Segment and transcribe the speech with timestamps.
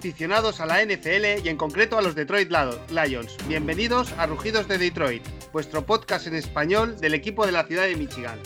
[0.00, 3.36] Aficionados a la NFL y en concreto a los Detroit Lions.
[3.46, 5.22] Bienvenidos a Rugidos de Detroit,
[5.52, 8.38] vuestro podcast en español del equipo de la ciudad de Michigan.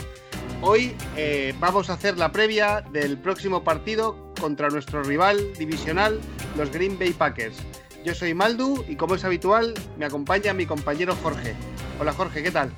[0.63, 6.19] Hoy eh, vamos a hacer la previa del próximo partido contra nuestro rival divisional,
[6.57, 7.57] los Green Bay Packers.
[8.05, 11.55] Yo soy Maldu y como es habitual me acompaña mi compañero Jorge.
[12.01, 12.73] Hola Jorge, ¿qué tal?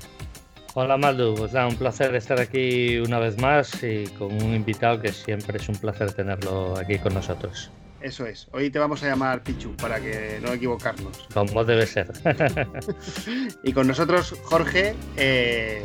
[0.75, 5.15] Hola Maldu, pues un placer estar aquí una vez más y con un invitado que
[5.15, 7.71] siempre es un placer tenerlo aquí con nosotros.
[8.01, 11.27] Eso es, hoy te vamos a llamar Pichu para que no equivocarnos.
[11.33, 12.13] Como debe ser.
[13.63, 15.83] y con nosotros Jorge, eh,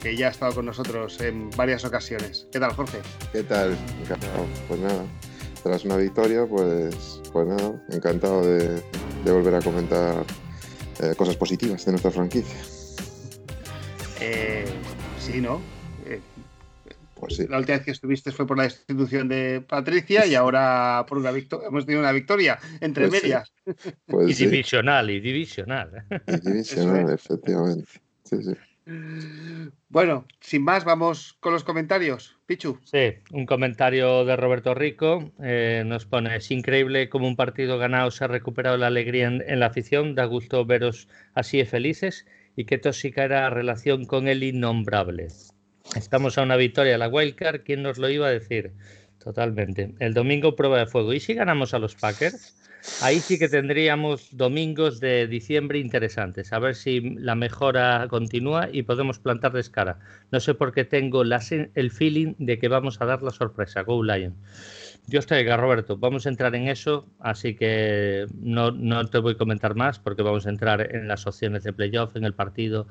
[0.00, 2.46] que ya ha estado con nosotros en varias ocasiones.
[2.50, 2.98] ¿Qué tal Jorge?
[3.32, 3.76] ¿Qué tal?
[4.02, 4.46] Encantado.
[4.68, 5.04] Pues nada,
[5.62, 8.82] tras una victoria, pues, pues nada, encantado de,
[9.24, 10.24] volver a comentar
[11.02, 12.58] eh, cosas positivas de nuestra franquicia.
[14.20, 14.64] Eh,
[15.18, 15.60] sí, ¿no?
[17.20, 17.46] Eh, pues sí.
[17.48, 21.30] La última vez que estuviste fue por la destitución de Patricia y ahora por una
[21.30, 21.68] victoria.
[21.68, 23.52] Hemos tenido una victoria entre pues medias.
[24.06, 26.04] Pues y divisional, y divisional.
[26.26, 27.88] Y divisional, efectivamente.
[28.24, 28.52] Sí, sí.
[29.88, 32.36] Bueno, sin más, vamos con los comentarios.
[32.46, 32.80] Pichu.
[32.84, 35.32] Sí, un comentario de Roberto Rico.
[35.40, 39.60] Eh, nos pone: Es increíble cómo un partido ganado se ha recuperado la alegría en,
[39.60, 40.14] la afición.
[40.14, 42.26] Da gusto veros así felices
[42.56, 45.28] y qué tóxica era la relación con el innombrable.
[45.96, 48.72] Estamos a una victoria de la Wildcard, ¿quién nos lo iba a decir?
[49.22, 49.94] Totalmente.
[49.98, 51.12] El domingo prueba de fuego.
[51.12, 52.56] ¿Y si ganamos a los Packers?
[53.02, 56.52] Ahí sí que tendríamos domingos de diciembre interesantes.
[56.52, 59.98] A ver si la mejora continúa y podemos plantarles cara.
[60.30, 63.82] No sé por qué tengo el feeling de que vamos a dar la sorpresa.
[63.82, 64.34] Go Lion.
[65.06, 65.98] Dios te oiga, Roberto.
[65.98, 70.22] Vamos a entrar en eso, así que no, no, te voy a comentar más porque
[70.22, 72.86] vamos a entrar en las opciones de playoff, en el partido,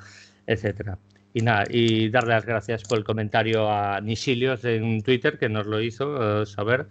[0.46, 1.00] etcétera.
[1.34, 5.68] Y nada, y darle las gracias por el comentario a Nisilios en Twitter que nos
[5.68, 6.88] lo hizo eh, saber.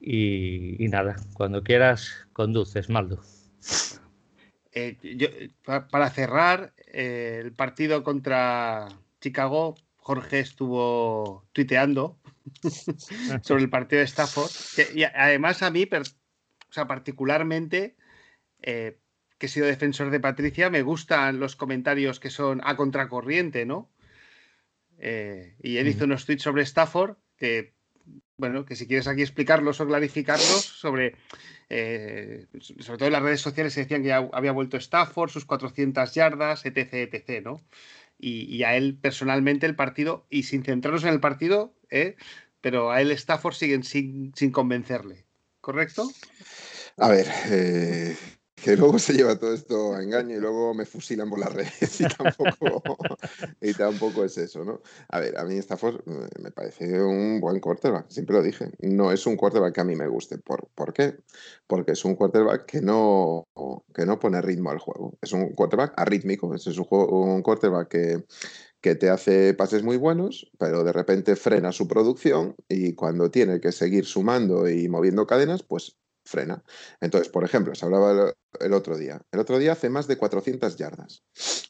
[0.00, 3.22] Y, nada, cuando quieras, conduces, Maldo.
[4.72, 8.88] Eh, para cerrar, eh, el partido contra
[9.20, 12.18] Chicago, Jorge estuvo tuiteando
[13.42, 14.50] sobre el partido de Stafford.
[14.94, 17.96] y además a mí, o sea, particularmente,
[19.38, 23.90] que he sido defensor de Patricia, me gustan los comentarios que son a contracorriente, ¿no?
[24.98, 27.74] Eh, y él hizo unos tweets sobre Stafford que,
[28.38, 31.16] bueno, que si quieres aquí explicarlos o clarificarlos sobre,
[31.68, 35.44] eh, sobre todo en las redes sociales se decían que ya había vuelto Stafford, sus
[35.44, 37.60] 400 yardas, etc., etc., ¿no?
[38.18, 42.16] Y, a él personalmente el partido, y sin centrarnos en el partido, ¿eh?
[42.62, 45.26] pero a él Stafford siguen sin, sin convencerle,
[45.60, 46.10] ¿correcto?
[46.96, 48.16] A ver, eh,
[48.56, 52.00] que luego se lleva todo esto a engaño y luego me fusilan por las redes
[52.00, 52.82] y tampoco,
[53.60, 54.80] y tampoco es eso, ¿no?
[55.08, 58.70] A ver, a mí Stafford eh, me parece un buen quarterback, siempre lo dije.
[58.80, 60.38] No es un quarterback que a mí me guste.
[60.38, 61.16] ¿Por, ¿por qué?
[61.66, 63.46] Porque es un quarterback que no,
[63.94, 65.18] que no pone ritmo al juego.
[65.20, 68.24] Es un quarterback arrítmico, es un, un quarterback que
[68.80, 73.60] que te hace pases muy buenos, pero de repente frena su producción y cuando tiene
[73.60, 75.96] que seguir sumando y moviendo cadenas, pues
[76.26, 76.62] frena.
[77.00, 79.20] Entonces, por ejemplo, se hablaba el, otro día.
[79.30, 81.24] El otro día hace más de 400 yardas.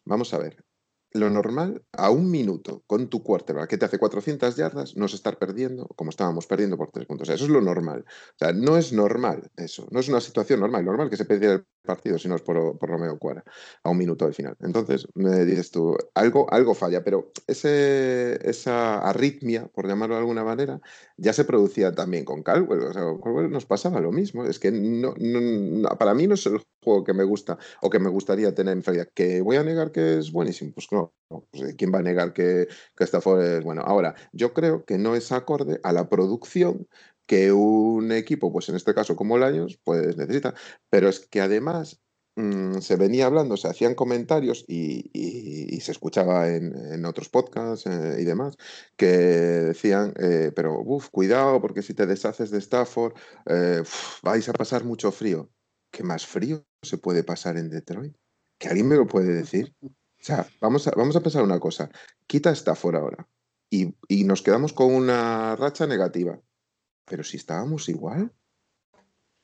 [0.04, 0.64] Vamos a ver.
[1.12, 5.14] Lo normal, a un minuto con tu quarterback que te hace 400 yardas, no es
[5.14, 7.28] estar perdiendo como estábamos perdiendo por tres puntos.
[7.28, 8.04] Eso es lo normal.
[8.06, 9.86] O sea, no es normal eso.
[9.90, 10.84] No es una situación normal.
[10.84, 13.44] Normal que se perdiera el partido si no es por, por Romeo Cuara
[13.82, 14.56] a un minuto del final.
[14.60, 20.44] Entonces, me dices tú, algo, algo falla, pero ese, esa arritmia, por llamarlo de alguna
[20.44, 20.80] manera,
[21.16, 22.82] ya se producía también con Caldwell.
[22.82, 24.44] O sea, con nos pasaba lo mismo.
[24.44, 25.14] Es que no,
[25.98, 28.82] para mí no es el juego que me gusta o que me gustaría tener en
[28.82, 29.06] feria.
[29.14, 30.72] ¿Que voy a negar que es buenísimo?
[30.74, 31.05] Pues no.
[31.28, 33.82] Pues, ¿Quién va a negar que, que esta fue bueno?
[33.82, 36.86] Ahora, yo creo que no es acorde a la producción
[37.26, 40.54] que un equipo, pues en este caso como Lions, pues necesita.
[40.90, 42.00] Pero es que además
[42.36, 45.10] mm, se venía hablando, se hacían comentarios y,
[45.80, 48.56] se escuchaba en, otros podcasts eh, y demás,
[48.96, 53.14] que decían, eh, pero uff, cuidado, porque si te deshaces de Stafford,
[53.46, 53.82] eh,
[54.22, 55.50] vais a pasar mucho frío.
[55.92, 58.16] ¿Qué más frío se puede pasar en Detroit?
[58.58, 59.74] ¿Que alguien me lo puede decir?
[60.26, 61.88] Sea, vamos a, vamos a pensar una cosa.
[62.26, 63.28] Quita Stafford ahora
[63.70, 66.40] y, y nos quedamos con una racha negativa
[67.06, 68.32] pero si estábamos igual.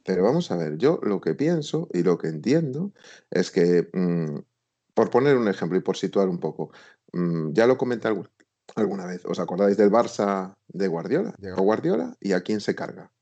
[0.04, 2.92] Pero vamos a ver, yo lo que pienso y lo que entiendo
[3.30, 4.40] es que, mm,
[4.94, 6.72] por poner un ejemplo y por situar un poco,
[7.12, 8.08] mm, ya lo comenté
[8.74, 11.34] alguna vez, ¿os acordáis del Barça de Guardiola?
[11.38, 13.12] Llegó Guardiola y ¿a quién se carga?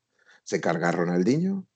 [0.43, 1.67] Se carga a Ronaldinho.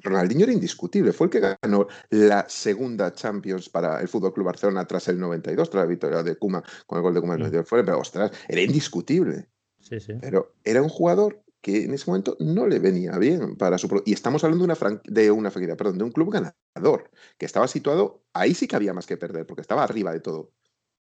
[0.00, 4.86] Ronaldinho era indiscutible, fue el que ganó la segunda Champions para el Fútbol Club Barcelona
[4.86, 7.52] tras el 92, tras la victoria de Kuma con el gol de Kuma en el
[7.52, 7.66] 92.
[7.66, 7.86] Mm.
[7.86, 9.48] Pero ostras, era indiscutible.
[9.80, 10.14] Sí, sí.
[10.20, 14.02] Pero era un jugador que en ese momento no le venía bien para su...
[14.04, 18.22] Y estamos hablando de una, de una perdón, de un club ganador, que estaba situado,
[18.34, 20.52] ahí sí que había más que perder, porque estaba arriba de todo.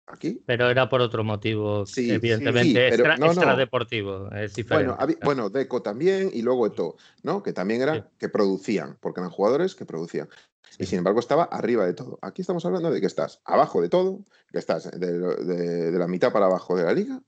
[0.07, 0.43] Aquí.
[0.45, 4.93] Pero era por otro motivo, evidentemente, extra, deportivo, es diferente.
[4.93, 7.41] Bueno, bueno, Deco también y luego Eto, ¿no?
[7.41, 10.29] Que también era que producían, porque eran jugadores que producían.
[10.77, 12.19] Y sin embargo estaba arriba de todo.
[12.21, 16.45] Aquí estamos hablando de que estás abajo de todo, que estás de, la mitad para
[16.45, 17.21] abajo de la liga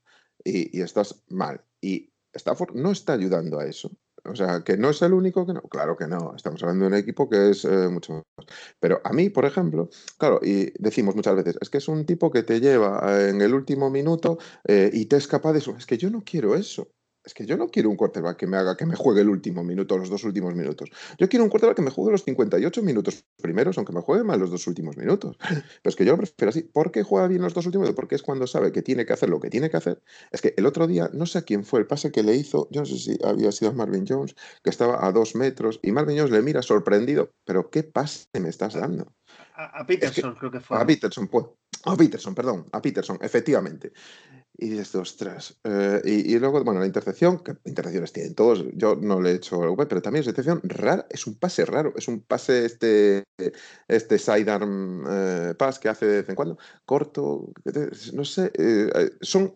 [0.43, 1.63] y, y estás mal.
[1.81, 3.91] Y Stafford no está ayudando a eso.
[4.29, 5.61] O sea, que no es el único que no.
[5.61, 6.33] Claro que no.
[6.35, 8.47] Estamos hablando de un equipo que es eh, mucho más.
[8.79, 12.31] Pero a mí, por ejemplo, claro, y decimos muchas veces, es que es un tipo
[12.31, 14.37] que te lleva eh, en el último minuto
[14.67, 15.75] eh, y te es capaz de eso.
[15.77, 16.91] Es que yo no quiero eso.
[17.27, 19.61] Es que yo no quiero un quarterback que me haga que me juegue el último
[19.61, 20.89] minuto, los dos últimos minutos.
[21.19, 24.39] Yo quiero un quarterback que me juegue los 58 minutos primeros, aunque me juegue mal
[24.39, 25.35] los dos últimos minutos.
[25.41, 26.61] Pero es que yo lo prefiero así.
[26.61, 27.91] ¿Por qué juega bien los dos últimos?
[27.91, 30.01] Porque es cuando sabe que tiene que hacer lo que tiene que hacer.
[30.31, 32.69] Es que el otro día, no sé a quién fue el pase que le hizo,
[32.71, 34.33] yo no sé si había sido Marvin Jones,
[34.63, 38.47] que estaba a dos metros, y Marvin Jones le mira sorprendido, pero ¿qué pase me
[38.47, 39.11] estás dando?
[39.53, 40.79] A, Peterson, creo que fue.
[40.79, 41.45] A Peterson, pues.
[41.83, 43.91] A Peterson, perdón, a Peterson, efectivamente.
[44.59, 45.55] Y dices, ostras.
[45.63, 49.63] Eh, y, luego, bueno, la intercepción, que intercepciones tienen todos, yo no le he hecho
[49.63, 53.23] el web, pero también es intercepción rara, es un pase raro, es un pase este,
[53.87, 57.51] este sidearm eh, pass que hace de vez en cuando, corto,
[58.13, 59.53] no sé, eh, son,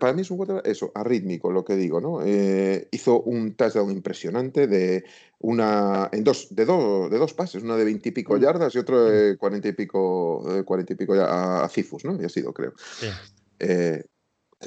[0.00, 2.26] para mí es un quarterback, eso, arrítmico, lo que digo, ¿no?
[2.26, 5.04] hizo un touchdown impresionante de
[5.38, 8.40] una, en dos, de, dos de dos pases, uno de veintipico mm.
[8.40, 9.36] yardas y otro de mm.
[9.36, 12.20] cuarenta y pico, cuarenta y pico a, a Cifus, ¿no?
[12.20, 12.72] Y ha sido, creo.
[12.98, 13.06] Sí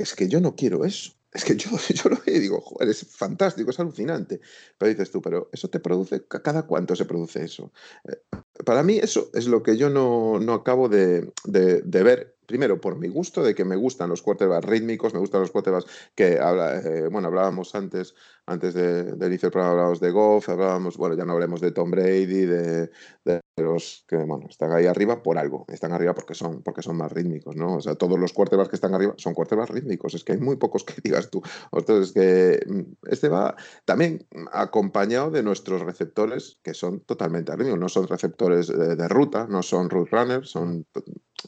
[0.03, 1.11] es que yo no quiero eso.
[1.31, 4.39] Es que yo, yo lo veo y digo, joder, es fantástico, es alucinante.
[4.77, 6.25] Pero dices tú, pero ¿eso te produce?
[6.27, 7.71] ¿Cada cuánto se produce eso?
[8.07, 8.21] Eh,
[8.65, 12.97] para mí eso es lo que yo no, no acabo de, de ver primero por
[12.97, 17.07] mi gusto, de que me gustan los quarterbacks rítmicos, me gustan los quarterbacks que eh,
[17.11, 18.15] bueno, hablábamos antes,
[18.45, 21.71] antes de, de iniciar el programa hablábamos de Goff, hablábamos, bueno, ya no hablemos de
[21.71, 22.89] Tom Brady, de,
[23.23, 26.97] de, los que, bueno, están ahí arriba por algo, están arriba porque son, porque son
[26.97, 27.77] más rítmicos, ¿no?
[27.77, 30.57] O sea, todos los quarterbacks que están arriba son quarterbacks rítmicos, es que hay muy
[30.57, 31.41] pocos que digas tú.
[31.71, 33.55] Entonces, que mm, este va
[33.85, 39.47] también acompañado de nuestros receptores que son totalmente rítmicos, no son receptores de, de ruta,
[39.49, 40.85] no son root runners, son,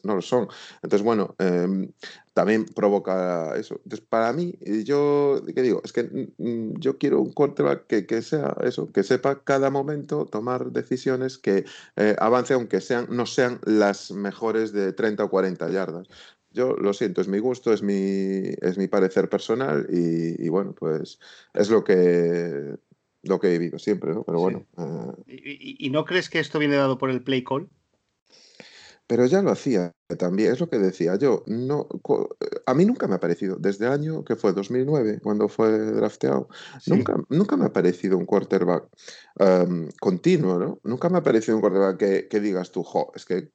[0.04, 0.48] no lo son.
[0.82, 1.92] Entonces, bueno, em,
[2.34, 3.80] también provoca eso.
[3.84, 4.54] Entonces, para mí,
[4.84, 5.82] yo, ¿qué digo?
[5.84, 9.70] Es que mm, mm, yo quiero un quarterback que, que, sea eso, que sepa cada
[9.72, 11.66] momento tomar decisiones que
[11.96, 16.08] eh, avance, aunque sean, no sean las mejores de 30 o 40 yardas.
[16.52, 21.20] Yo lo siento, es mi gusto, es mi, es mi parecer personal y, bueno, pues
[21.54, 22.78] es lo que,
[23.24, 24.24] lo que he vivido siempre, ¿no?
[24.24, 24.66] Pero bueno.
[24.78, 25.24] Eh.
[25.28, 27.70] ¿Y, ¿Y no crees que esto viene dado por el play call?
[29.07, 31.44] Pero ya lo hacía también, es lo que decía yo.
[31.48, 31.88] No,
[32.65, 36.50] a mí nunca me ha parecido, desde el año que fue 2009, cuando fue drafteado,
[36.88, 38.89] nunca, nunca me ha parecido un quarterback
[40.00, 40.80] continuo, ¿no?
[40.83, 43.50] Nunca me ha parecido un quarterback que, que digas tú, jo, es que,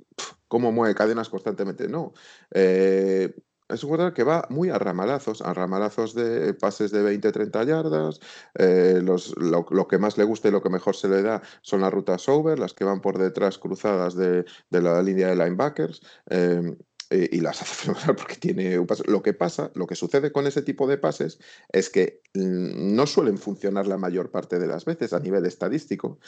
[0.48, 1.86] ¿cómo mueve cadenas constantemente?
[1.86, 2.14] No.
[2.50, 3.34] Eh,
[3.72, 8.20] es un jugador que va muy a ramalazos, a ramalazos de pases de 20-30 yardas.
[8.54, 11.80] Eh, los, lo, que más le gusta y lo que mejor se le da son
[11.80, 16.00] las rutas over, las que van por detrás cruzadas de, de la línea de linebackers.
[16.30, 16.76] Eh,
[17.12, 19.04] eh, y las hace fenomenal porque tiene un paso.
[19.06, 21.38] Lo que pasa, lo que sucede con ese tipo de pases
[21.70, 26.18] es que mm, no suelen funcionar la mayor parte de las veces a nivel estadístico,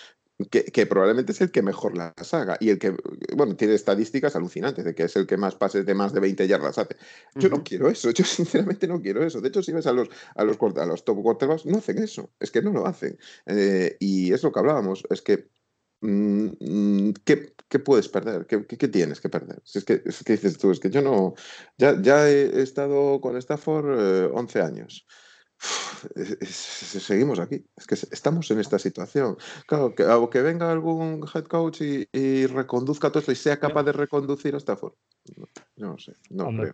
[0.51, 2.95] que, probablemente es el que mejor las haga y el que,
[3.37, 6.47] bueno, tiene estadísticas alucinantes de que es el que más pases de más de 20
[6.49, 6.97] yardas hace.
[7.37, 9.41] Yo no quiero eso, yo sinceramente no quiero eso.
[9.41, 12.31] De hecho, si ves a los, a los, a los top quarterbacks, no hacen eso,
[12.41, 13.17] es que no lo hacen.
[13.47, 15.49] Eh, y es lo que hablábamos, es que
[16.05, 18.47] Mm, mm, ¿qué, puedes perder?
[18.47, 19.63] ¿Qué, tienes que perder?
[19.65, 21.35] Si es que, que dices tú, es que yo no.
[21.79, 25.07] Ya, ya he estado con Stafford 11 eh, años.
[26.45, 27.65] seguimos aquí.
[27.75, 29.39] Es que estamos en esta situación.
[29.67, 33.93] Claro, que, que venga algún head coach y, reconduzca todo esto y sea capaz de
[33.93, 34.93] reconducir a Stafford.
[35.37, 36.13] No, no sé.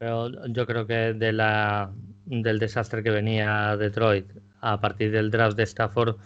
[0.01, 1.95] pero yo creo que de la,
[2.25, 4.27] del desastre que venía Detroit
[4.61, 6.17] a partir del draft de Stafford,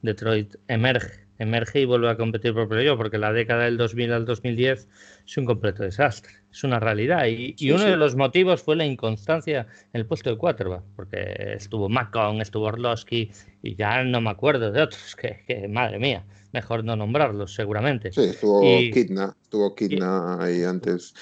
[0.00, 4.24] Detroit emerge emerge y vuelve a competir por playoff, porque la década del 2000 al
[4.24, 4.88] 2010
[5.26, 7.26] es un completo desastre, es una realidad.
[7.26, 11.88] Y, uno de los motivos fue la inconstancia en el puesto de quarterback, porque estuvo
[11.88, 13.30] Macon, estuvo Orlowski,
[13.62, 18.12] y ya no me acuerdo de otros, que, madre mía, mejor no nombrarlos seguramente.
[18.12, 18.60] Sí, estuvo
[18.92, 21.14] Kidna, estuvo Kidna ahí antes.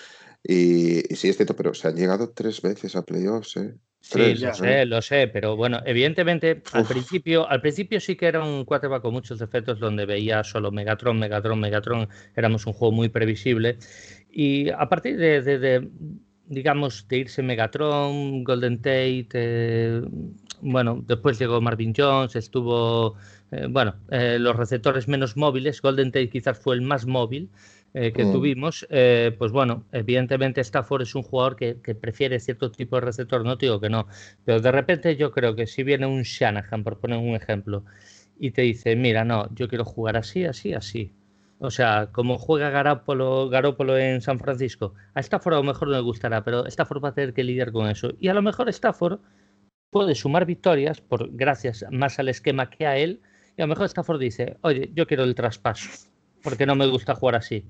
[0.44, 3.74] Y, y, sí, es cierto, pero se han llegado tres veces a playoffs, ¿eh?
[4.02, 8.42] Sí, lo sé, lo sé, pero bueno, evidentemente al principio, al principio sí que era
[8.42, 13.08] un quarterback con muchos defectos donde veía solo Megatron, Megatron, Megatron, éramos un juego muy
[13.08, 13.78] previsible.
[14.28, 15.88] Y a partir de,
[16.46, 20.02] digamos, de irse Megatron, Golden Tate, eh,
[20.60, 23.14] bueno, después llegó Marvin Jones, estuvo,
[23.52, 27.50] eh, bueno, eh, los receptores menos móviles, Golden Tate quizás fue el más móvil
[27.92, 28.32] que mm.
[28.32, 33.44] tuvimos, pues bueno, evidentemente Stafford es un jugador que, que, prefiere cierto tipo de receptor,
[33.44, 34.06] no digo que no,
[34.44, 37.84] pero de repente yo creo que si viene un Shanahan, por poner un ejemplo,
[38.38, 41.12] y te dice, mira, no, yo quiero jugar así, así, así,
[41.64, 46.00] o sea, como juega Garópolo, en San Francisco, a Stafford a lo mejor no le
[46.00, 48.14] gustará, pero Stafford va a tener que lidiar con eso.
[48.18, 49.20] Y a lo mejor Stafford
[49.90, 53.20] puede sumar victorias por gracias más al esquema que a él.
[53.56, 56.10] Y a lo mejor Stafford dice, oye, yo quiero el traspaso,
[56.42, 57.64] porque no me gusta jugar así.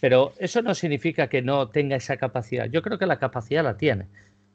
[0.00, 2.66] Pero eso no significa que no tenga esa capacidad.
[2.66, 4.06] Yo creo que la capacidad la tiene.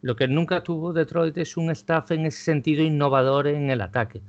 [0.02, 4.22] Lo que nunca tuvo Detroit es un staff en ese sentido innovador en el ataque.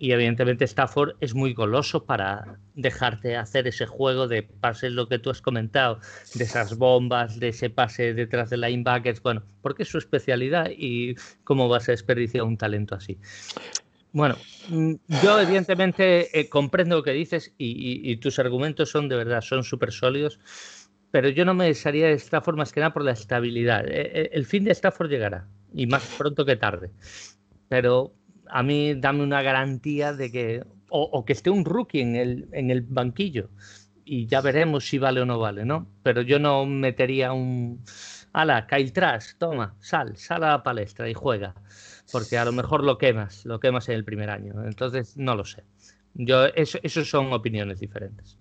[0.00, 5.18] Y evidentemente Stafford es muy goloso para dejarte hacer ese juego de pases, lo que
[5.18, 5.98] tú has comentado,
[6.34, 11.16] de esas bombas, de ese pase detrás de linebackers, bueno, porque es su especialidad y
[11.42, 13.18] cómo vas a desperdiciar un talento así.
[14.12, 14.36] Bueno,
[14.68, 19.64] mm, yo evidentemente eh, comprendo lo que dices y, tus argumentos son de verdad, son
[19.64, 20.40] súper sólidos,
[21.10, 23.86] pero yo no me desearía de Stafford más que nada por la estabilidad.
[23.86, 26.90] Eh, eh, el fin de Stafford llegará y más pronto que tarde.
[27.68, 28.14] Pero
[28.48, 32.70] a mí dame una garantía de que, o, que esté un rookie en el, en
[32.70, 33.50] el banquillo
[34.04, 35.86] y ya veremos si vale o no vale, ¿no?
[36.02, 37.84] Pero yo no metería un,
[38.32, 41.54] ala, Kyle Trash, toma, sal, sal a la palestra y juega,
[42.12, 45.44] porque a lo mejor lo quemas, lo quemas en el primer año, entonces no lo
[45.44, 45.64] sé.
[46.14, 48.38] Yo, eso, son opiniones diferentes.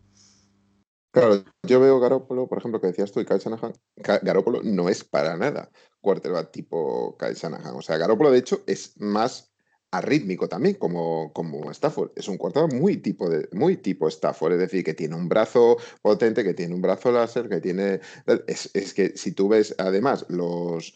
[1.12, 3.74] Claro, yo veo Garópolo, por ejemplo, que decías tú, y Kyle Shanahan.
[4.22, 5.70] Garópolo no es para nada
[6.02, 7.76] quarterback tipo Kyle Shanahan.
[7.76, 9.52] O sea, Garópolo, de hecho, es más
[9.92, 12.12] arrítmico también, como, como Stafford.
[12.16, 15.78] Es un quarterback muy tipo, de, muy tipo Stafford, es decir, que tiene un brazo
[16.02, 18.00] potente, que tiene un brazo láser, que tiene...
[18.48, 20.96] Es que si tú ves, además, los,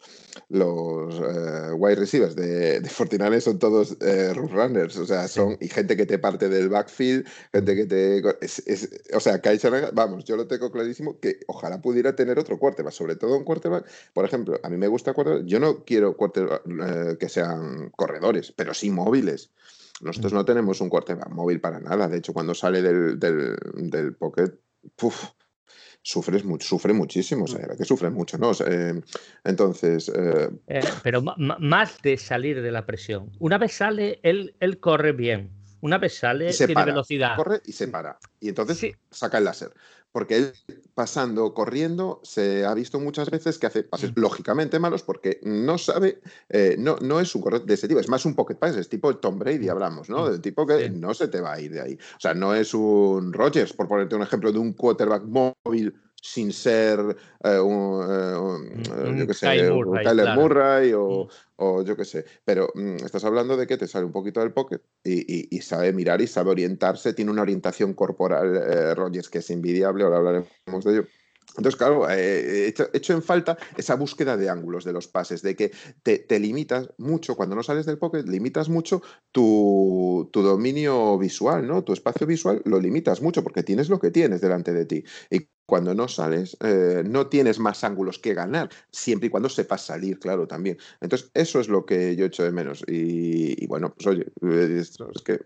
[0.50, 5.68] los uh, wide receivers de, de Fortinales son todos uh, runners, o sea, son y
[5.68, 8.24] gente que te parte del backfield, gente que te...
[8.42, 9.42] Es, o sea,
[9.94, 13.86] vamos, yo lo tengo clarísimo, que ojalá pudiera tener otro quarterback, sobre todo un quarterback,
[14.14, 18.52] por ejemplo, a mí me gusta quarterback, yo no quiero quarterback uh, que sean corredores,
[18.52, 19.52] pero sí móviles.
[20.02, 22.08] Nosotros no tenemos un quarterback móvil para nada.
[22.08, 24.52] De hecho, cuando sale del, del, del pocket,
[26.02, 27.78] sufres sufre muchísimo, o sea, mm.
[27.78, 28.52] que sufre mucho, ¿no?
[28.68, 29.02] Eh,
[29.44, 30.10] entonces...
[30.10, 33.32] Eh, eh, pero más de salir de la presión.
[33.40, 35.52] Una vez sale, él, él corre bien.
[35.82, 37.36] Una vez sale, tiene velocidad.
[37.36, 38.20] Corre y se para.
[38.40, 39.72] Y entonces saca el láser
[40.12, 40.54] porque él
[40.94, 44.20] pasando, corriendo, se ha visto muchas veces que hace pases mm.
[44.20, 48.10] lógicamente malos porque no sabe, eh, no, no es un corredor de ese tipo, es
[48.10, 49.72] más un pocket pass, es tipo Tom Brady, mm.
[49.72, 50.26] hablamos, ¿no?
[50.26, 50.32] Mm.
[50.32, 51.94] Del tipo que no se te va a ir de ahí.
[51.94, 56.54] O sea, no es un Rogers, por ponerte un ejemplo de un quarterback móvil sin
[56.54, 57.00] ser
[57.44, 59.48] eh, un, eh, yo sé,
[60.04, 62.24] Tyler Murray o, o, yo qué sé.
[62.46, 62.72] Pero
[63.04, 66.28] estás hablando de que te sale un poquito del pocket y, y, sabe mirar y
[66.28, 71.06] sabe orientarse, tiene una orientación corporal eh, Rogers que es invidiable, ahora hablaremos de ello.
[71.58, 75.72] Entonces, claro, he hecho, en falta esa búsqueda de ángulos de los pases, de que
[76.02, 79.02] te, limitas mucho, cuando no sales del pocket, limitas mucho
[79.34, 81.84] tu, tu, dominio visual, ¿no?
[81.84, 85.04] Tu espacio visual lo limitas mucho porque tienes lo que tienes delante de ti.
[85.30, 89.86] Y cuando no sales, eh, no tienes más ángulos que ganar, siempre y cuando sepas
[89.86, 90.78] salir, claro, también.
[91.00, 92.84] Entonces, eso es lo que yo echo de menos.
[92.88, 95.46] Y, bueno, pues oye, es que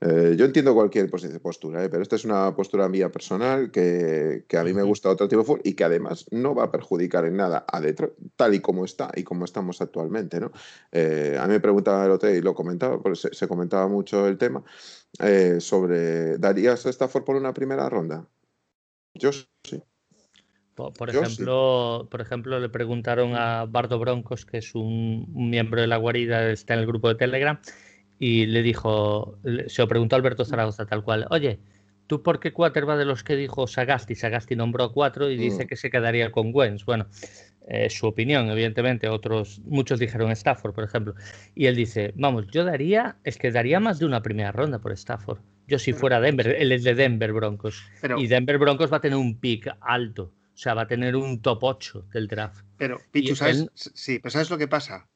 [0.00, 1.10] eh, yo entiendo cualquier
[1.42, 1.88] postura, ¿eh?
[1.88, 5.46] pero esta es una postura mía personal que, a mí me gusta otro tipo de
[5.46, 8.84] fútbol y que además no va a perjudicar en nada a Detroit, tal y como
[8.84, 10.38] está y como estamos actualmente.
[10.38, 10.52] ¿no?
[10.92, 14.38] Eh, a mí me preguntaba el hotel y lo comentaba, porque se, comentaba mucho el
[14.38, 14.62] tema
[15.58, 18.24] sobre, ¿darías a Stafford por una primera ronda?
[19.14, 19.82] Yo sí.
[20.76, 25.88] Por, ejemplo, por ejemplo, le preguntaron a Bardo Broncos, que es un, un miembro de
[25.88, 27.58] la guarida, está en el grupo de Telegram,
[28.18, 31.60] y le dijo, se lo preguntó Alberto Zaragoza tal cual, oye,
[32.06, 34.14] ¿tú por qué va de los que dijo Sagasti?
[34.14, 35.68] Sagasti nombró cuatro y dice mm.
[35.68, 36.84] que se quedaría con Wens.
[36.84, 37.06] Bueno,
[37.68, 39.08] es su opinión, evidentemente.
[39.08, 41.14] Otros, muchos dijeron Stafford, por ejemplo.
[41.54, 44.92] Y él dice, vamos, yo daría, es que daría más de una primera ronda por
[44.92, 45.38] Stafford.
[45.66, 47.82] Yo si fuera Denver, él es de Denver Broncos.
[48.16, 50.32] y Denver Broncos va a tener un pick alto.
[50.54, 52.64] O sea, va a tener un top 8 del draft.
[52.78, 53.68] Pero, Pichu, ¿sabes?
[53.74, 55.06] Sí, pero ¿sabes lo que pasa?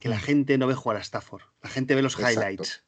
[0.00, 1.42] Que la gente no ve jugar a Stafford.
[1.62, 2.84] La gente ve los highlights.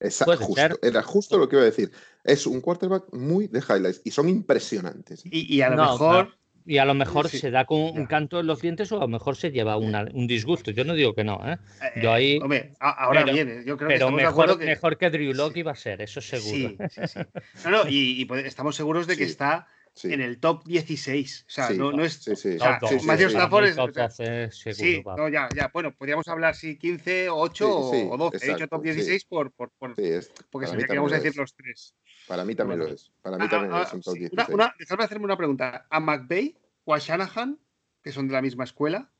[0.00, 1.92] Exacto, era justo lo que iba a decir.
[2.24, 5.22] Es un quarterback muy de highlights y son impresionantes.
[5.24, 6.36] Y, a lo mejor.
[6.64, 9.08] Y a lo mejor se da con un canto en los dientes o a lo
[9.08, 10.70] mejor se lleva un disgusto.
[10.70, 11.58] Yo no digo que no, ¿eh?
[11.82, 12.38] eh yo ahí.
[12.38, 13.64] Hombre, ahora viene.
[13.64, 16.48] Yo creo pero mejor, mejor que Drew Locke iba a ser, eso seguro.
[16.52, 17.20] Sí, sí, sí.
[17.64, 19.66] No, no, y, estamos seguros de que está
[20.04, 21.44] en el top 16.
[21.46, 22.14] O sea, Sí, no, no es.
[22.14, 22.56] sí, sí.
[22.56, 23.34] o sea, Sí, sí, Matthew sí.
[23.36, 25.68] Stafford es- Top o sea, 12, seguro, Sí, no, ya, ya.
[25.72, 28.36] Bueno, podríamos hablar si 15, 8 Sí, sí, o 12.
[28.36, 28.92] He dicho exacto, top sí.
[28.92, 31.94] 16 por, por, por- Sí, es- porque mí que íbamos a decir los tres.
[32.26, 33.12] Para mí también lo es.
[33.20, 34.48] Para mí Ah, también ah, es un top sí, 16.
[34.48, 35.86] una, una- dejadme hacerme una pregunta.
[35.90, 37.58] ¿A McVeigh o a Shanahan,
[38.02, 39.12] que son de la misma escuela,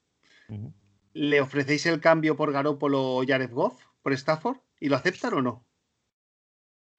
[0.49, 0.73] Ujú.
[1.15, 4.57] le ofrecéis el cambio por Garoppolo o Jared Goff, por Stafford?
[4.81, 5.67] ¿Y lo aceptan o no?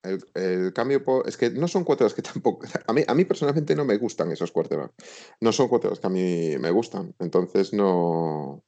[0.04, 2.68] El, el cambio por, es que no son quarterbacks que tampoco.
[2.88, 4.94] A mí, a mí personalmente no me gustan esos quarterbacks.
[5.42, 7.16] No son quarterbacks que a mí me gustan.
[7.20, 8.64] Entonces no.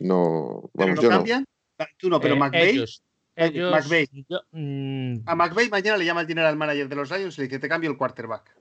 [0.00, 0.70] No.
[0.74, 1.16] ¿Pero Vamos, yo no.
[1.16, 1.44] cambian?
[1.78, 2.70] Ah, Tú no, pero Eh, McVeigh.
[2.70, 3.02] ellos,
[3.36, 4.08] ellos, McVay.
[4.28, 7.46] yo, mm, A McVeigh mañana le llama el general manager de los Lions y le
[7.48, 8.56] dice: Te cambio el quarterback.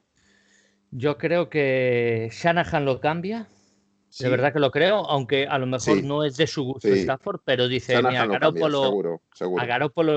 [0.91, 3.47] yo creo que Shanahan lo cambia.
[4.15, 6.03] Sí, De verdad que lo creo, aunque a lo mejor Sí.
[6.03, 6.99] no es de su gusto Sí.
[6.99, 9.63] Stafford, pero dice, mira, lo cambia, Garoppolo, seguro, seguro.
[9.63, 9.65] a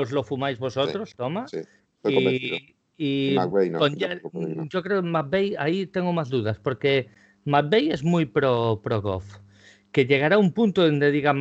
[0.01, 1.49] os lo fumáis vosotros, toma.
[1.49, 1.61] Sí,
[2.05, 2.77] estoy.
[2.99, 3.37] Y, y
[3.71, 4.65] no, con yo creo que no.
[4.69, 7.09] yo creo que McVay, ahí tengo más dudas, porque
[7.47, 9.39] McVay es muy pro, pro Goff.
[9.93, 11.33] Que llegará un punto donde diga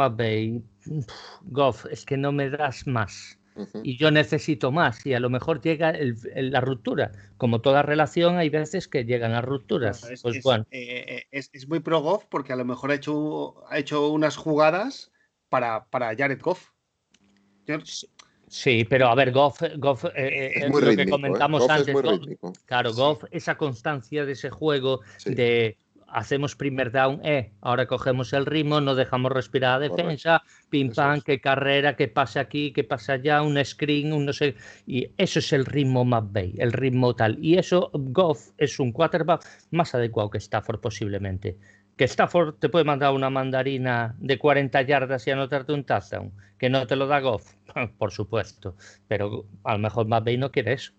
[0.86, 1.08] "Pf,
[1.44, 3.38] Goff, es que no me das más
[3.84, 5.06] Y yo necesito más.
[5.06, 7.12] Y a lo mejor llega el- el- la ruptura.
[7.38, 10.04] Como toda relación, hay veces que llegan a rupturas.
[10.10, 12.92] Es, pues es- bueno, eh, eh, es- es muy pro Goff porque a lo mejor
[12.92, 15.12] ha hecho, ha hecho unas jugadas
[15.50, 16.72] para, para Jared Goff.
[17.66, 17.80] Yo-
[18.48, 21.02] sí, pero a ver, Goff, Goff, eh, eh, Es muy lo que.
[21.04, 21.10] ¿eh?
[21.10, 22.54] comentamos Goff antes, es muy Goff- rítmico.
[22.66, 23.00] Claro, Sí.
[23.00, 25.34] Goff, esa constancia de ese juego Sí.
[25.34, 25.78] de
[26.16, 30.18] hacemos primer down, eh, ahora cogemos el ritmo, no dejamos respirar a Correcto.
[30.18, 31.24] defensa, pim Eso pam, es.
[31.24, 34.56] qué carrera, qué pasa aquí, qué pasa allá, un screen, un no sé,
[34.88, 39.46] y eso es el ritmo McVay, el ritmo tal, y eso Goff es un quarterback
[39.72, 41.58] más adecuado que Stafford posiblemente.
[41.98, 46.70] Que Stafford te puede mandar una mandarina de 40 yardas y anotarte un touchdown, que
[46.70, 47.54] no te lo da Goff,
[47.98, 48.76] por supuesto,
[49.08, 50.94] pero a lo mejor McVay no quiere eso.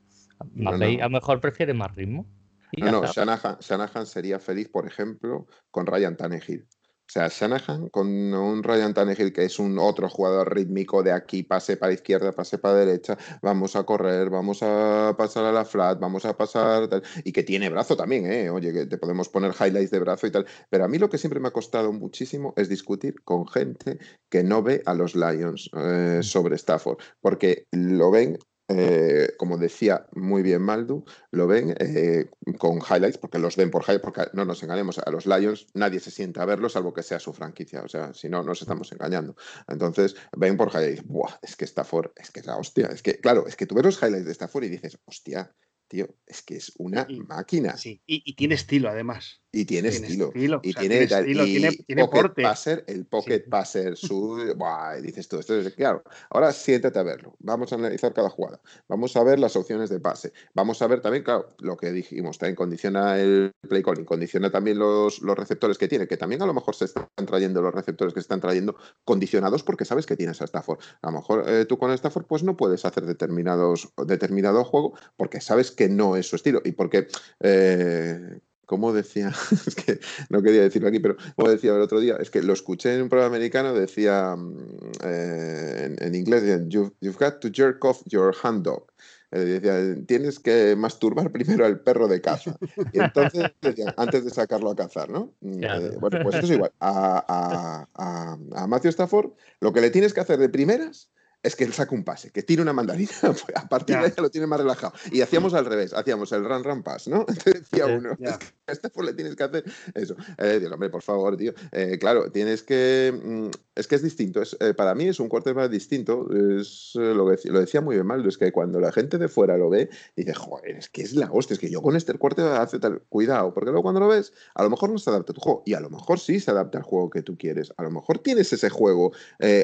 [0.55, 1.05] No, McVay no.
[1.05, 2.27] a lo mejor prefiere más ritmo.
[2.73, 3.05] No.
[3.05, 6.67] Shanahan, Shanahan sería feliz, por ejemplo, con Ryan Tannehill.
[7.09, 11.45] O sea, Shanahan con un Ryan Tannehill que es un otro jugador rítmico de aquí,
[11.45, 16.01] pase para izquierda, pase para derecha, vamos a correr, vamos a pasar a la flat,
[16.01, 18.51] vamos a pasar tal, y que tiene brazo también, ¿eh?
[18.51, 20.47] Oye, que te podemos poner highlights de brazo y tal.
[20.69, 23.99] Pero a mí lo que siempre me ha costado muchísimo es discutir con gente
[24.29, 28.37] que no ve a los Lions eh, sobre Stafford, porque lo ven
[28.69, 33.83] eh, como decía muy bien Maldu, lo ven eh, con highlights, porque los ven por
[33.83, 37.03] highlights, porque no nos engañemos, a los Lions nadie se sienta a verlos salvo que
[37.03, 39.37] sea su franquicia, o sea, si no, nos estamos engañando.
[39.69, 43.19] Entonces, ven por highlights, Buah, es que Stafford, es que es la hostia, es que,
[43.21, 45.55] claro, es que tú ves los highlights de Stafford y dices, hostia,
[45.89, 47.77] tío, es que es una Y- máquina.
[47.77, 49.41] sí, y, y tiene estilo además.
[49.57, 50.27] Y tiene, Tiene estilo.
[50.27, 52.43] estilo, Y o sea, tiene, tiene tal- estilo, y tiene- tiene pocket porte.
[52.43, 53.49] passer, el pocket Sí.
[53.51, 54.53] passer, su.
[54.55, 56.03] Buah, dices tú, esto es claro.
[56.29, 57.35] Ahora siéntate a verlo.
[57.39, 58.61] Vamos a analizar cada jugada.
[58.87, 60.33] Vamos a ver las opciones de pase.
[60.53, 64.79] Vamos a ver también, claro, lo que dijimos, también condiciona el play calling, condiciona también
[64.79, 68.13] los, los receptores que tiene, que también a lo mejor se están trayendo los receptores
[68.13, 70.81] que se están trayendo condicionados porque sabes que tienes a Stafford.
[71.01, 75.41] A lo mejor eh, tú con Stafford pues no puedes hacer determinados, determinado juego porque
[75.41, 77.07] sabes que no es su estilo y porque
[77.41, 79.33] eh, como decía,
[79.67, 82.53] es que no quería decirlo aquí, pero como decía el otro día, es que lo
[82.53, 84.57] escuché en un programa americano, decía mm,
[85.05, 88.85] eh, en, en inglés, you've, you've got to jerk off your hand dog.
[89.33, 89.75] Eh, decía,
[90.07, 92.57] tienes que masturbar primero al perro de caza.
[92.93, 95.33] Y entonces decían, antes de sacarlo a cazar, ¿no?
[95.41, 95.87] Mm, Claro.
[95.87, 96.73] eh, bueno, pues esto es igual.
[96.79, 101.09] A, a, a, a Matthew Stafford, lo que le tienes que hacer de primeras
[101.47, 104.13] es que él saque un pase, que tire una mandarina, pues a partir de ahí
[104.15, 104.93] ya lo tiene más relajado.
[105.13, 107.21] Y hacíamos al revés, hacíamos el run run pass, ¿no?
[107.29, 108.31] Entonces decía uno, ya.
[108.31, 110.17] es que a Stafford le tienes que hacer eso.
[110.39, 111.53] Eh, digo, hombre, por favor, tío.
[111.71, 113.13] Eh, claro, tienes que.
[113.15, 114.43] mm, es que es distinto.
[114.43, 116.27] Es, eh, para mí es un quarterback distinto.
[116.35, 119.57] Es, eh, lo, lo decía muy bien Maldo, es que cuando la gente de fuera
[119.57, 122.61] lo ve, dice, joder, es que es la hostia, es que yo con este quarterback
[122.61, 123.03] hace tal.
[123.09, 125.63] Cuidado, porque luego cuando lo ves, a lo mejor no se adapta a tu juego.
[125.65, 127.73] Y a lo mejor sí se adapta al juego que tú quieres.
[127.77, 129.13] A lo mejor tienes ese juego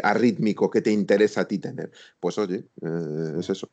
[0.05, 1.72] arrítmico que te interesa a ti tener.
[2.21, 3.69] Pues oye, eh, es eso.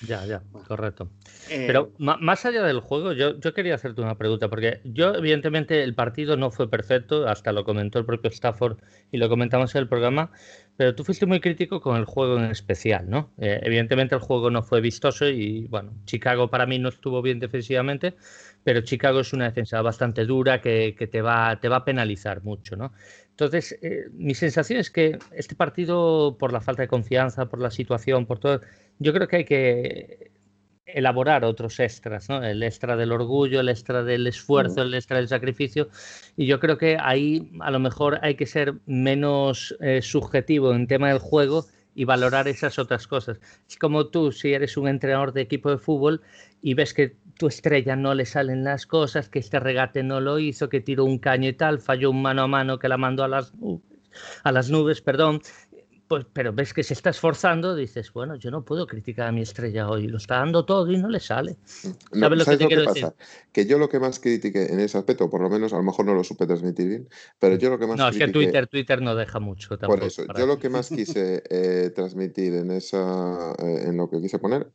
[0.00, 1.08] Ya, ya, correcto.
[1.48, 5.82] Eh, Pero más allá del juego, yo, yo quería hacerte una pregunta, porque yo, evidentemente,
[5.82, 8.78] el partido no fue perfecto, hasta lo comentó el propio Stafford
[9.12, 10.30] y lo comentamos en el programa,
[10.76, 13.30] pero tú fuiste muy crítico con el juego en especial, ¿no?
[13.38, 17.38] Eh, evidentemente el juego no fue vistoso y, bueno, Chicago para mí no estuvo bien
[17.38, 18.16] defensivamente,
[18.64, 22.42] pero Chicago es una defensa bastante dura que, que te, va, te va a penalizar
[22.42, 22.92] mucho, ¿no?
[23.34, 27.72] Entonces, eh, mi sensación es que este partido, por la falta de confianza, por la
[27.72, 28.60] situación, por todo,
[29.00, 30.30] yo creo que hay que
[30.86, 32.44] elaborar otros extras, ¿no?
[32.44, 35.88] El extra del orgullo, el extra del esfuerzo, el extra del sacrificio.
[36.36, 40.86] Y yo creo que ahí a lo mejor hay que ser menos eh, subjetivo en
[40.86, 41.66] tema del juego
[41.96, 43.40] y valorar esas otras cosas.
[43.68, 46.22] Es como tú, si eres un entrenador de equipo de fútbol
[46.62, 50.38] y ves que tu estrella no le salen las cosas, que este regate no lo
[50.38, 53.24] hizo, que tiró un caño y tal, falló un mano a mano que la mandó
[53.24, 53.52] a las
[54.44, 55.40] a las nubes, perdón,
[56.08, 59.42] pues, pero ves que se está esforzando, dices, bueno, yo no puedo criticar a mi
[59.42, 61.56] estrella hoy, lo está dando todo y no le sale.
[62.12, 63.14] No, ¿Sabes lo que te quiero pasa?
[63.52, 66.04] Que yo lo que más critiqué en ese aspecto, por lo menos a lo mejor
[66.06, 69.00] no lo supe transmitir bien, pero yo lo que más No, es que Twitter, Twitter
[69.00, 70.00] no deja mucho tampoco.
[70.00, 74.20] Por eso, yo lo que más quise eh, transmitir en esa eh, en lo que
[74.20, 74.70] quise poner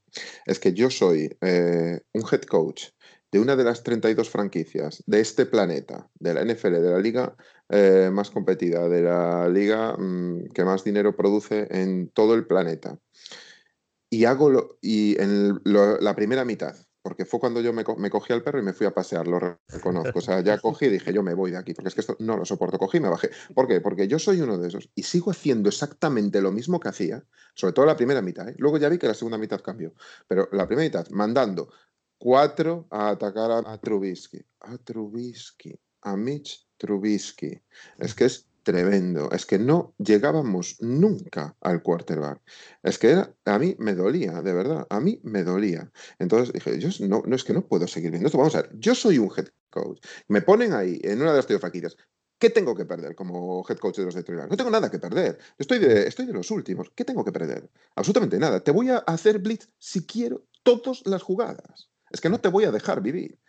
[0.45, 2.85] es que yo soy eh, un head coach
[3.31, 7.35] de una de las 32 franquicias de este planeta, de la NFL, de la liga
[7.69, 12.97] eh, más competida, de la liga mm, que más dinero produce en todo el planeta.
[14.09, 18.43] Y hago lo, y en la primera mitad, porque fue cuando yo me, cogí al
[18.43, 20.19] perro y me fui a pasear, lo reconozco.
[20.19, 22.15] O sea, ya cogí y dije, yo me voy de aquí, porque es que esto
[22.19, 22.77] no lo soporto.
[22.77, 23.29] Cogí y me bajé.
[23.53, 23.79] ¿Por qué?
[23.81, 27.23] Porque yo soy uno de esos y sigo haciendo exactamente lo mismo que hacía,
[27.55, 28.49] sobre todo la primera mitad.
[28.49, 28.55] ¿eh?
[28.57, 29.93] Luego ya vi que la segunda mitad cambió,
[30.27, 31.69] pero la primera mitad, mandando
[32.19, 37.59] cuatro a atacar a, Trubisky, a Trubisky, a Mitch Trubisky.
[37.97, 39.31] Es que es tremendo.
[39.31, 42.41] Es que no llegábamos nunca al quarterback.
[42.83, 45.91] Es que era, a mí me dolía, de verdad, a mí me dolía.
[46.19, 48.37] Entonces dije, yo no, no es que no puedo seguir viendo esto.
[48.37, 49.99] Vamos a ver, yo soy un head coach.
[50.27, 51.97] Me ponen ahí en una de las franquicias.
[52.37, 55.37] ¿Qué tengo que perder como head coach de los Detroit No tengo nada que perder.
[55.57, 56.89] Estoy de, estoy de los últimos.
[56.95, 57.69] ¿Qué tengo que perder?
[57.95, 58.61] Absolutamente nada.
[58.61, 61.89] Te voy a hacer blitz si quiero todas las jugadas.
[62.11, 63.39] Es que no te voy a dejar vivir.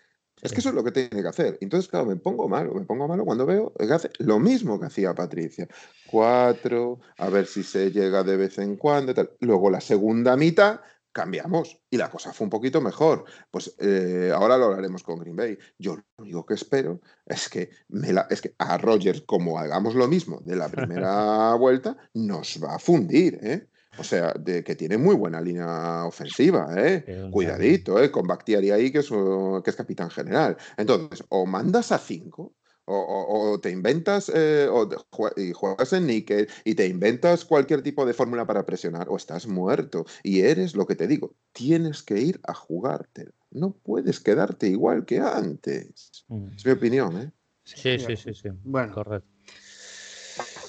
[0.42, 1.58] Es que eso es lo que tiene que hacer.
[1.60, 4.86] Entonces, claro, me pongo malo, me pongo malo cuando veo que hace lo mismo que
[4.86, 5.68] hacía Patricia.
[6.06, 9.12] Cuatro, a ver si se llega de vez en cuando.
[9.12, 9.30] Tal.
[9.40, 10.80] Luego la segunda mitad
[11.12, 13.24] cambiamos y la cosa fue un poquito mejor.
[13.50, 15.58] Pues eh, ahora lo hablaremos con Green Bay.
[15.78, 19.94] Yo lo único que espero es que, me la, es que a Rogers, como hagamos
[19.94, 23.38] lo mismo de la primera vuelta, nos va a fundir.
[23.42, 23.68] ¿eh?
[23.98, 27.28] O sea, de que tiene muy buena línea ofensiva, ¿eh?
[27.30, 28.10] Cuidadito, ¿eh?
[28.10, 30.56] Con Bactiari ahí, que es, que es capitán general.
[30.76, 32.54] Entonces, o mandas a cinco,
[32.92, 34.88] o, te inventas eh, o
[35.36, 39.46] y juegas en níquel y te inventas cualquier tipo de fórmula para presionar, o estás
[39.46, 40.06] muerto.
[40.22, 43.30] Y eres lo que te digo, tienes que ir a jugarte.
[43.50, 46.24] No puedes quedarte igual que antes.
[46.28, 46.48] Mm.
[46.56, 47.32] Es mi opinión, ¿eh?
[47.64, 48.48] Sí, sí, sí, sí.
[48.64, 49.28] Bueno, correcto.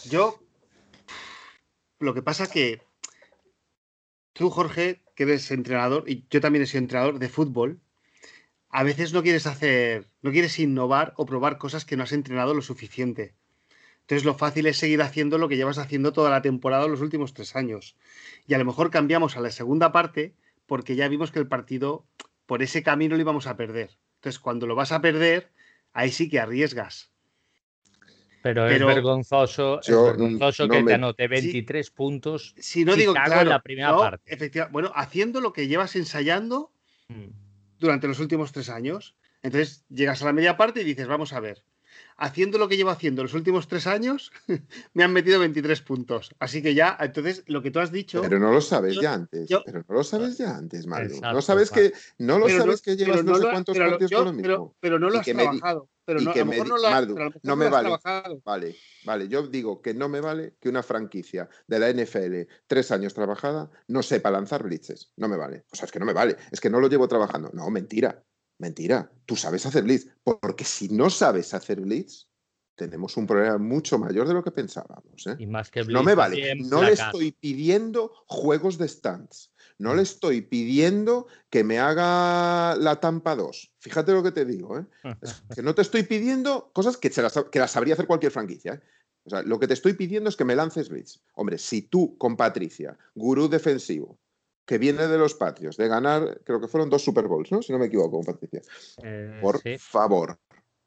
[0.10, 0.40] Yo,
[2.00, 2.82] lo que pasa que
[4.34, 7.80] tú, Jorge, que eres entrenador, y yo también he sido entrenador de fútbol,
[8.70, 12.54] a veces no quieres hacer, no quieres innovar o probar cosas que no has entrenado
[12.54, 13.36] lo suficiente.
[14.02, 17.34] Entonces lo fácil es seguir haciendo lo que llevas haciendo toda la temporada los últimos
[17.34, 17.96] tres años.
[18.48, 22.06] Y a lo mejor cambiamos a la segunda parte porque ya vimos que el partido
[22.46, 23.98] por ese camino lo íbamos a perder.
[24.16, 25.52] Entonces cuando lo vas a perder,
[25.94, 27.11] ahí sí que arriesgas.
[28.42, 32.56] Pero, es vergonzoso, vergonzoso que te anote 23 puntos.
[32.58, 34.34] Si no digo claro, en la primera parte.
[34.34, 36.72] Efectivamente, bueno, haciendo lo que llevas ensayando
[37.10, 37.28] mm.
[37.78, 39.16] durante los últimos tres años.
[39.44, 41.64] Entonces llegas a la media parte y dices, vamos a ver,
[42.22, 44.32] haciendo lo que llevo haciendo los últimos tres años,
[44.94, 46.34] me han metido 23 puntos.
[46.40, 48.22] Así que ya, entonces, lo que tú has dicho.
[48.22, 49.50] Pero no lo sabes ya antes.
[49.66, 51.20] pero no lo sabes ya antes, Mario.
[51.20, 54.76] no sabes que, no lo sabes que llevas no, sé cuántos partidos con lo mismo.
[54.80, 55.90] Pero, no lo has trabajado.
[56.06, 57.08] Pero no, a lo mejor no lo, has,
[57.44, 57.90] no me vale.
[58.44, 59.28] Vale, vale.
[59.28, 63.70] Yo digo que no me vale que una franquicia de la NFL, tres años trabajada,
[63.88, 65.12] no sepa lanzar blitzes.
[65.18, 65.66] No me vale.
[65.72, 66.38] O sea, es que no me vale.
[66.52, 67.50] Es que no lo llevo trabajando.
[67.54, 68.24] No, mentira.
[68.62, 72.28] Mentira, tú sabes hacer blitz, porque si no sabes hacer blitz,
[72.76, 75.26] tenemos un problema mucho mayor de lo que pensábamos.
[75.26, 75.36] ¿eh?
[75.40, 80.04] Y más que no me vale, no le estoy pidiendo juegos de stands, no le
[80.04, 83.74] estoy pidiendo que me haga la tampa 2.
[83.80, 84.86] Fíjate lo que te digo, ¿eh?
[85.56, 88.74] que no te estoy pidiendo cosas que, las, que las sabría hacer cualquier franquicia.
[88.76, 88.82] ¿eh?
[89.24, 91.20] O sea, lo que te estoy pidiendo es que me lances blitz.
[91.34, 94.20] Hombre, si tú con Patricia, gurú defensivo,
[94.72, 97.62] que viene de los patios, de ganar, creo que fueron dos Super Bowls, ¿no?
[97.62, 98.62] Si no me equivoco, Patricia.
[99.04, 100.40] Eh, por favor.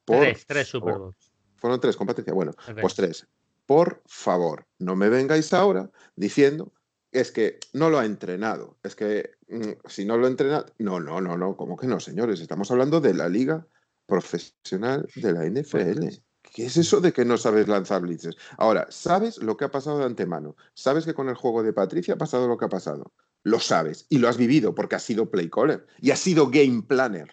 [0.07, 1.31] tres, tres Super Bowls.
[1.57, 2.33] Fueron tres con Patricia.
[2.33, 3.27] Bueno, pues tres.
[3.67, 6.73] Por favor, no me vengáis ahora diciendo
[7.13, 8.79] es que no lo ha entrenado.
[8.83, 10.65] Es que mm, si no lo ha entrenado.
[10.79, 11.55] No, no, no, no.
[11.55, 12.41] ¿Cómo que no, señores?
[12.41, 13.67] Estamos hablando de la liga
[14.07, 16.09] profesional de la NFL.
[16.41, 18.35] ¿Qué es eso de que no sabes lanzar blitzes?
[18.57, 20.57] Ahora, ¿sabes lo que ha pasado de antemano?
[20.73, 23.13] ¿Sabes que con el juego de Patricia ha pasado lo que ha pasado?
[23.45, 26.83] Lo sabes y lo has vivido porque has sido play caller y has sido game
[26.83, 27.31] planner.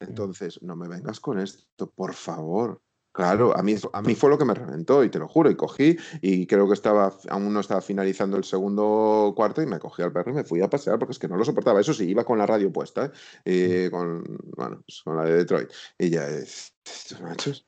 [0.00, 2.80] Entonces, no me vengas con esto, por favor.
[3.12, 5.56] Claro, a mí, a mí fue lo que me reventó, y te lo juro, y
[5.56, 10.00] cogí, y creo que estaba, aún no estaba finalizando el segundo cuarto, y me cogí
[10.00, 11.80] al perro y me fui a pasear porque es que no lo soportaba.
[11.80, 13.10] Eso sí, iba con la radio puesta,
[13.44, 13.88] ¿eh?
[13.90, 14.22] con,
[14.56, 15.68] bueno, pues con la de Detroit.
[15.98, 16.72] Y ya es.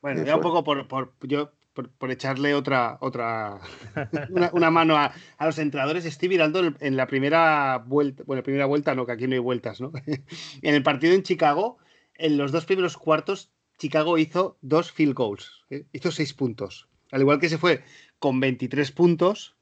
[0.01, 3.59] Bueno, ya un poco por, por, yo por, echarle otra, otra
[4.53, 9.05] una, mano a, los entrenadores, estoy mirando en la primera vuelta, bueno, primera vuelta no,
[9.05, 9.91] que aquí no hay vueltas, ¿no?
[10.61, 11.77] en el partido en Chicago,
[12.15, 15.85] en los dos primeros cuartos, Chicago hizo dos field goals, ¿eh?
[15.91, 16.87] hizo seis puntos.
[17.11, 17.83] Al igual que se fue
[18.19, 19.55] con 23 puntos,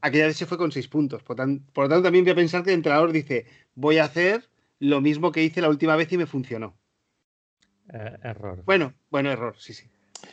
[0.00, 1.22] aquella vez se fue con seis puntos.
[1.22, 4.48] Por, por lo tanto, también voy a pensar que el entrenador dice, voy a hacer
[4.78, 6.76] lo mismo que hice la última vez y me funcionó.
[7.92, 8.62] Eh, error.
[8.64, 9.90] Bueno, bueno, error, sí, sí.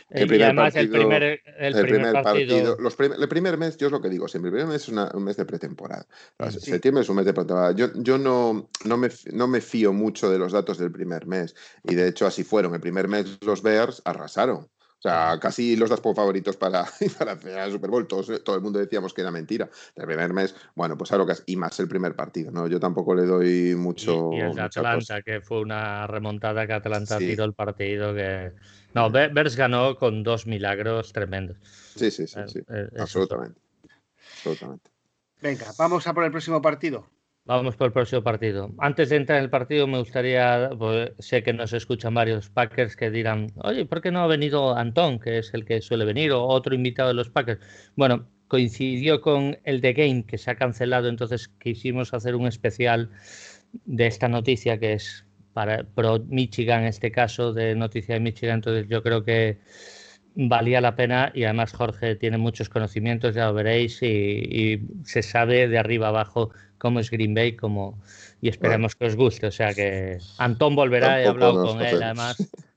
[0.10, 3.78] El primer además partido, el primer, el el primer partido, los prim el primer mes,
[3.78, 6.06] yo es lo que digo siempre, el primer mes es una, un mes de pretemporada.
[6.50, 6.60] Sí.
[6.60, 7.72] Septiembre es un mes de pretemporada.
[7.74, 11.56] Yo, yo no, no, me, no me fío mucho de los datos del primer mes.
[11.84, 12.74] Y de hecho así fueron.
[12.74, 14.68] El primer mes los Bears arrasaron.
[14.98, 16.86] O sea, casi los das por favoritos para,
[17.20, 18.08] para hacer el Super Bowl.
[18.08, 19.70] Todos, todo el mundo decíamos que era mentira.
[19.96, 22.68] El primer mes, bueno, pues algo que es, y más el primer partido, ¿no?
[22.68, 24.32] Yo tampoco le doy mucho.
[24.34, 25.22] Y, y el de Atlanta, cosa.
[25.22, 27.28] que fue una remontada que Atlanta sí.
[27.28, 28.54] tiró el partido que.
[28.94, 31.58] No, Bears ganó con dos milagros tremendos.
[31.96, 32.60] Sí, sí, sí, sí.
[32.68, 33.60] Eh, absolutamente.
[34.38, 34.90] Absolutamente.
[35.42, 37.08] Venga, vamos a por el próximo partido.
[37.48, 38.74] Vamos por el próximo partido.
[38.78, 42.98] Antes de entrar en el partido, me gustaría, pues, sé que nos escuchan varios Packers
[42.98, 46.34] que dirán, oye, ¿por qué no ha venido Antón, que es el que suele venir,
[46.34, 47.62] o otro invitado de los Packers?
[47.96, 53.12] Bueno, coincidió con el The Game, que se ha cancelado, entonces quisimos hacer un especial
[53.86, 58.56] de esta noticia que es para pro Michigan, en este caso, de noticia de Michigan,
[58.56, 59.60] entonces yo creo que
[60.38, 65.24] valía la pena y además Jorge tiene muchos conocimientos, ya lo veréis, y, y se
[65.24, 68.00] sabe de arriba abajo cómo es Green Bay como,
[68.40, 69.00] y esperemos bueno.
[69.00, 69.48] que os guste.
[69.48, 72.38] O sea que Antón volverá, he hablado con él además.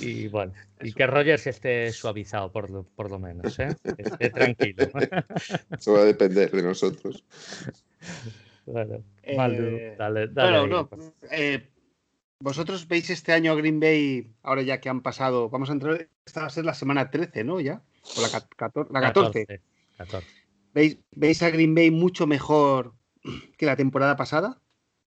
[0.00, 3.76] Y bueno, y que Rogers esté suavizado por lo, por lo menos, ¿eh?
[3.98, 4.86] esté tranquilo.
[5.78, 7.24] Eso va a depender de nosotros.
[8.64, 11.68] Bueno, eh, dale, dale, dale bueno, no, eh,
[12.40, 16.08] vosotros veis este año a Green Bay, ahora ya que han pasado, vamos a entrar,
[16.24, 17.60] esta va a ser la semana 13, ¿no?
[17.60, 17.82] Ya,
[18.16, 18.92] o la, 14.
[18.92, 19.46] La 14.
[19.46, 19.62] 14,
[19.96, 20.28] 14.
[20.74, 22.94] ¿Veis, ¿Veis a Green Bay mucho mejor
[23.56, 24.60] que la temporada pasada?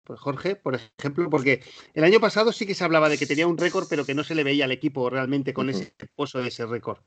[0.03, 3.45] Pues Jorge, por ejemplo, porque el año pasado sí que se hablaba de que tenía
[3.45, 5.75] un récord, pero que no se le veía al equipo realmente con uh -huh.
[5.75, 6.99] ese pozo de ese récord.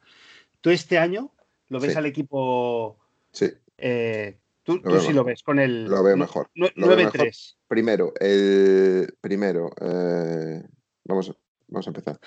[0.61, 1.35] ¿Tú este año
[1.68, 1.98] lo ves sí.
[1.98, 2.98] al equipo?
[3.33, 3.50] Sí.
[3.79, 5.85] Eh, tú, tú sí lo ves con el.
[5.85, 6.50] Lo veo mejor.
[6.55, 7.57] 9-3.
[7.68, 10.62] Primero, el primero, eh,
[11.05, 11.33] vamos,
[11.68, 12.18] vamos a empezar.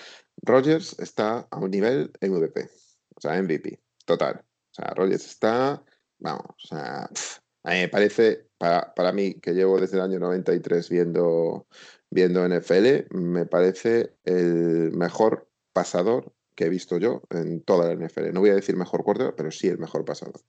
[0.41, 2.69] Rogers está a un nivel MVP,
[3.15, 4.43] o sea, MVP, total.
[4.71, 5.84] O sea, Rogers está
[6.19, 10.04] vamos, o sea, pff, a mí me parece, para, para, mí, que llevo desde el
[10.04, 11.67] año 93 viendo,
[12.10, 18.34] viendo NFL, me parece el mejor pasador que he visto yo en toda la NFL.
[18.34, 20.41] No voy a decir mejor quarterback, pero sí el mejor pasador.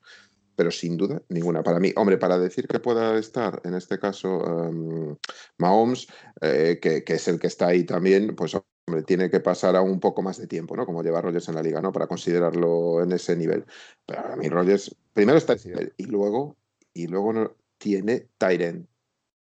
[0.59, 1.63] Pero sin duda ninguna.
[1.63, 5.17] Para mí, hombre, para decir que pueda estar, en este caso, um,
[5.57, 6.09] Mahomes,
[6.41, 10.01] eh, que, es el que está ahí también, pues hombre, tiene que pasar a un
[10.01, 10.85] poco más de tiempo, ¿no?
[10.85, 11.93] Como lleva Rogers en la liga, ¿no?
[11.93, 13.67] Para considerarlo en ese nivel.
[14.05, 16.57] Pero a mí Rogers, primero está ese nivel y luego,
[16.93, 18.89] y luego tiene Tyren.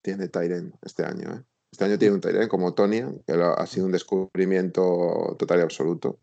[0.04, 1.44] Tiene Tyren este año, ¿eh?
[1.72, 6.20] Este año tiene un Tyren como Tonya, que ha sido un descubrimiento total y absoluto.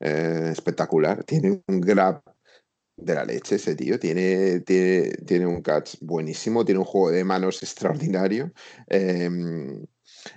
[0.00, 1.22] Eh, espectacular.
[1.24, 2.22] Tiene un grab
[2.98, 3.98] de la leche ese tío.
[3.98, 8.52] Tiene, tiene, tiene un catch buenísimo, tiene un juego de manos extraordinario.
[8.88, 9.30] Eh,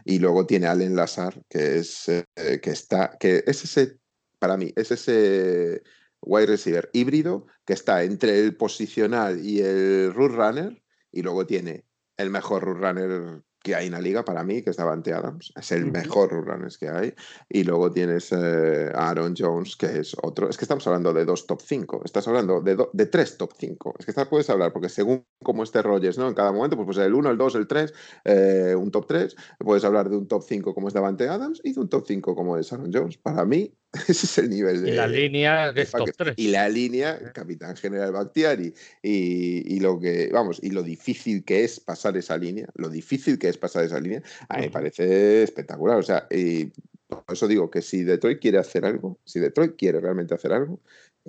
[0.05, 2.25] y luego tiene Allen Lazar, que es eh,
[2.61, 3.97] que está, que es ese,
[4.39, 5.81] para mí, es ese
[6.21, 11.85] wide receiver híbrido que está entre el posicional y el root runner, y luego tiene
[12.17, 15.53] el mejor root runner que hay en la liga para mí, que es Davante Adams,
[15.55, 15.91] es el uh -huh.
[15.91, 17.13] mejor runners que hay,
[17.49, 21.45] y luego tienes eh, Aaron Jones, que es otro, es que estamos hablando de dos
[21.45, 24.89] top 5, estás hablando de, de tres top 5, es que estás, puedes hablar, porque
[24.89, 26.27] según cómo esté Rogers, ¿no?
[26.27, 27.93] En cada momento, pues, pues el 1, el 2, el 3,
[28.25, 31.73] eh, un top 3, puedes hablar de un top 5 como es Davante Adams y
[31.73, 33.17] de un top 5 como es Aaron Jones.
[33.17, 33.73] Para mí,
[34.07, 34.91] ese es el nivel de.
[34.91, 36.33] Y la línea de top 3.
[36.37, 38.73] Y la línea, capitán general Bakhtiari,
[39.03, 43.37] y, y, lo que, vamos, y lo difícil que es pasar esa línea, lo difícil
[43.37, 45.97] que es pasar esa línea, a mí me parece espectacular.
[45.97, 46.71] O sea, y
[47.07, 50.79] por eso digo que si Detroit quiere hacer algo, si Detroit quiere realmente hacer algo,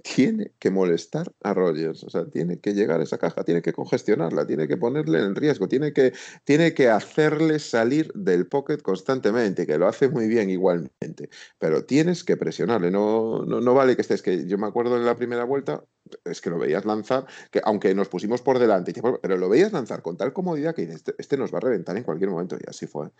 [0.02, 3.72] tiene que molestar a Rogers, o sea, tiene que llegar a esa caja, tiene que
[3.72, 6.12] congestionarla, tiene que ponerle en riesgo, tiene que,
[6.44, 11.28] tiene que hacerle salir del pocket constantemente, que lo hace muy bien igualmente,
[11.58, 15.04] pero tienes que presionarle, no, no, no vale que estés, que yo me acuerdo en
[15.04, 15.84] la primera vuelta,
[16.24, 20.00] es que lo veías lanzar, que aunque nos pusimos por delante, pero lo veías lanzar
[20.02, 22.86] con tal comodidad que este, este nos va a reventar en cualquier momento, y así
[22.86, 23.10] fue,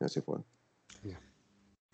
[0.00, 0.38] así fue.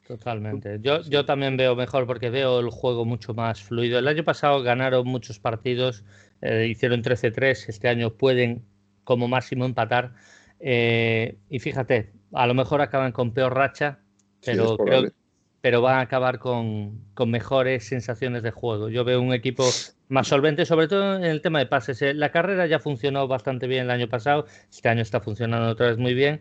[0.08, 0.78] Totalmente.
[0.80, 3.98] Yo, yo también veo mejor porque veo el juego mucho más fluido.
[3.98, 6.02] El año pasado ganaron muchos partidos,
[6.40, 8.64] eh, hicieron 13-3, este año pueden
[9.04, 10.14] como máximo empatar.
[10.60, 13.98] Eh, y fíjate, a lo mejor acaban con peor racha,
[14.42, 15.12] pero, sí, creo,
[15.60, 18.88] pero van a acabar con, con, mejores sensaciones de juego.
[18.88, 19.68] Yo veo un equipo
[20.08, 22.00] más solvente, sobre todo en el tema de pases.
[22.00, 25.88] Eh, la carrera ya funcionó bastante bien el año pasado, este año está funcionando otra
[25.88, 26.40] vez muy bien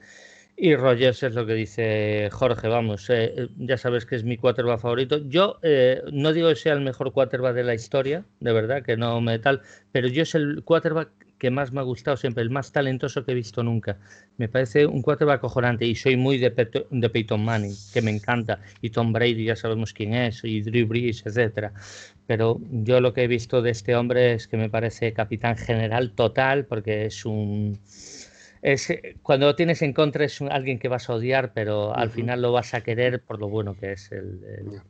[0.60, 4.38] Y Rogers es lo que dice Jorge, vamos, eh, eh, ya sabes que es mi
[4.38, 5.20] quarterback favorito.
[5.30, 8.98] Yo eh, no digo que sea el mejor quarterback de la historia, de verdad, que
[8.98, 12.50] no me tal, pero yo es el quarterback que más me ha gustado siempre, el
[12.50, 14.00] más talentoso que he visto nunca.
[14.38, 16.50] Me parece un quarterback acojonante y soy muy de,
[16.90, 20.88] de Peyton Manning, que me encanta, y Tom Brady ya sabemos quién es, y Drew
[20.88, 21.72] Brees, etcétera.
[22.26, 26.14] Pero yo lo que he visto de este hombre es que me parece capitán general
[26.14, 27.80] total, porque es un
[28.62, 32.10] es, eh, cuando lo tienes en contra es alguien que vas a odiar, pero al
[32.10, 34.82] final lo vas a querer por lo bueno que es el, el,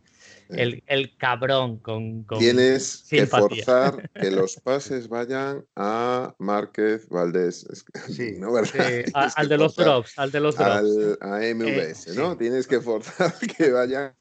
[0.49, 7.65] el, cabrón con, Tienes que forzar que los pases vayan a Márquez Valdés.
[8.10, 8.55] Sí, ¿no?
[8.55, 11.17] al, de los drops, al de los drops.
[11.21, 12.38] a MVS, ¿no?
[12.38, 14.13] Tienes que forzar que vayan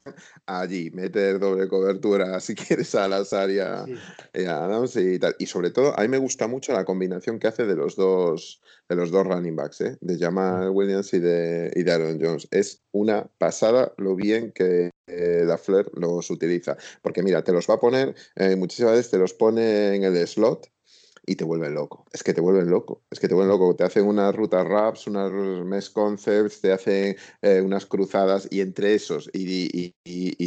[0.45, 3.87] allí, meter doble cobertura si quieres a las áreas
[4.33, 5.35] y tal.
[5.39, 8.61] Y sobre todo, a mí me gusta mucho la combinación que hace de los dos
[8.89, 9.97] de los dos running backs, ¿eh?
[9.99, 12.47] de Jamal Williams y de, y Aaron Jones.
[12.51, 16.77] Es una pasada lo bien que eh, la Flair los utiliza.
[17.01, 20.27] Porque mira, te los va a poner, eh, muchísimas veces te los pone en el
[20.27, 20.69] slot
[21.29, 22.05] y te vuelven loco.
[22.13, 23.03] Es que te vuelven loco.
[23.11, 23.75] Es que te vuelven loco.
[23.75, 28.95] Te hacen unas rutas raps, unas mesh concepts, te hacen eh, unas cruzadas y entre
[28.95, 29.93] esos y,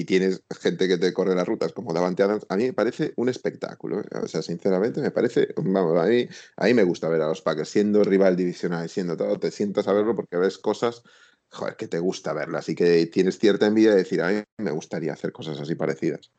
[0.06, 2.46] tienes gente que te corre las rutas como Davante Adams.
[2.48, 4.00] A mí me parece un espectáculo.
[4.00, 4.06] ¿eh?
[4.22, 7.42] O sea, sinceramente me parece, vamos, a mí, a mí me gusta ver a los
[7.42, 9.38] Packers siendo rival divisional, siendo todo.
[9.38, 11.02] Te sientas a verlo porque ves cosas
[11.50, 14.70] joder, que te gusta verlas y que tienes cierta envidia de decir, a mí me
[14.70, 16.30] gustaría hacer cosas así parecidas.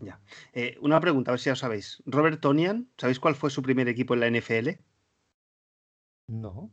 [0.00, 0.20] Ya.
[0.52, 2.02] Eh, una pregunta, a ver si ya sabéis.
[2.06, 4.70] Robert Tonian, ¿sabéis cuál fue su primer equipo en la NFL?
[6.28, 6.70] No.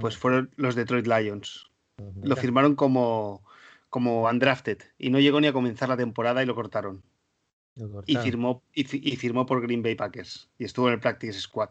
[0.00, 1.70] Pues fueron los Detroit Lions.
[1.96, 3.44] Pues lo firmaron como,
[3.88, 7.02] como undrafted y no llegó ni a comenzar la temporada y lo cortaron.
[8.06, 11.70] Y, firmó, y, y firmó por Green Bay Packers y estuvo en el Practice Squad.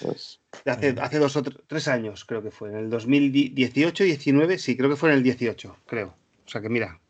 [0.00, 2.70] Pues, hace, hace dos o tres años, creo que fue.
[2.70, 6.14] En el 2018, 19, sí, creo que fue en el 18, creo.
[6.44, 7.00] O sea que mira,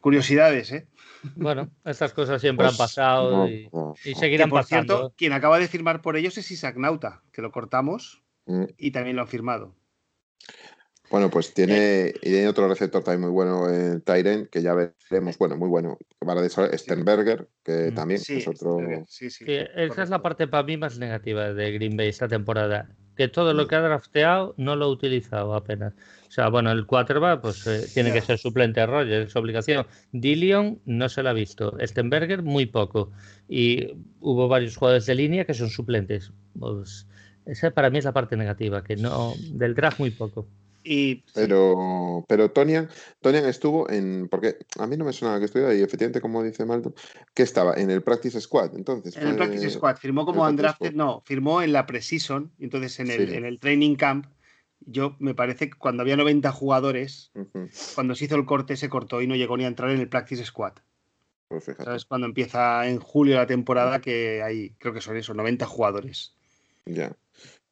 [0.00, 0.86] curiosidades, ¿eh?
[1.36, 3.68] Bueno, estas cosas siempre han pues, pasado y,
[4.14, 4.96] seguirán por pasando.
[4.96, 8.64] Cierto, quien acaba de firmar por ellos es Isaac Nauta, que lo cortamos mm.
[8.76, 9.74] y también lo han firmado.
[11.12, 15.36] Bueno, pues tiene, y tiene otro receptor también muy bueno en Tyren, que ya veremos,
[15.36, 15.98] bueno, muy bueno.
[16.18, 17.94] Para de Sternberger, que mm.
[17.94, 18.78] también es otro.
[19.08, 22.88] Sí, sí, esa es la parte para mí más negativa de Green Bay esta temporada.
[23.14, 23.68] Que todo lo mm.
[23.68, 25.92] que ha drafteado no lo ha utilizado apenas.
[26.28, 29.86] O sea, bueno, el quarterback pues eh, tiene que ser suplente a Rogers, es obligación.
[30.12, 31.76] Dillion no se lo ha visto.
[31.84, 33.12] Stenberger muy poco.
[33.50, 36.32] Y hubo varios jugadores de línea que son suplentes.
[36.58, 37.06] Pues,
[37.44, 40.48] esa para mí es la parte negativa, que no del draft muy poco
[41.34, 42.88] pero, pero Tonian,
[43.20, 44.28] Tonian estuvo en.
[44.28, 46.94] Porque a mí no me suena que estuviera y efectivamente, como dice Maldo,
[47.34, 48.76] que estaba en el Practice Squad.
[48.76, 53.10] Entonces, en el Practice Squad, firmó como undrafted, no, firmó en la Precision, entonces en
[53.10, 54.26] el, en el Training Camp.
[54.84, 57.30] Yo me parece que cuando había 90 jugadores,
[57.94, 60.08] cuando se hizo el corte, se cortó y no llegó ni a entrar en el
[60.08, 60.72] Practice Squad.
[61.52, 62.04] Pues ¿Sabes?
[62.06, 66.34] Cuando empieza en julio la temporada, que hay, creo que son esos, 90 jugadores.
[66.86, 67.14] Ya.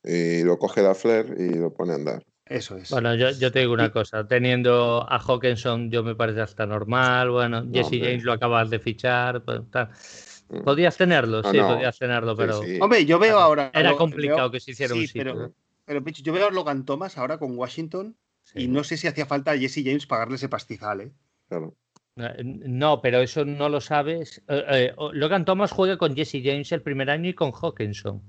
[0.05, 2.25] Y lo coge la Flair y lo pone a andar.
[2.51, 2.91] Eso es.
[2.91, 7.65] Bueno, yo, te digo una cosa, teniendo a Hawkinson yo me parece hasta normal, bueno,
[7.73, 10.63] Jesse James lo acabas de fichar, pues, mm.
[10.65, 12.61] Podías tenerlo, sí, podías tenerlo, pero...
[12.81, 13.71] Hombre, yo veo ahora...
[13.73, 15.55] Era complicado que se hiciera un sitio.
[15.87, 18.17] Pero, pero yo veo a Logan Thomas ahora con Washington
[18.57, 21.13] y no sé si hacía falta a Jesse James pagarle ese pastizal, ¿eh?
[21.49, 21.77] Claro.
[22.17, 24.43] Eh, no, pero eso no lo sabes.
[24.49, 28.21] Eh, Logan Thomas juega con Jesse James el primer año y con Hawkinson.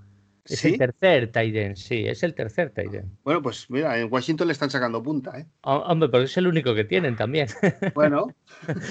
[0.46, 3.16] Es el tercer Tiden, sí, es el tercer Tiden.
[3.24, 5.46] Bueno, pues mira, en Washington le están sacando punta, ¿eh?
[5.62, 7.48] Hombre, pero es el único que tienen también.
[7.94, 8.28] Bueno.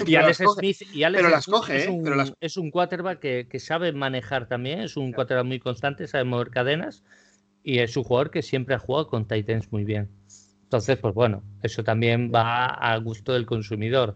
[0.05, 1.89] y Alex Smith, y pero las coge, es, ¿eh?
[1.89, 6.49] un, es un quarterback que, sabe manejar también, es un quarterback muy constante, sabe mover
[6.49, 7.03] cadenas
[7.63, 10.09] y es un jugador que siempre ha jugado con Titans muy bien.
[10.63, 14.15] Entonces, pues bueno, eso también va a gusto del consumidor.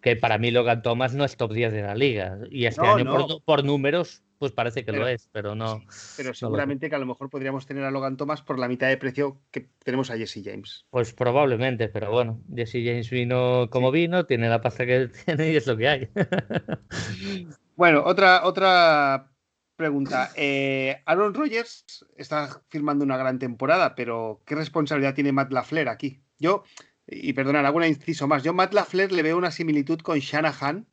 [0.00, 2.38] Que para mí Logan Thomas no es top 10 de la liga.
[2.50, 5.82] Y este año por, por números pues parece que lo es, pero no.
[6.16, 8.96] pero seguramente que a lo mejor podríamos tener a Logan Thomas por la mitad de
[8.96, 10.84] precio que tenemos a Jesse James.
[10.90, 15.56] Pues probablemente, pero bueno, Jesse James vino como vino, tiene la pasta que tiene y
[15.56, 16.08] es lo que hay.
[17.76, 19.30] bueno, otra, otra
[19.76, 20.30] pregunta.
[20.36, 26.20] Eh, Aaron Rodgers está firmando una gran temporada, pero ¿qué responsabilidad tiene Matt LaFleur aquí?
[26.38, 26.64] Yo,
[27.06, 28.42] y perdonad, hago un inciso más.
[28.42, 30.86] Yo Matt LaFleur le veo una similitud con Shanahan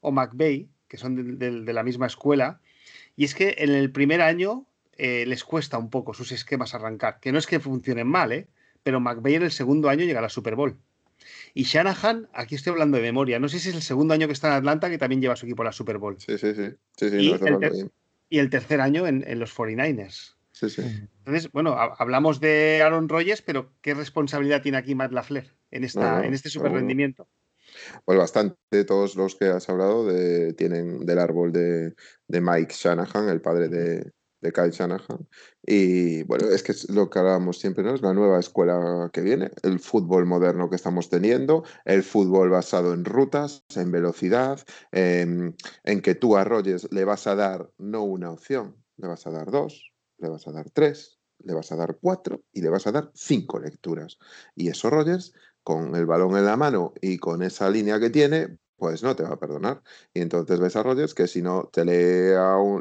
[0.00, 2.60] o McVeigh, que son de la misma escuela
[3.18, 4.64] y es que en el primer año
[4.96, 8.46] eh, les cuesta un poco sus esquemas arrancar, que no es que funcionen mal, ¿eh?
[8.84, 10.78] pero McVeigh en el segundo año llega a la Super Bowl.
[11.52, 14.34] Y Shanahan, aquí estoy hablando de memoria, no sé si es el segundo año que
[14.34, 16.16] está en Atlanta que también lleva a su equipo a la Super Bowl.
[16.20, 16.76] Sí, sí, sí.
[18.30, 20.36] y, el tercer año en, los 49ers.
[20.52, 20.82] Sí, sí.
[21.18, 26.24] Entonces, bueno, hablamos de Aaron Rodgers, pero ¿qué responsabilidad tiene aquí Matt LaFleur en, esta,
[26.24, 27.26] en este super rendimiento?
[28.04, 30.08] Pues bastante, todos los que has hablado
[30.54, 31.94] tienen del árbol de,
[32.28, 34.12] Mike Shanahan, el padre de,
[34.52, 35.28] Kyle Shanahan.
[35.66, 37.94] Y bueno, es que es lo que hablábamos siempre, ¿no?
[37.94, 42.94] Es la nueva escuela que viene, el fútbol moderno que estamos teniendo, el fútbol basado
[42.94, 44.60] en rutas, en velocidad,
[44.92, 45.56] en,
[46.02, 49.50] que tú a Rogers le vas a dar no una opción, le vas a dar
[49.50, 52.92] dos, le vas a dar tres, le vas a dar cuatro y le vas a
[52.92, 54.18] dar cinco lecturas.
[54.54, 58.58] Y eso Rogers, con el balón en la mano y con esa línea que tiene,
[58.76, 59.82] pues no te va a perdonar.
[60.14, 62.34] Y entonces ves a Rogers que si no te lee,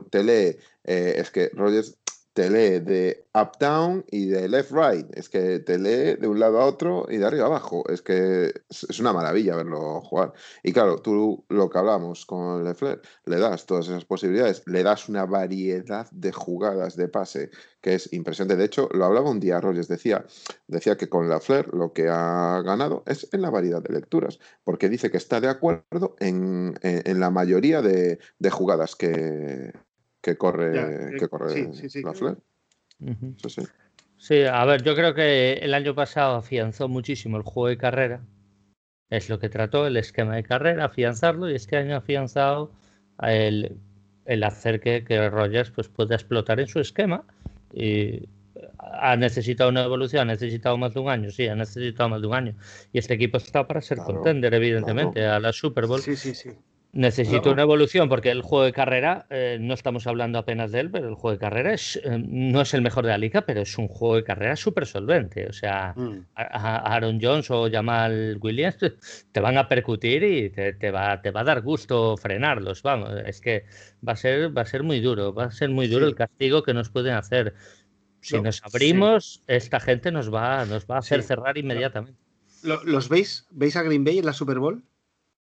[0.09, 1.97] te lee eh, es que Rogers
[2.37, 5.07] te lee de up-down y de left-right.
[5.17, 7.83] Es que te lee de un lado a otro y de arriba a abajo.
[7.89, 10.33] Es que es una maravilla verlo jugar.
[10.61, 15.09] Y claro, tú lo que hablamos con Lefler, le das todas esas posibilidades, le das
[15.09, 17.49] una variedad de jugadas de pase
[17.81, 18.55] que es impresionante.
[18.55, 20.23] De hecho, lo hablaba un día Rogers, decía,
[20.67, 24.89] decía que con Lefler lo que ha ganado es en la variedad de lecturas, porque
[24.89, 28.19] dice que está de acuerdo en, la mayoría de
[28.51, 29.73] jugadas que,
[30.27, 31.71] que corre, que corre
[32.03, 32.37] la Flair.
[34.17, 38.21] sí, a ver, yo creo que el año pasado afianzó muchísimo el juego de carrera.
[39.09, 42.73] Es lo que trató, el esquema de carrera, afianzarlo, y este año ha afianzado
[43.21, 43.77] el,
[44.25, 47.23] el hacer que, que Rogers pues, pueda explotar en su esquema.
[47.73, 48.27] Y
[48.79, 52.27] ha necesitado una evolución, ha necesitado más de un año, sí, ha necesitado más de
[52.27, 52.55] un año.
[52.91, 56.01] Y este equipo está para ser contender, evidentemente, a la Super Bowl.
[56.01, 56.49] Sí, sí, sí.
[56.93, 60.89] Necesito una evolución porque el juego de carrera, eh, no estamos hablando apenas de él,
[60.89, 63.61] pero el juego de carrera es, eh, no es el mejor de la liga, pero
[63.61, 65.47] es un juego de carrera súper solvente.
[65.47, 66.25] O sea, mm.
[66.35, 68.77] Aaron Jones o Jamal Williams
[69.31, 72.81] te van a percutir y te, va, te va a dar gusto frenarlos.
[72.81, 73.65] Vamos, es que
[74.05, 76.63] va a ser, va a ser muy duro, va a ser muy duro el castigo
[76.63, 77.53] que nos pueden hacer.
[78.21, 82.19] Si nos abrimos, esta gente nos va, nos va a hacer cerrar inmediatamente.
[82.63, 83.45] ¿Los veis?
[83.51, 84.83] ¿Veis a Green Bay en la Super Bowl?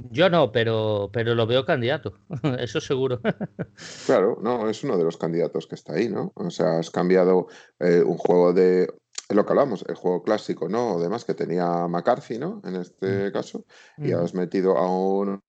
[0.10, 2.14] Yo no, pero, pero lo veo candidato,
[2.60, 3.20] eso seguro.
[4.06, 6.32] Claro, no, es uno de los candidatos que está ahí, ¿no?
[6.36, 7.48] O sea, has cambiado
[7.80, 8.88] eh, un juego de,
[9.30, 10.98] es lo que hablamos, el juego clásico, ¿no?
[10.98, 12.62] Además que tenía McCarthy, ¿no?
[12.64, 13.32] En este mm.
[13.34, 13.66] caso,
[13.98, 15.42] y has metido a un...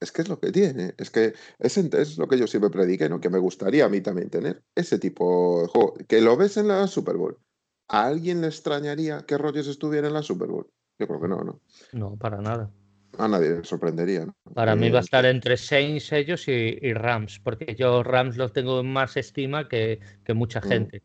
[0.00, 3.08] Es que es lo que tiene, es que es, es lo que yo siempre prediqué,
[3.08, 3.20] ¿no?
[3.20, 6.68] Que me gustaría a mí también tener ese tipo de juego, que lo ves en
[6.68, 7.38] la Super Bowl.
[7.88, 10.68] ¿A alguien le extrañaría que Rogers estuviera en la Super Bowl?
[10.98, 11.60] Yo creo que no, ¿no?
[11.92, 12.70] No, para nada.
[13.18, 14.26] A nadie le sorprendería.
[14.54, 18.80] Para mí va a estar entre Saints, ellos y, Rams, porque yo Rams los tengo
[18.80, 20.00] en más estima que,
[20.34, 20.68] mucha mm.
[20.68, 21.02] gente.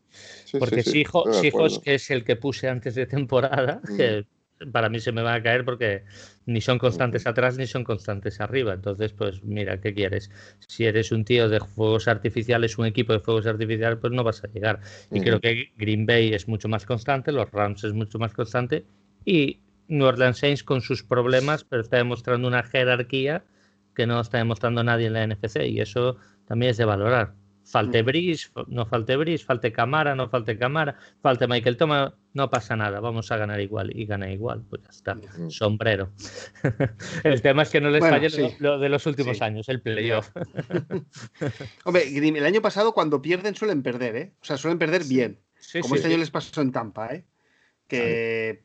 [0.58, 3.96] porque si hijos que es el que puse antes de temporada, mm.
[3.96, 4.26] que
[4.72, 6.04] para mí se me va a caer porque
[6.46, 8.74] ni son constantes atrás ni son constantes arriba.
[8.74, 10.30] Entonces, pues mira, ¿qué quieres?
[10.66, 14.42] Si eres un tío de fuegos artificiales, un equipo de fuegos artificiales, pues no vas
[14.44, 14.80] a llegar.
[15.10, 18.84] Y creo que Green Bay es mucho más constante, los Rams es mucho más constante
[19.24, 23.44] y New Orleans Saints con sus problemas, pero está demostrando una jerarquía
[23.94, 26.16] que no está demostrando nadie en la NFC y eso
[26.46, 27.34] también es de valorar.
[27.64, 28.06] Falte mm.
[28.06, 33.00] Brice, no falte Brice, falte Camara, no falte Camara, falte Michael Thomas, no pasa nada,
[33.00, 35.50] vamos a ganar igual y gana igual, pues ya está, mm.
[35.50, 36.12] sombrero.
[37.24, 38.28] el tema es que no les falle
[38.60, 40.30] lo, de los últimos años, el playoff.
[41.84, 44.34] Hombre, el año pasado cuando pierden suelen perder, ¿eh?
[44.40, 45.40] O sea, suelen perder bien.
[45.82, 47.24] como este año les pasó en Tampa, ¿eh?
[47.86, 48.64] Que,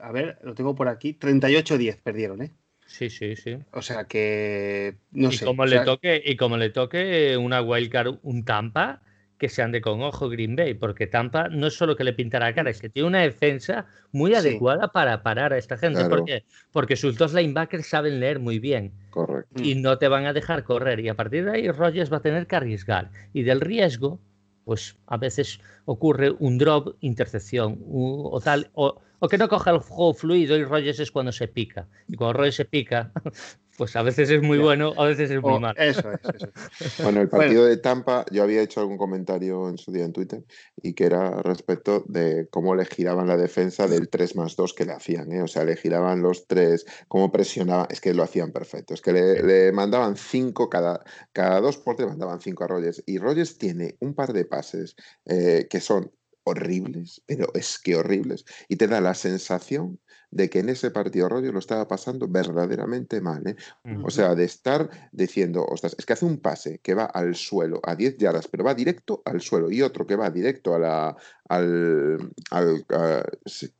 [0.00, 2.52] a ver, lo tengo por aquí, 38-10 perdieron, ¿eh?
[2.86, 3.58] Sí, sí, sí.
[3.72, 5.44] O sea que, no y sé.
[5.44, 9.02] Como le toque, y como le toque una wildcard, un Tampa,
[9.38, 12.38] que se ande con ojo Green Bay, porque Tampa no es solo que le pinta
[12.38, 16.04] la cara, es que tiene una defensa muy adecuada para parar a esta gente.
[16.08, 18.92] porque Porque sus dos linebackers saben leer muy bien.
[19.10, 19.62] Correcto.
[19.62, 21.00] Y no te van a dejar correr.
[21.00, 23.10] Y a partir de ahí, Rogers va a tener que arriesgar.
[23.32, 24.20] Y del riesgo,
[24.66, 29.70] pues a veces ocurre un drop, intercepción, un, o tal, o, o, que no coja
[29.70, 31.86] el juego fluido y Rogers es cuando se pica.
[32.08, 33.12] Y cuando Rogers se pica,
[33.76, 35.78] pues a veces es muy bueno, a veces es muy malo.
[35.78, 36.48] Eso es, eso
[37.02, 40.44] Bueno, el partido de Tampa, yo había hecho algún comentario en su día en Twitter
[40.82, 44.84] y que era respecto de cómo le giraban la defensa del 3 más 2 que
[44.84, 45.42] le hacían, ¿eh?
[45.42, 49.12] o sea, le giraban los 3, cómo presionaban, es que lo hacían perfecto, es que
[49.12, 53.02] le, mandaban 5 cada, cada dos por tres, mandaban 5 a Rogers.
[53.06, 54.96] Y Rogers tiene un par de pases
[55.26, 56.10] eh, que son
[56.46, 59.98] horribles, pero es que horribles, y te da la sensación
[60.30, 63.46] de que en ese partido rollo lo estaba pasando verdaderamente mal.
[63.46, 63.56] ¿eh?
[64.04, 67.80] O sea, de estar diciendo, ostras, es que hace un pase que va al suelo
[67.82, 71.16] a 10 yardas, pero va directo al suelo, y otro que va directo a la,
[71.48, 72.84] al, al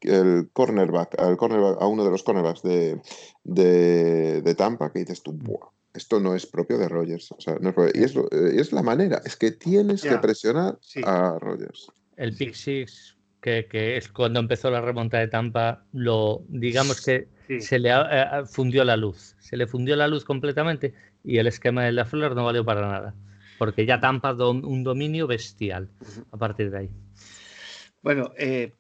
[0.01, 3.01] el cornerback, al cornerback, a uno de los cornerbacks de,
[3.45, 7.33] de, de Tampa, que dices tú, Buah, esto no es propio de Rogers.
[7.33, 11.39] O sea, no es, y, es, es, la manera, es que tienes que presionar a
[11.39, 11.91] Rogers.
[12.17, 17.29] El pick six, que, que, es cuando empezó la remonta de Tampa, lo digamos que
[17.61, 19.37] se le eh, fundió la luz.
[19.39, 22.83] Se le fundió la luz completamente y el esquema de la flor no valió para
[22.83, 23.15] nada.
[23.59, 25.89] Porque ya Tampa un dominio bestial
[26.31, 26.91] a partir de ahí.
[28.03, 28.73] Bueno, eh,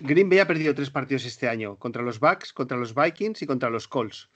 [0.00, 3.46] Green Bay ha perdido tres partidos este año, contra los Bucks, contra los Vikings y
[3.46, 4.28] contra los Colts.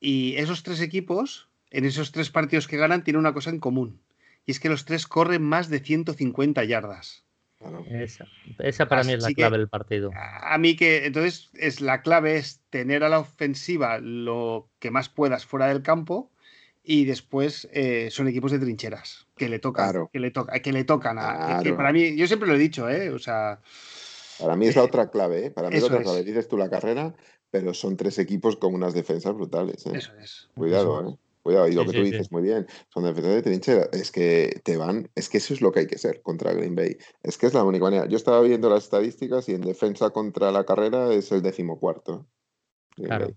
[0.00, 4.00] Y esos tres equipos, en esos tres partidos que ganan, tienen una cosa en común.
[4.46, 7.24] Y es que los tres corren más de 150 yardas.
[8.58, 10.10] Esa, para mí es la clave del partido.
[10.14, 15.08] A mí que entonces es la clave es tener a la ofensiva lo que más
[15.08, 16.30] puedas fuera del campo
[16.82, 20.84] y después eh, son equipos de trincheras que le tocan, que le toca, que le
[20.84, 23.08] tocan a, para mí yo siempre lo he dicho, ¿eh?
[23.08, 23.60] o sea,
[24.38, 25.50] para mí es la eh, otra clave, ¿eh?
[25.50, 26.24] para mí es otra clave.
[26.24, 27.14] Dices tú la carrera,
[27.50, 29.86] pero son tres equipos con unas defensas brutales.
[29.86, 29.92] ¿eh?
[29.94, 30.48] Eso es.
[30.54, 31.16] Cuidado, ¿eh?
[31.44, 33.88] Cuidado, y lo que tú dices muy bien, son defensas de trinchera.
[33.92, 36.74] Es que te van, es que eso es lo que hay que ser contra Green
[36.74, 36.96] Bay.
[37.22, 38.06] Es que es la única manera.
[38.06, 42.26] Yo estaba viendo las estadísticas y en defensa contra la carrera es el decimocuarto.
[42.96, 43.34] Claro.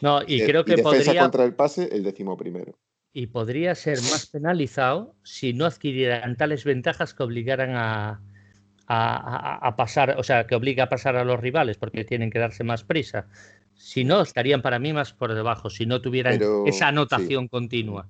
[0.00, 2.78] No, y, creo que defensa contra el pase, el decimoprimero.
[3.12, 8.22] Y podría ser más penalizado si no adquirieran tales ventajas que obligaran a,
[8.86, 12.64] a, pasar, o sea, que obliga a pasar a los rivales porque tienen que darse
[12.64, 13.28] más prisa.
[13.76, 18.08] Si no, estarían para mí más por debajo, si no tuvieran esa anotación continua.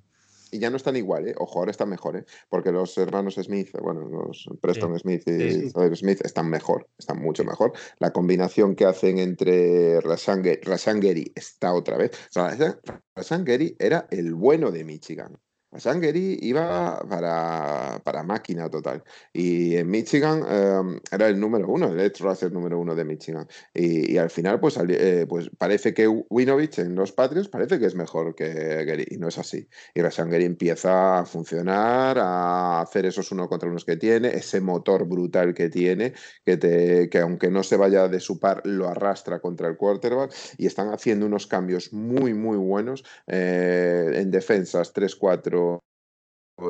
[0.51, 1.35] Y ya no están igual, ¿eh?
[1.37, 2.25] Ojo, ahora están mejor, ¿eh?
[2.49, 7.73] Porque los hermanos Smith, bueno, los Preston Smith y Smith están mejor, están mucho mejor.
[7.99, 12.11] La combinación que hacen entre Rasangeri está otra vez.
[12.29, 12.79] O sea,
[13.15, 15.37] Rasangeri era el bueno de Michigan.
[15.77, 19.03] Sangeri iba para, para, máquina total.
[19.33, 23.47] Y en Michigan em, era el número uno, el edge rusher número uno de Michigan.
[23.73, 27.95] Y, al final, pues, eh, pues parece que Winovich en los Patriots parece que es
[27.95, 29.05] mejor que Gary.
[29.09, 29.67] Y no es así.
[29.93, 35.05] Y Rasangeri empieza a funcionar, a hacer esos uno contra unos que tiene, ese motor
[35.05, 36.13] brutal que tiene,
[36.45, 40.33] que, te, que aunque no se vaya de su par, lo arrastra contra el quarterback.
[40.57, 45.54] Y están haciendo unos cambios muy, muy buenos eh, en defensas 3-4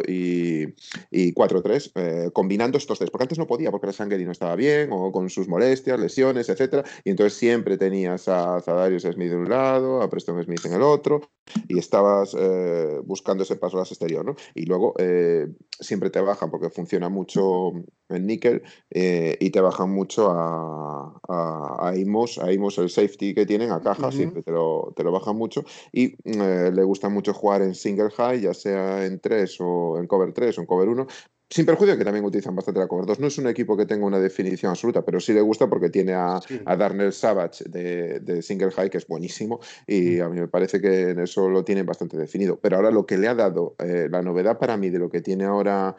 [0.08, 4.90] y, 4-3, eh, combinando estos tres, porque antes no podía, porque Sangeri no estaba bien,
[4.92, 9.50] o con sus molestias, lesiones, etcétera, y entonces siempre tenías a Zadarius Smith de un
[9.50, 11.22] lado, a Preston Smith en el otro,
[11.68, 14.36] y estabas eh, buscando ese paso a las exterior, ¿no?
[14.56, 15.48] Y luego eh,
[15.80, 17.72] siempre te bajan, porque funciona mucho
[18.10, 23.46] en níquel, y te bajan mucho a, a, a, Imos, a Imos el safety que
[23.46, 27.62] tienen, a caja, siempre te lo, te lo bajan mucho, y le gusta mucho jugar
[27.62, 31.08] en single high, ya sea en 3 o en cover 3 o en cover 1,
[31.50, 33.20] sin perjuicio que también utilizan bastante la cover 2.
[33.20, 36.14] No es un equipo que tenga una definición absoluta, pero sí le gusta porque tiene
[36.14, 40.22] a, Darnell Savage de, Single High, que es buenísimo, y mm.
[40.24, 42.60] a mí me parece que en eso lo tiene bastante definido.
[42.60, 45.22] Pero ahora lo que le ha dado, eh, la novedad para mí de lo que
[45.22, 45.96] tiene ahora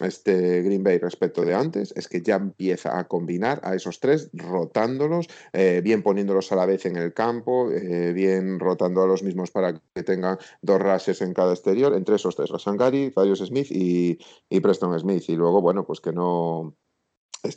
[0.00, 4.30] este Green Bay respecto de antes es que ya empieza a combinar a esos tres,
[4.34, 9.22] rotándolos, eh, bien poniéndolos a la vez en el campo, eh, bien rotando a los
[9.22, 13.68] mismos para que tengan dos rases en cada exterior, entre esos tres, Rasangari, Darius Smith
[13.70, 14.18] y,
[14.60, 15.24] Preston Smith.
[15.28, 16.74] Y luego, bueno, pues que no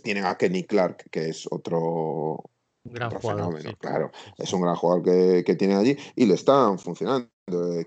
[0.03, 2.43] tienen a Kenny Clark, que es otro,
[2.83, 4.11] gran jugador, claro.
[4.37, 7.29] Es un gran jugador que, que tienen allí y le están funcionando.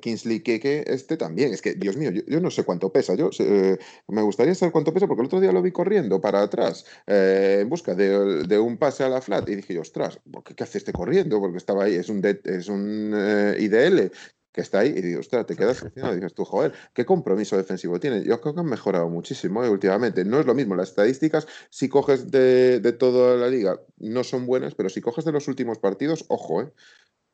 [0.01, 1.53] Kingsley Keke, este también.
[1.53, 3.15] Es que, Dios mío, yo, no sé cuánto pesa.
[3.15, 6.43] Yo eh, me gustaría saber cuánto pesa porque el otro día lo vi corriendo para
[6.43, 10.55] atrás eh, en busca de, un pase a la flat y dije yo, ostras, ¿qué,
[10.55, 11.41] qué hace este corriendo?
[11.41, 14.11] Porque estaba ahí, es un, es un eh, IDL
[14.53, 17.99] que está ahí y digo, ostras, te quedas y dices tú, joder, ¿qué compromiso defensivo
[17.99, 18.23] tiene?
[18.23, 20.25] Yo creo que han mejorado muchísimo últimamente.
[20.25, 24.75] No es lo mismo, las estadísticas, si coges de, toda la liga, no son buenas,
[24.75, 26.73] pero si coges de los últimos partidos, ojo, ¿eh?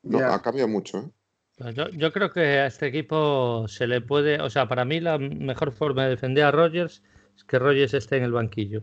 [0.01, 1.11] No, ha cambiado mucho, ¿eh?
[1.59, 5.17] Pues yo, creo que a este equipo se le puede, o sea, para mí la
[5.17, 7.03] mejor forma de defender a Rogers
[7.35, 8.81] es que Rogers esté en el banquillo.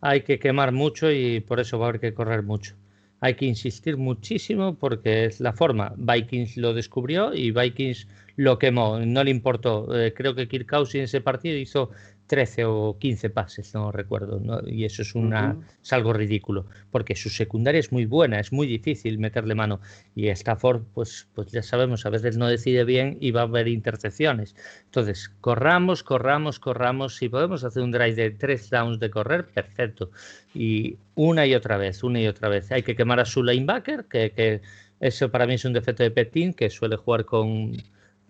[0.00, 2.76] Hay que quemar mucho y por eso va a haber que correr mucho.
[3.18, 5.94] Hay que insistir muchísimo porque es la forma.
[5.96, 8.06] Vikings lo descubrió y Vikings
[8.36, 9.92] lo quemó, no le importó.
[9.92, 11.90] Eh, creo que Kirk Cousins en ese partido hizo
[12.26, 15.56] 13 o 15 pases, no recuerdo, y eso es, una,
[15.90, 19.80] algo ridículo, porque su secundaria es muy buena, es muy difícil meterle mano,
[20.14, 23.68] y Stafford, pues, pues ya sabemos, a veces no decide bien y va a haber
[23.68, 24.54] intercepciones.
[24.84, 30.10] Entonces, corramos, corramos, corramos, si podemos hacer un drive de tres downs de correr, perfecto,
[30.54, 32.72] y una y otra vez, una y otra vez.
[32.72, 34.62] Hay que quemar a su linebacker, que, que
[35.00, 37.72] eso para mí es un defecto de Petín, que suele jugar con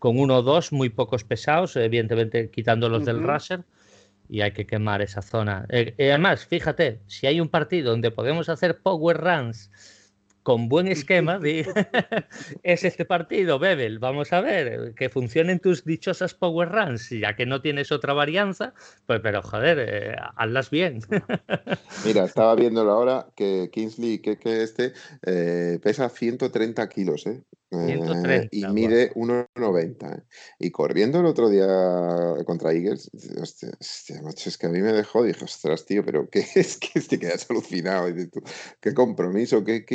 [0.03, 3.63] con uno o dos muy pocos pesados, evidentemente quitando los del Raser
[4.33, 5.67] y hay que quemar esa zona.
[5.69, 9.71] Eh, eh, además, fíjate, si hay un partido donde podemos hacer power runs
[10.43, 11.41] con buen esquema,
[12.63, 17.47] es este partido, Bebel, vamos a ver, que funcionen tus dichosas power runs, ya que
[17.47, 18.75] no tienes otra varianza,
[19.07, 21.01] pues pero joder, eh, hazlas bien.
[22.05, 24.93] Mira, estaba viéndolo ahora que Kingsley, que, que este,
[25.27, 27.43] eh, pesa 130 kilos, ¿eh?
[27.75, 30.19] Eh, y mide 1,90.
[30.19, 30.23] ¿eh?
[30.59, 31.67] Y corriendo el otro día
[32.45, 36.45] contra Eagles, hostia, macho, es que a mí me dejó, dije, ostras, tío, pero ¿qué
[36.55, 38.11] es que te quedas alucinado?
[38.11, 38.43] Y tú,
[38.79, 39.65] ¿Qué compromiso?
[39.65, 39.87] ¿Qué,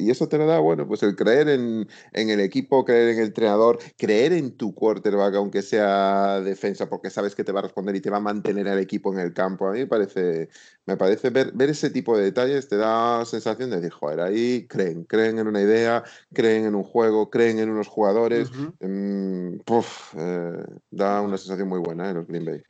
[0.00, 3.18] y eso te lo da, bueno, pues el creer en, en, el equipo, creer en
[3.18, 7.64] el entrenador, creer en tu quarterback, aunque sea defensa, porque sabes que te va a
[7.64, 9.68] responder y te va a mantener al equipo en el campo.
[9.68, 10.48] A mí me parece,
[10.86, 14.66] me parece ver, ver ese tipo de detalles, te da sensación de decir, joder, ahí
[14.68, 18.50] creen, creen en una idea, creen en un juego creen en unos jugadores.
[18.80, 22.14] Em, eh, da una sensación muy buena en ¿eh?
[22.14, 22.62] los Green Bay.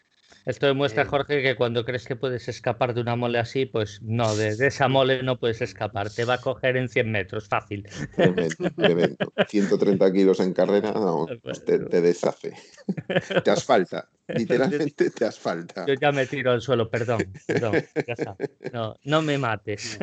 [0.45, 1.07] Esto demuestra, eh.
[1.07, 4.89] Jorge, que cuando crees que puedes escapar de una mole así, pues no, de, esa
[4.89, 6.11] mole no puedes escapar.
[6.11, 7.89] Te va a coger en 100 metros, fácil.
[8.77, 10.93] Tremendo, 130 kilos en carrera,
[11.43, 12.55] pues te, deshace.
[13.45, 14.09] Te asfalta.
[14.29, 15.87] Literalmente te asfalta.
[15.87, 17.33] Yo ya me tiro al suelo, perdón.
[17.47, 17.85] perdón
[18.73, 19.99] No, no me mates.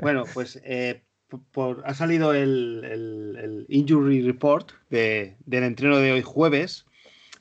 [0.00, 0.60] Bueno, pues
[1.84, 6.85] ha salido el, injury report del entreno de hoy jueves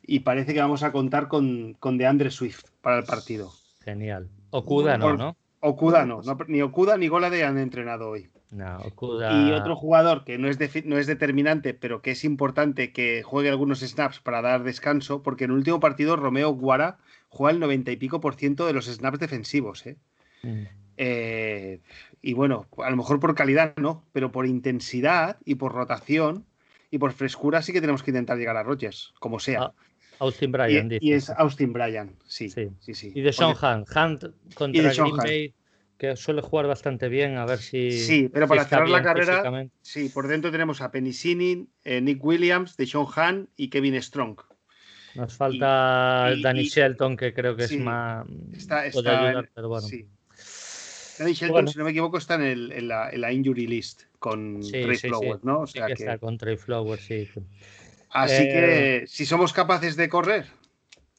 [0.07, 3.51] y parece que vamos a contar con, con DeAndre Swift para el partido.
[3.83, 4.29] Genial.
[4.51, 5.37] Okuda no, ¿no?
[5.59, 8.29] Okuda no, ni Okuda ni Golade han entrenado hoy.
[8.51, 9.33] No, Okuda...
[9.41, 13.49] Y otro jugador que no es, no es determinante, pero que es importante que juegue
[13.49, 16.97] algunos snaps para dar descanso, porque en el último partido Romeo Guara
[17.29, 19.85] juega el 90 y pico por ciento de los snaps defensivos.
[19.87, 19.97] ¿eh?
[20.43, 20.63] Mm.
[20.97, 21.81] Eh,
[22.21, 26.45] y bueno, a lo mejor por calidad no, pero por intensidad y por rotación
[26.91, 29.63] y por frescura sí que tenemos que intentar llegar a Rogers, como sea.
[29.63, 29.73] Ah,
[30.19, 31.05] Austin Bryan, y, dice.
[31.05, 32.49] y es Austin Bryan, sí.
[32.49, 35.53] Sí, sí, Y de Sean Hunt, Hunt contra Green Bay,
[35.97, 37.91] que suele jugar bastante bien, a ver si.
[37.91, 41.11] Sí, pero para cerrar la carrera, sí, por dentro tenemos a Penny
[41.83, 44.39] eh, Nick Williams, de Sean Hunt y Kevin Strong.
[45.15, 48.27] Nos falta Danny Shelton, que creo que es más.
[48.53, 49.87] Está, está pero bueno.
[51.17, 55.61] Danny Shelton, si no me equivoco, está en, la, injury list con Trey Flowers, ¿no?
[55.61, 57.29] O sea que, está con Trey Flowers, sí.
[58.15, 60.45] Así que eh, si somos capaces de correr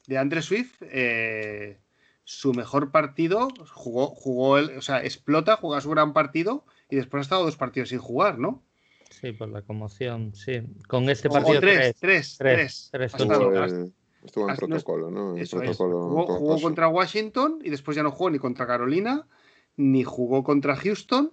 [0.07, 1.77] de Andre Swift, eh,
[2.23, 7.19] su mejor partido jugó, jugó el, o sea, explota, juega su gran partido y después
[7.19, 8.63] ha estado dos partidos sin jugar, ¿no?
[9.11, 10.63] Sí, por la conmoción, sí.
[10.87, 11.59] Con este partido.
[11.61, 15.35] tres, tres, tres, tres, estuvo, en protocolo, ¿no?
[15.37, 19.27] jugó, contra Washington y después ya no jugó ni contra Carolina
[19.75, 21.31] ni jugó contra Houston,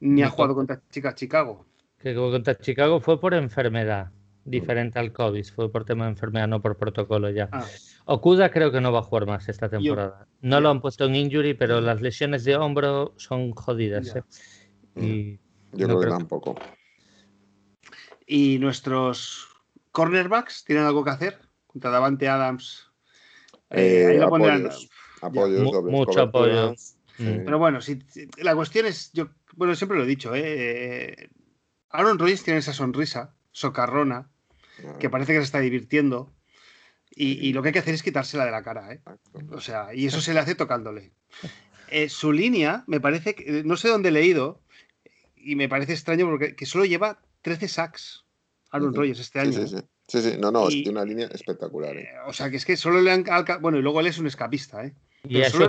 [0.00, 0.82] ni, ha jugado contra
[1.14, 1.64] Chicago.
[1.98, 4.12] Que contra Chicago fue por enfermedad,
[4.44, 7.48] diferente al COVID, fue por tema de enfermedad, no por protocolo ya.
[7.52, 7.66] Ah.
[8.06, 10.26] Okuda creo que no va a jugar más esta temporada.
[10.40, 14.16] no lo han puesto en injury, pero las lesiones de hombro son jodidas.
[14.16, 14.22] ¿eh?
[14.96, 15.38] Y
[15.72, 16.56] Yo creo, que tampoco.
[18.26, 19.48] ¿Y nuestros
[19.92, 21.38] cornerbacks tienen algo que hacer?
[21.66, 22.90] Contra Davante Adams.
[23.70, 24.88] Eh, ahí lo apoyos,
[25.22, 26.74] apoyos mucho apoyo.
[27.18, 27.44] Mm.
[27.44, 27.98] Pero bueno, si,
[28.38, 31.30] la cuestión es, yo, bueno, siempre lo he dicho, ¿eh?
[31.90, 34.31] Aaron Rodgers tiene esa sonrisa socarrona
[34.98, 36.32] que parece que se está divirtiendo
[37.14, 39.00] y, lo que hay que hacer es quitársela de la cara, ¿eh?
[39.50, 41.12] O sea, y eso se le hace tocándole.
[41.94, 44.62] Eh, su línea, me parece que, no sé dónde he leído,
[45.36, 48.24] y me parece extraño porque que solo lleva 13 sacks
[48.70, 49.52] Aaron Rodgers este año.
[49.52, 49.76] Sí,
[50.08, 50.36] sí, sí.
[50.38, 51.94] no, no, tiene una línea espectacular.
[51.98, 52.08] ¿eh?
[52.26, 53.26] o sea, que es que solo le han.
[53.60, 54.94] Bueno, y luego él es un escapista, ¿eh?
[55.28, 55.68] Y, esos,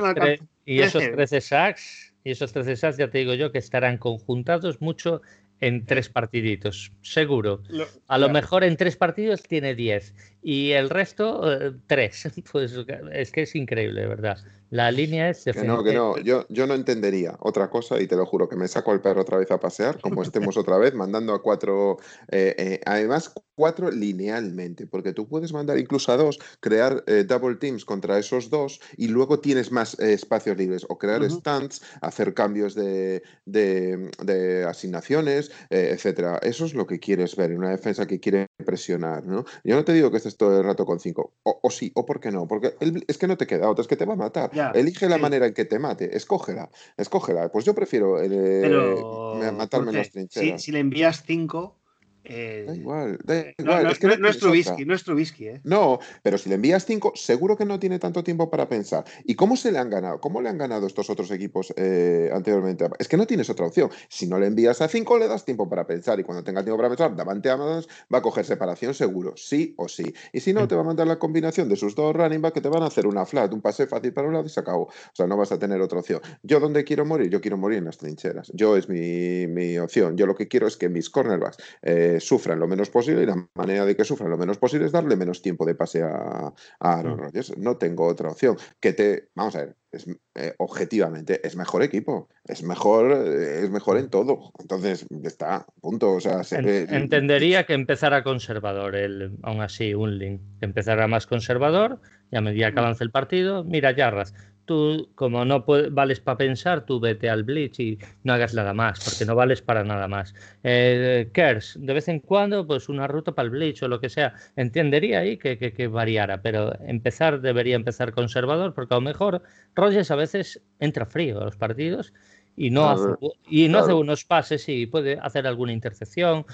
[0.66, 4.80] y esos 13 sacks, y esos 13 sacks, ya te digo yo, que estarán conjuntados
[4.80, 5.22] mucho
[5.64, 7.64] en tres partiditos, seguro.
[8.08, 10.14] a lo mejor en tres partidos tiene 10
[10.44, 12.28] y el resto eh, tres.
[12.52, 12.74] Pues
[13.14, 14.38] es que es increíble, ¿verdad?
[14.70, 15.44] La línea es...
[15.44, 18.56] Que no, que no, yo, yo no entendería otra cosa y te lo juro, que
[18.56, 21.98] me saco al perro otra vez a pasear, como estemos otra vez, mandando a cuatro,
[22.32, 27.86] eh, eh, además cuatro linealmente, porque tú puedes mandar incluso a dos, crear double teams
[27.86, 33.22] contra esos dos y luego tienes más espacios libres, o crear stands, hacer cambios de,
[33.46, 36.40] de, asignaciones, etcétera.
[36.42, 39.46] Eso es lo que quieres ver en una defensa que quiere presionar, ¿no?
[39.64, 42.32] Yo no te digo que todo el rato con cinco, o, sí, o por qué
[42.32, 42.76] no, porque
[43.08, 44.52] es que no te queda otra, es que te va a matar.
[44.74, 47.52] Elige la manera en que te mate, escógela, escógela.
[47.52, 50.62] Pues yo prefiero eh, matarme en las trincheras.
[50.62, 51.78] Si, le envías cinco,
[52.26, 53.84] Eh, da igual, da no, igual.
[53.84, 55.62] no, es que no- no es Trubisky, no es Trubisky, ¿eh?
[55.64, 59.04] No, pero si le envías cinco, seguro que no tiene tanto tiempo para pensar.
[59.26, 60.20] ¿Y cómo se le han ganado?
[60.22, 62.88] ¿Cómo le han ganado estos otros equipos eh, anteriormente?
[63.00, 63.90] Es que no tienes otra opción.
[64.10, 66.20] Si no le envías a cinco, le das tiempo para pensar.
[66.20, 69.88] Y cuando tenga tiempo para pensar, Davante Adams va a coger separación seguro, sí o
[69.90, 70.14] sí.
[70.32, 72.62] Y si no, te va a mandar la combinación de sus dos running back que
[72.62, 74.84] te van a hacer una flat, un pase fácil para un lado y se acabó.
[74.84, 76.22] O sea, no vas a tener otra opción.
[76.44, 77.30] ¿Yo dónde quiero morir?
[77.30, 78.52] Yo quiero morir en las trincheras.
[78.54, 80.16] Yo es mi, mi opción.
[80.18, 83.48] Yo lo que quiero es que mis cornerbacks eh, sufran lo menos posible y la
[83.56, 87.00] manera de que sufran lo menos posible es darle menos tiempo de pase a, a
[87.00, 87.20] Aaron Mm.
[87.20, 87.58] Rodgers.
[87.58, 88.58] No tengo otra opción.
[88.80, 93.70] Que te, vamos a ver, es, eh, objetivamente es mejor equipo, es mejor, eh, es
[93.70, 94.52] mejor en todo.
[94.60, 96.14] Entonces, está, punto.
[96.14, 96.58] O sea, se
[96.96, 100.42] entendería que empezara conservador, el, aún así, un link.
[100.60, 102.00] Que empezara más conservador
[102.32, 104.34] y a medida que avance el partido, mira, Yarraz,
[104.66, 108.74] tú, como no puedes- vales para pensar, tú vete al Blitz y no hagas nada
[108.74, 110.34] más, porque no vales para nada más.
[110.64, 114.10] Eh, Kers, de vez en cuando, pues una ruta para el Blitz o lo que
[114.10, 114.34] sea.
[114.56, 119.42] Entendería ahí que, que- que variara, pero empezar debería empezar conservador, porque a lo mejor
[119.76, 122.14] Rogers a veces entra frío a los partidos
[122.56, 126.46] y no, hace, Claro, y no hace unos pases y puede hacer alguna intercepción.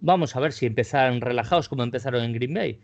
[0.00, 2.80] Vamos a ver si empiezan relajados como empezaron en Green Bay.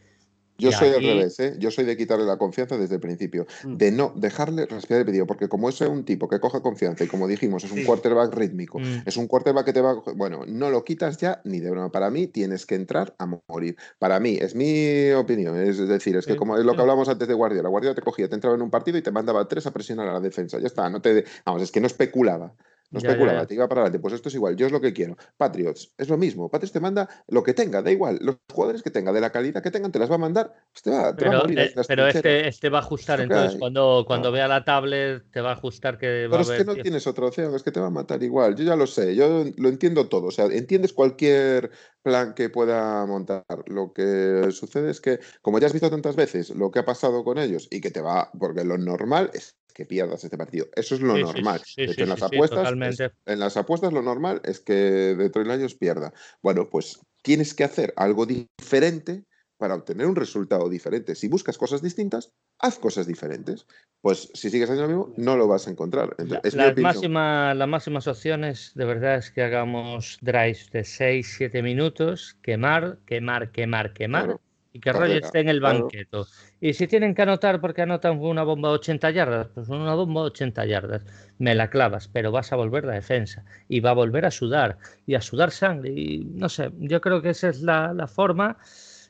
[0.58, 1.54] Yo soy al revés, ¿eh?
[1.58, 3.76] Yo soy de quitarle la confianza desde el principio, Mm.
[3.76, 7.08] de no dejarle respirar el pedido, porque como es un tipo que coja confianza y
[7.08, 7.84] como dijimos, es un Sí.
[7.84, 9.02] quarterback rítmico, Mm.
[9.06, 9.94] es un quarterback que te va a...
[10.14, 11.90] Bueno, no lo quitas ya ni de broma.
[11.92, 13.76] Para mí tienes que entrar a morir.
[13.98, 15.56] Para mí, es mi opinión.
[15.60, 18.02] Es decir, es que Sí, como es lo que hablamos antes de Guardiola, Guardiola te
[18.02, 20.58] cogía, te entraba en un partido y te mandaba tres a presionar a la defensa.
[20.58, 21.24] Ya está, no te...
[21.44, 22.54] Vamos, es que no especulaba.
[22.90, 23.46] No Ya, especulaba, ya.
[23.46, 23.98] te iba para adelante.
[24.00, 25.16] Pues esto es igual, yo es lo que quiero.
[25.36, 26.48] Patriots, es lo mismo.
[26.48, 28.18] Patriots te manda lo que tenga, da igual.
[28.22, 30.52] Los jugadores que tenga, de la calidad que tengan, te las va a mandar.
[30.72, 31.58] Pues te va, te va a Pero, morir.
[31.58, 33.58] eh, pero este, este va a ajustar, entonces hay.
[33.58, 36.64] cuando, cuando vea la tablet te va a ajustar que va Pero a es que
[36.64, 36.82] no tío.
[36.82, 38.54] tienes otra opción, es que te va a matar igual.
[38.56, 40.26] Yo ya lo sé, yo lo entiendo todo.
[40.26, 41.70] O sea, entiendes cualquier
[42.02, 43.44] plan que pueda montar.
[43.66, 47.24] Lo que sucede es que, como ya has visto tantas veces lo que ha pasado
[47.24, 50.66] con ellos y que te va, porque lo normal es que pierdas este partido.
[50.74, 51.60] Eso es lo Sí, normal.
[51.62, 54.72] sí, De hecho, sí, en las apuestas, es- en las apuestas lo normal es que
[54.72, 56.14] Detroit Lions pierda.
[56.42, 59.24] Bueno, pues tienes que hacer algo diferente
[59.58, 61.14] para obtener un resultado diferente.
[61.14, 63.66] Si buscas cosas distintas, haz cosas diferentes.
[64.00, 66.14] Pues si sigues haciendo lo mismo, no lo vas a encontrar.
[66.18, 72.36] Entonces, las, máxima- las máximas opciones de verdad es que hagamos drives de 6-7 minutos,
[72.42, 74.40] quemar, quemar, quemar, quemar, Claro.
[74.76, 75.80] Y que Rogers esté en el claro.
[75.80, 76.26] banqueto.
[76.60, 80.20] Y si tienen que anotar porque anotan una bomba de 80 yardas, pues una bomba
[80.22, 81.02] de 80 yardas,
[81.38, 84.76] me la clavas, pero vas a volver la defensa y va a volver a sudar
[85.06, 85.92] y a sudar sangre.
[85.92, 88.58] Y no sé, yo creo que esa es la, la forma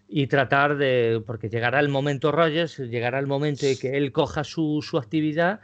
[0.09, 4.45] y tratar de, porque llegará el momento Rogers, llegará el momento de que él coja
[4.45, 5.61] su, su actividad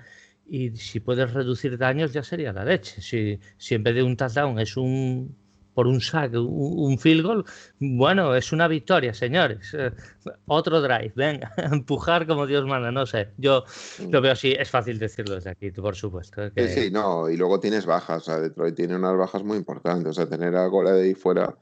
[0.48, 3.00] y si puedes reducir daños ya sería la leche.
[3.00, 5.36] Si, si en vez de un touchdown es un
[5.75, 7.45] por un sack, un, un field goal,
[7.79, 9.73] bueno, es una victoria, señores.
[9.75, 9.91] Eh,
[10.47, 13.29] otro drive, venga, empujar como Dios manda, no sé.
[13.39, 13.64] Yo
[14.11, 16.53] lo veo así, es fácil decirlo desde aquí, por supuesto.
[16.55, 19.57] que- Sí, sí, no, y luego tienes bajas, o sea, Detroit tiene unas bajas muy
[19.59, 21.57] importantes, o sea, tener a Gola de ahí fuera,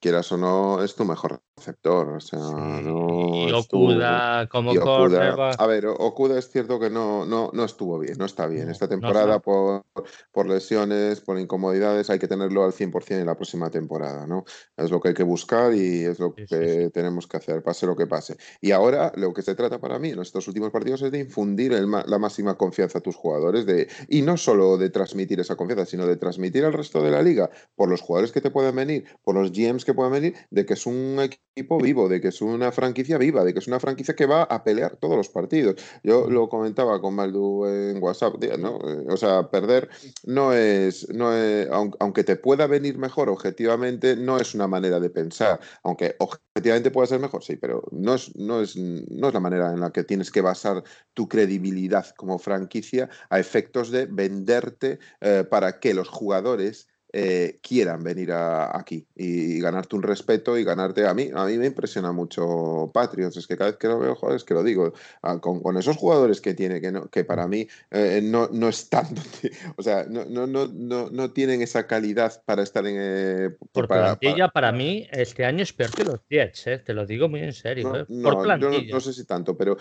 [0.00, 4.48] quieras o no, es tu mejor receptor, o sea, Sí, no y es tu- Okuda
[4.48, 8.16] como y Okuda- corre, a ver, Okuda es cierto que no, no, no estuvo bien,
[8.18, 8.68] no está bien.
[8.68, 9.84] Esta temporada por,
[10.32, 14.44] por lesiones, por incomodidades, hay que tenerlo al 100% en la próxima temporada, ¿no?
[14.76, 17.62] Es lo que hay que buscar y es lo Sí, que sí, tenemos que hacer,
[17.62, 18.36] pase lo que pase.
[18.60, 21.72] Y ahora lo que se trata para mí en estos últimos partidos es de infundir
[21.72, 25.86] el la máxima confianza a tus jugadores de, y no solo de transmitir esa confianza,
[25.86, 29.06] sino de transmitir al resto de la liga por los jugadores que te puedan venir,
[29.24, 32.42] por los GMs que puedan venir, de que es un equipo vivo, de que es
[32.42, 35.76] una franquicia viva, de que es una franquicia que va a pelear todos los partidos.
[36.02, 38.78] Yo lo comentaba con Maldu en WhatsApp, ¿no?
[38.86, 39.88] Eh, O sea, perder
[40.24, 45.08] no es, no es, aunque te pueda venir mejor objetivamente, no es una manera de
[45.08, 45.60] pensar.
[45.82, 49.72] Aunque objetivamente pueda ser mejor, sí, pero no es, no es, no es la manera
[49.72, 50.82] en la que tienes que basar
[51.14, 58.02] tu credibilidad como franquicia a efectos de venderte eh, para que los jugadores eh, quieran
[58.04, 61.30] venir a- aquí y, ganarte un respeto y ganarte a mí.
[61.34, 64.44] A mí me impresiona mucho Patriots, es que cada vez que lo veo, joder, es
[64.44, 64.92] que lo digo,
[65.22, 68.68] ah, con, con esos jugadores que tiene, que, no, que para mí eh, no, no
[68.68, 69.06] están,
[69.76, 72.96] o sea, no, no, no, no, no tienen esa calidad para estar en...
[72.98, 76.78] eh, Por para- plantilla, para- para mí, este año es peor que los Jets, ¿eh?
[76.84, 77.90] te lo digo muy en serio.
[77.92, 78.94] Por yo no, plantilla.
[78.94, 79.78] no sé si tanto, pero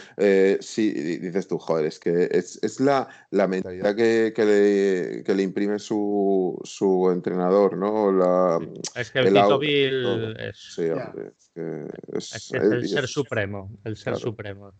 [0.61, 5.23] sí di- dices tú, joder, es que es, es la, la mentalidad que, que le,
[5.23, 8.11] que le imprime su, su entrenador, ¿no?
[8.11, 8.59] La,
[8.95, 11.07] Es que el, el Bill es, sí, Ya.
[11.07, 14.19] hombre, es que es, es que es el ser supremo, el ser claro.
[14.19, 14.73] supremo.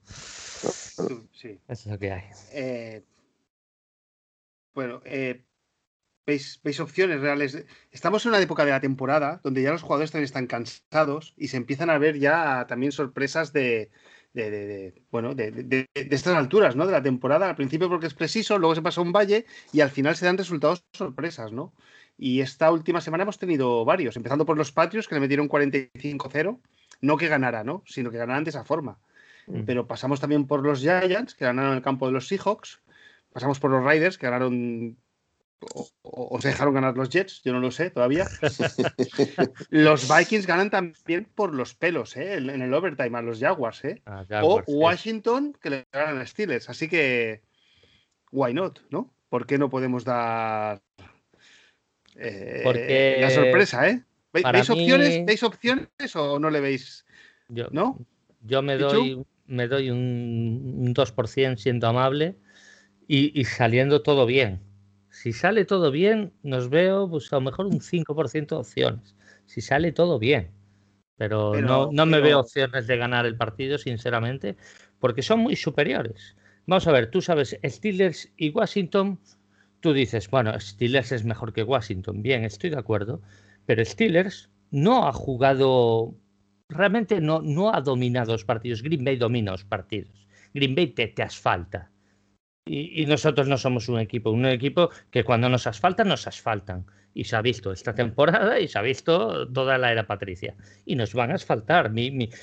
[1.34, 1.60] Sí.
[1.68, 2.24] Eso es lo que hay.
[2.54, 3.04] Eh,
[4.74, 5.44] bueno, eh,
[6.26, 7.66] veis, veis opciones reales.
[7.92, 11.48] Estamos en una época de la temporada donde ya los jugadores también están cansados y
[11.48, 13.90] se empiezan a ver ya también sorpresas de,
[14.34, 16.86] de, de, bueno, de, de, estas alturas, ¿no?
[16.86, 19.90] De la temporada, al principio porque es preciso, luego se pasa un valle y al
[19.90, 21.74] final se dan resultados sorpresas, ¿no?
[22.18, 26.60] Y esta última semana hemos tenido varios, empezando por los Patriots, que le metieron 45-0,
[27.02, 27.84] no que ganara, ¿no?
[27.86, 28.98] Sino que ganaran de esa forma.
[29.48, 29.64] Mm.
[29.66, 32.82] Pero pasamos también por los Giants, que ganaron el campo de los Seahawks,
[33.34, 34.98] pasamos por los Riders, que ganaron
[36.04, 38.28] o, se dejaron ganar los Jets, yo no lo sé todavía.
[39.70, 42.36] los Vikings ganan también por los pelos, ¿eh?
[42.36, 43.84] en el overtime a los Jaguars.
[43.86, 44.02] ¿eh?
[44.06, 46.70] Ah, o Washington, que le ganan a Steelers.
[46.70, 47.42] Así que,
[48.32, 48.80] why not?
[48.90, 49.14] ¿no?
[49.30, 50.82] ¿Por qué no podemos dar
[52.18, 53.90] eh, la sorpresa?
[53.90, 54.04] ¿eh?
[54.34, 57.06] ¿Veis, opciones, ¿Veis opciones o no le veis?
[57.48, 58.06] Yo, ¿no?
[58.42, 62.36] yo me, doy, me doy un, 2% siendo amable
[63.08, 64.62] y saliendo todo bien
[65.16, 69.16] si sale todo bien, nos veo pues, a lo mejor un 5% de opciones.
[69.46, 70.52] Si sale todo bien.
[71.16, 74.58] Pero, no, no me veo opciones de ganar el partido, sinceramente,
[75.00, 76.36] porque son muy superiores.
[76.68, 79.18] Vamos a ver, tú sabes, Steelers y Washington,
[79.80, 82.22] tú dices, bueno, Steelers es mejor que Washington.
[82.22, 83.22] Bien, estoy de acuerdo.
[83.66, 86.16] Pero Steelers no ha jugado,
[86.70, 88.84] realmente no, no ha dominado los partidos.
[88.84, 90.28] Green Bay domina los partidos.
[90.54, 91.92] Green Bay te, te asfalta.
[92.68, 96.88] Y, nosotros no somos un equipo, un equipo que cuando nos asfaltan, nos asfaltan.
[97.16, 100.54] Y se ha visto esta temporada y se ha visto toda la era Patricia.
[100.86, 101.92] Y nos van a asfaltar.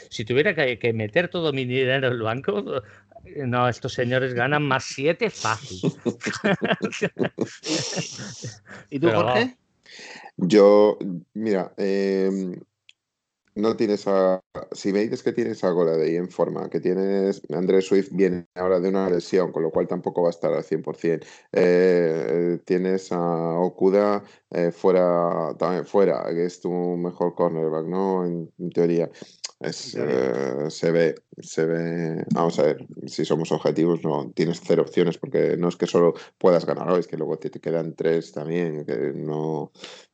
[0.08, 2.82] si tuviera que, meter todo mi dinero en el banco,
[3.46, 5.92] no, estos señores ganan más siete fácil.
[8.90, 9.56] ¿Y tú, Jorge?
[10.38, 10.98] Yo,
[11.34, 12.30] mira, eh,
[13.54, 14.40] no tienes a.
[14.72, 17.42] Si me dices que tienes a ahí en forma, que tienes.
[17.50, 20.64] Andrés Swift viene ahora de una lesión, con lo cual tampoco va a estar al
[20.64, 21.24] 100%.
[21.52, 28.24] Eh, tienes a Okuda eh, fuera, también fuera, que es tu mejor cornerback, ¿no?
[28.24, 29.10] En, teoría.
[29.60, 32.24] Es, eh, se ve, se ve.
[32.34, 36.14] Vamos a ver, si somos objetivos, no tienes cero opciones, porque no es que solo
[36.38, 39.72] puedas ganar hoy, es que luego te, te quedan tres también, que no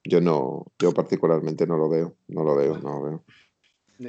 [0.08, 3.24] yo no, yo particularmente no lo veo, no lo veo, no lo veo.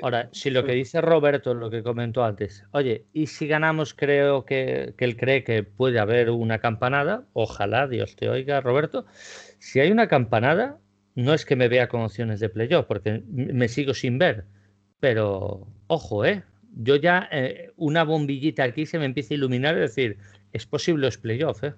[0.01, 4.45] Ahora, si lo que dice Roberto, lo que comentó antes, oye, y si ganamos, creo
[4.45, 9.05] que, él cree que puede haber una campanada, ojalá Dios te oiga, Roberto.
[9.57, 10.77] Si hay una campanada,
[11.15, 14.45] no es que me vea con opciones de playoff, porque me sigo sin ver,
[14.99, 16.43] pero ojo, ¿eh?
[16.75, 20.17] Yo ya eh, una bombillita aquí se me empieza a iluminar y decir,
[20.53, 21.73] es posible los playoffs, ¿eh?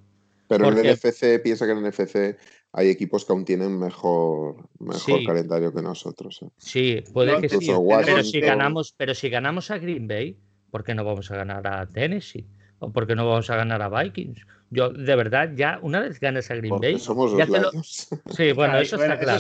[0.49, 2.37] Pero el NFC, piensa que el NFC
[2.73, 6.41] hay equipos que aún tienen mejor, mejor calendario que nosotros.
[6.41, 6.49] ¿eh?
[6.57, 7.67] Sí, puede que sí.
[8.05, 10.37] Pero si, ganamos, pero si ganamos a Green Bay,
[10.69, 12.47] ¿por qué no vamos a ganar a Tennessee?
[12.83, 14.41] ¿O por qué no vamos a ganar a Vikings?
[14.71, 16.97] Yo, de verdad, ya una vez ganes a Green Bay.
[16.97, 17.45] Somos ya
[18.35, 19.39] Sí, bueno, eso está claro.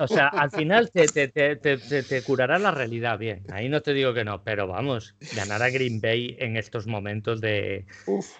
[0.00, 3.44] O sea, al final te, te, te, te, curará la realidad bien.
[3.52, 7.40] Ahí no te digo que no, pero vamos, ganar a Green Bay en estos momentos
[7.40, 7.86] de.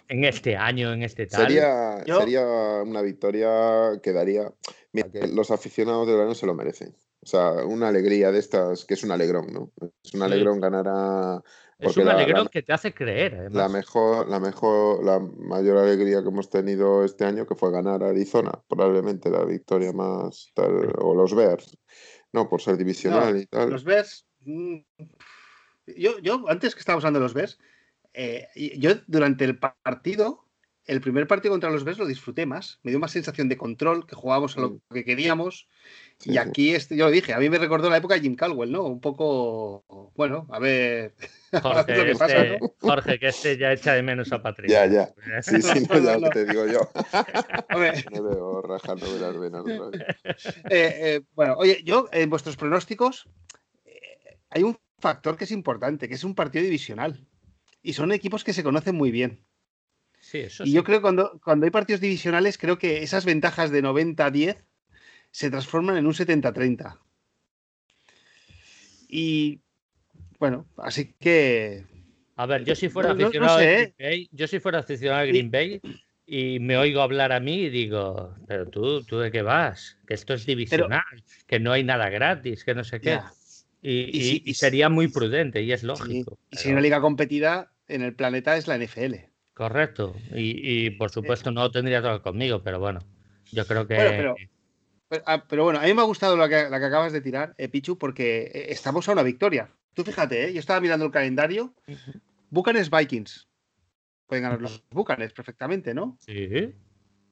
[0.08, 1.42] En este año, en este tal.
[1.42, 2.44] Sería, sería
[2.84, 4.50] una victoria que daría.
[4.92, 6.96] Mira, que los aficionados de verano se lo merecen.
[7.22, 9.70] O sea, una alegría de estas, que es un alegrón, ¿no?
[10.02, 11.42] Es un alegrón ganar a
[11.78, 13.48] es un alegrón que te hace creer.
[13.52, 18.02] La mejor, la mejor, la mayor alegría que hemos tenido este año que fue ganar
[18.02, 20.52] a Arizona, probablemente la victoria más
[20.98, 21.76] o los Bears,
[22.32, 23.70] no por ser divisional y tal.
[23.70, 24.78] Los Bears, mm,
[25.96, 27.58] yo, yo antes que estaba usando los Bears,
[28.12, 28.48] eh,
[28.78, 30.43] yo durante el partido,
[30.86, 34.06] el primer partido contra los Bears lo disfruté más, me dio más sensación de control,
[34.06, 35.68] que jugábamos a lo que queríamos
[36.24, 38.72] y aquí, este, yo lo dije, a mí me recordó la época de Jim Caldwell,
[38.72, 38.84] ¿no?
[38.84, 41.14] Un poco, bueno, a ver,
[41.62, 42.74] Jorge, lo que pasa, este, ¿no?
[42.80, 44.86] Jorge, que este ya echa de menos a Patricia.
[44.86, 45.42] Ya, ya.
[45.42, 46.90] Sí, sí, no, ya te digo yo.
[48.10, 49.64] me veo rajando de las venas.
[50.24, 50.34] Eh,
[50.70, 53.28] eh, bueno, oye, yo, en vuestros pronósticos,
[53.84, 57.26] eh, hay un factor que es importante, que es un partido divisional.
[57.82, 59.44] Y son equipos que se conocen muy bien.
[60.34, 63.70] Sí, eso y yo creo que cuando, cuando hay partidos divisionales, creo que esas ventajas
[63.70, 64.56] de 90-10
[65.30, 66.98] se transforman en un 70-30.
[69.08, 69.60] Y
[70.40, 71.84] bueno, así que.
[72.34, 75.52] A ver, yo si fuera aficionado a Green Bay, yo si fuera aficionado a Green
[75.52, 75.80] Bay
[76.26, 80.14] y me oigo hablar a mí y digo, pero tú, tú de qué vas, que
[80.14, 81.04] esto es divisional,
[81.46, 83.20] que no hay nada gratis, que no sé qué.
[83.82, 86.40] Y, sería muy prudente y es lógico.
[86.50, 89.33] Y si una liga competida en el planeta es la NFL.
[89.54, 90.14] Correcto.
[90.32, 93.00] Y, por supuesto no tendría todo conmigo, pero bueno,
[93.52, 94.34] yo creo que.
[95.26, 97.96] Ah, pero, bueno, a mí me ha gustado la que, acabas de tirar, eh, Pichu,
[97.96, 99.70] porque eh, estamos a una victoria.
[99.92, 100.52] Tú fíjate, ¿eh?
[100.52, 101.72] yo estaba mirando el calendario.
[102.50, 103.48] Bucanes Vikings.
[104.26, 106.18] Pueden ganar los Bucanes perfectamente, ¿no?
[106.20, 106.74] Sí.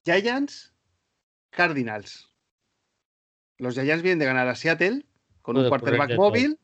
[0.05, 0.73] Giants,
[1.51, 2.33] Cardinals.
[3.59, 5.05] Los Giants vienen de ganar a Seattle
[5.41, 6.59] con un quarterback móvil.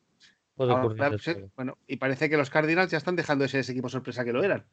[0.57, 3.61] Ahora, de pues, eh, bueno, y parece que los Cardinals ya están dejando de ser
[3.61, 4.67] ese equipo sorpresa que lo eran.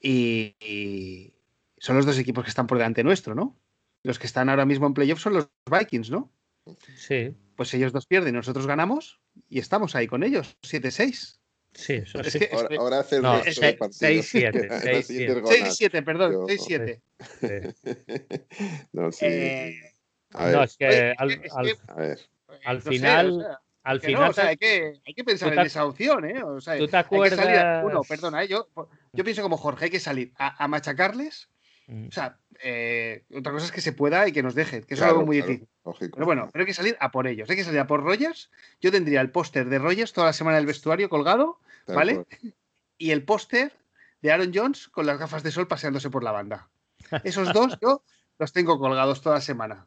[0.00, 1.34] Y, y
[1.78, 3.58] son los dos equipos que están por delante nuestro, ¿no?
[4.02, 6.32] Los que están ahora mismo en playoffs son los Vikings, ¿no?
[6.96, 11.40] Sí, Pues ellos dos pierden, nosotros ganamos y estamos ahí con ellos, 7-6.
[11.72, 12.38] sí, eso Es sí.
[12.40, 13.96] que- Ahora, ahora hace el No, resto de seis- partidos.
[13.96, 15.40] seis, siete, En las seis, siguientes siete.
[15.40, 15.78] jornadas.
[15.80, 17.02] 6-7, perdón, Yo- 6-7.
[17.40, 17.84] sí.
[18.92, 19.24] no, sí.
[19.26, 19.80] Eh,
[20.32, 22.18] a ver, No, es que al, es que- al- a ver.
[22.64, 25.24] al no sé, final- o sea, al final no, o sea, hay, que, hay que
[25.24, 26.42] pensar en esa opción, ¿eh?
[26.42, 27.84] O sea, ¿Tú te hay que salir acuerdas?
[27.84, 28.48] uno, perdona, ¿eh?
[28.48, 28.68] yo,
[29.12, 31.48] yo pienso como Jorge, hay que salir a, a machacarles.
[31.86, 32.08] Mm.
[32.08, 35.02] O sea, eh, otra cosa es que se pueda y que nos dejen, que eso
[35.02, 35.68] Claro, es algo muy claro, difícil.
[35.84, 36.14] lógico.
[36.16, 38.50] Pero bueno, pero hay que salir a por ellos, hay que salir a por Rogers.
[38.80, 42.14] Yo tendría el póster de Rogers toda la semana en el vestuario colgado Tal ¿vale?
[42.16, 42.26] cual.
[42.98, 43.72] y el póster
[44.20, 46.68] de Aaron Jones con las gafas de sol paseándose por la banda.
[47.24, 48.02] Esos dos yo
[48.38, 49.86] los tengo colgados toda la semana.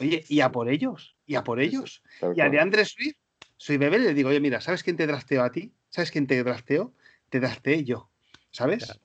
[0.00, 2.02] Oye, y a por ellos, y a por Sí, sí, ellos.
[2.20, 3.16] tal Y a de Andrés Swift,
[3.58, 5.74] soy bebé, le digo, oye, mira, ¿sabes quién te drafteó a ti?
[5.90, 6.94] ¿Sabes quién te drafteó?
[7.28, 8.10] Te drafteé yo,
[8.50, 8.86] ¿sabes?
[8.86, 9.00] Claro.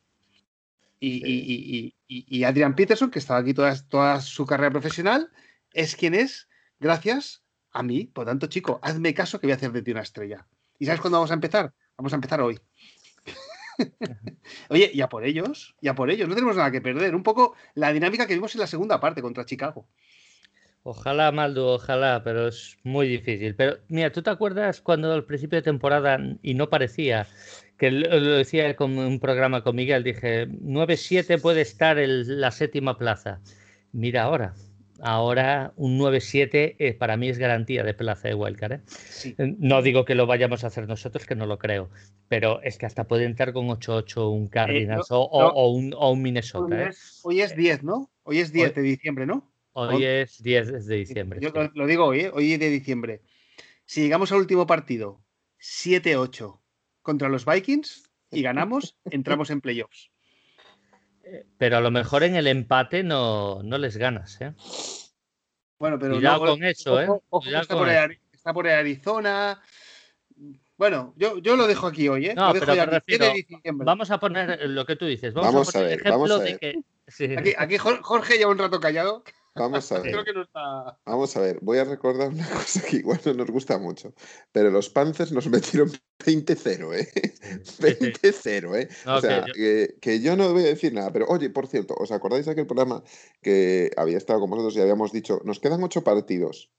[1.02, 1.22] Y, Sí.
[1.26, 5.30] y- y- y- y Adrian Peterson, que estaba aquí toda, toda su carrera profesional,
[5.74, 6.48] es quien es
[6.80, 8.06] gracias a mí.
[8.06, 10.48] Por tanto, chico, hazme caso que voy a hacer de ti una estrella.
[10.80, 11.74] ¿Y sabes cuándo vamos a empezar?
[11.98, 12.58] Vamos a empezar hoy.
[14.70, 17.16] Oye, y a por ellos, y a por ellos, no tenemos nada que perder.
[17.16, 19.88] Un poco la dinámica que vimos en la segunda parte contra Chicago.
[20.86, 23.56] Ojalá, Maldo, ojalá, pero es muy difícil.
[23.56, 27.26] Pero mira, ¿tú te acuerdas cuando al principio de temporada, y no parecía,
[27.78, 32.98] que lo decía con un programa con Miguel, dije, 9-7 puede estar en la séptima
[32.98, 33.40] plaza.
[33.94, 34.56] Mira ahora,
[35.00, 38.74] ahora un 9-7 eh, para mí es garantía de plaza de Wildcard.
[38.74, 38.82] ¿eh?
[38.88, 39.36] Sí.
[39.38, 41.90] No digo que lo vayamos a hacer nosotros, que no lo creo,
[42.28, 45.48] pero es que hasta puede entrar con 8-8 un Cardinals o, o- no.
[45.48, 46.76] o un, o un Minnesota.
[46.76, 46.88] Hoy ¿eh?
[46.90, 48.12] es, hoy es 10, ¿no?
[48.24, 49.53] Hoy es 10 Hoy- de diciembre, ¿no?
[49.74, 51.40] Hoy es 10 de diciembre.
[51.42, 51.56] Yo sí.
[51.56, 52.32] lo, lo digo hoy, ¿eh?
[52.34, 53.22] hoy de diciembre.
[53.86, 55.22] Si llegamos al último partido
[55.60, 56.60] 7-8
[57.02, 60.10] contra los Vikings y ganamos, entramos en playoffs.
[61.58, 64.54] Pero a lo mejor en el empate no, no les ganas, ¿eh?
[65.80, 67.08] Bueno, pero Cuidado no- con eso, ¿eh?
[67.10, 69.62] ojo, está, con por está ahí Arizona.
[70.78, 72.34] Bueno, yo, yo lo dejo aquí hoy, ¿eh?
[72.36, 73.86] No, lo dejo pero ya me aquí, 7 de refiero, diciembre.
[73.86, 75.34] Vamos a poner lo que tú dices.
[75.34, 76.60] Vamos, Vamos a a poner el ver, vamos ejemplo a de ver.
[76.60, 76.82] que.
[77.08, 77.36] sí.
[77.38, 79.24] Aquí, aquí Jor- Jorge lleva un rato callado.
[79.56, 80.12] Vamos a ver.
[80.12, 80.98] Creo que no está.
[81.06, 84.14] Vamos a ver, voy a recordar una cosa que igual no nos gusta mucho,
[84.52, 87.10] pero los Panthers nos metieron 20-0, ¿eh?
[87.80, 88.88] 20-0, ¿eh?
[89.06, 91.50] No, o sea, que yo- que, que yo no voy a decir nada, pero oye,
[91.50, 93.04] por cierto, ¿os acordáis de aquel programa
[93.42, 96.72] que había estado con vosotros y habíamos dicho, nos quedan ocho partidos?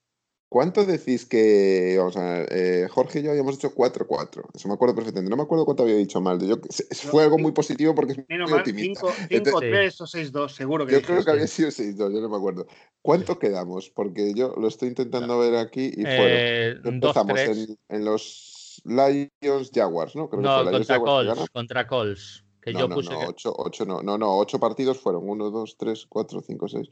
[0.55, 4.41] ¿Cuánto decís que, o sea, eh, Jorge y yo habíamos hecho 4-4?
[4.53, 5.29] Eso me acuerdo perfectamente.
[5.29, 6.39] No me acuerdo cuánto había dicho mal.
[6.39, 6.55] Yo,
[6.93, 9.01] fue algo muy positivo porque es Menos muy mal, optimista.
[9.29, 11.29] 5-3 o 6-2, seguro que Yo creo que sí.
[11.29, 12.67] había sido 6-2, yo no me acuerdo.
[13.01, 13.89] ¿Cuánto quedamos?
[13.89, 16.25] Porque yo lo estoy intentando ver aquí y fueron.
[16.29, 17.77] Eh, Empezamos 2-3.
[17.89, 20.29] en, en los Lions Jaguars, ¿no?
[20.29, 21.49] Creo que No, fue Lions contra Jaguars que Colts.
[21.51, 22.43] Contra Colts.
[22.61, 23.11] Que No, yo no, puse.
[23.11, 26.67] no, que- 8, 8 no, no, no, 8 partidos fueron 1, 2, 3, 4, 5,
[26.69, 26.87] 6.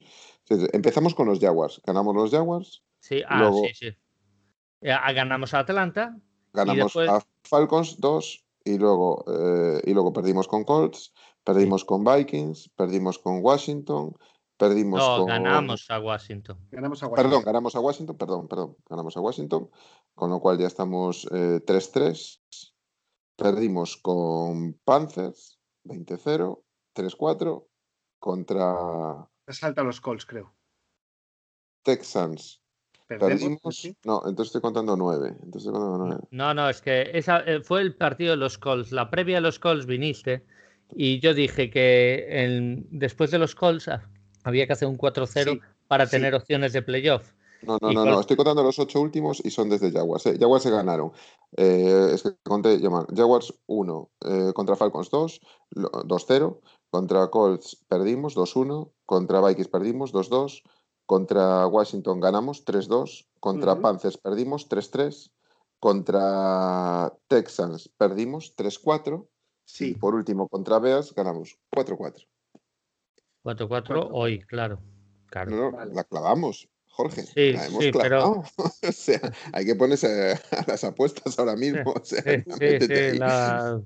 [0.73, 3.87] Empezamos con los Jaguars, ganamos los Jaguars, Sí, ah, luego- sí, sí.
[4.81, 6.15] Eh, ah, ganamos a Atlanta.
[6.53, 11.11] ganamos después- a Falcons 2 y luego, eh, y luego perdimos con Colts,
[11.43, 14.15] perdimos con Vikings, perdimos con Washington,
[14.55, 15.25] perdimos No, con...
[15.27, 16.57] ganamos a Washington.
[16.71, 17.23] Ganamos a Washington.
[17.29, 19.69] Perdón, ganamos a Washington, perdón, perdón, ganamos a Washington,
[20.15, 22.39] con lo cual ya estamos eh, 3-3.
[23.35, 26.63] Perdimos con Panthers, 20-0,
[26.95, 27.67] 3-4,
[28.19, 30.53] contra Salta los Colts, creo.
[31.83, 32.62] Texans.
[33.07, 33.95] Perdimos, sí.
[34.05, 35.29] no, entonces estoy contando 9.
[35.43, 36.21] Entonces estoy contando 9.
[36.31, 38.91] No, no, es que esa eh, fue el partido de los Colts.
[38.91, 40.43] La previa de los Colts viniste
[40.95, 44.07] y yo dije que el- después de los Colts ah,
[44.43, 46.11] había que hacer un 4-0 Sí, para sí.
[46.11, 47.31] tener opciones de playoff.
[47.61, 50.25] No, no, ¿Y no, no, estoy contando los 8 últimos y son desde Jaguars.
[50.25, 50.37] ¿eh?
[50.37, 51.11] Jaguars se ganaron.
[51.55, 55.39] Eh, es que conté, llaman, Jaguars 1, eh, contra Falcons 2,
[55.71, 60.61] lo- 2-0, contra Colts perdimos 2-1, contra Vikings perdimos 2-2,
[61.05, 63.81] contra Washington ganamos 3-2, contra Ujú.
[63.81, 65.31] Panthers perdimos 3-3,
[65.79, 69.27] contra Texans perdimos 3-4 y
[69.65, 69.93] Sí.
[69.95, 72.25] por último contra Bears ganamos 4-4.
[73.43, 74.09] 4-4 Cuatro.
[74.11, 74.79] hoy, claro.
[75.27, 75.51] claro.
[75.51, 75.93] No, Vale.
[75.93, 77.23] la clavamos, Jorge.
[77.23, 78.43] Sí, la hemos sí, pero- clavado.
[78.87, 79.19] o sea,
[79.53, 81.91] hay que ponerse a las apuestas ahora mismo.
[81.91, 82.43] O sea, Sí,
[82.79, 83.81] sí, la-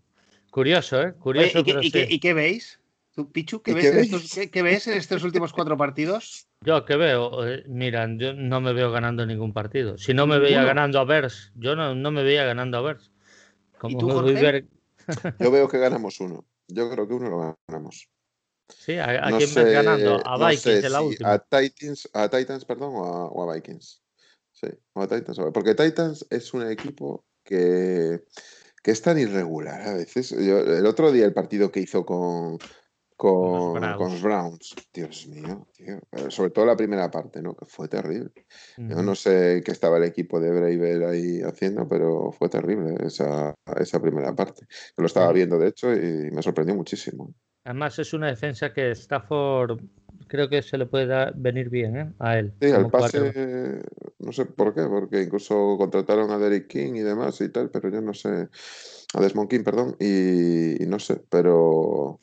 [0.52, 1.08] Curioso, ¿eh?
[1.08, 2.80] Oye, Curioso, ¿y, qué, pero y qué- y qué veis?
[3.18, 5.76] ¿Tú, Pichu, qué ¿Y ves, qué en estos, qué- qué ves en estos últimos cuatro
[5.76, 6.48] partidos?
[6.62, 9.98] Yo que veo, Eh, mira, yo no me veo ganando ningún partido.
[9.98, 13.12] Si no me veía ganando a Bers, yo no, no me veía ganando a Bers.
[13.80, 14.34] Como tú, voy Jorge?
[14.34, 14.66] ver-
[15.40, 16.46] Yo veo que ganamos uno.
[16.68, 18.08] Yo creo que uno lo ganamos.
[18.70, 20.22] Sí, ¿a, quién ves ganando?
[20.24, 21.34] A Vikings en la última.
[21.34, 24.04] A Titans, a Titans, perdón, o a, Vikings.
[24.52, 25.40] Sí, o a Titans.
[25.54, 28.24] Porque Titans es un equipo que,
[28.84, 30.32] que es tan irregular a veces.
[30.34, 32.60] el otro día el partido que hizo con,
[33.18, 34.76] con, los Browns.
[34.94, 35.98] Dios mío, tío.
[36.12, 37.56] Eh, sobre todo la primera parte, ¿no?
[37.56, 38.32] Que fue terrible.
[38.78, 43.56] Yo no sé qué estaba el equipo de Braver ahí haciendo, pero fue terrible esa,
[43.80, 44.68] esa primera parte.
[44.70, 47.34] Yo lo estaba viendo, de hecho, y me sorprendió muchísimo.
[47.66, 49.82] Además, es una defensa que Stafford
[50.28, 52.14] creo que se le puede venir bien ¿eh?
[52.20, 52.54] a él.
[52.62, 53.82] Sí, al pase,
[54.20, 57.90] no sé por qué, porque incluso contrataron a Derek King y demás y tal, pero
[57.90, 58.48] yo no sé,
[59.14, 62.20] a Desmond King, perdón, y no sé, pero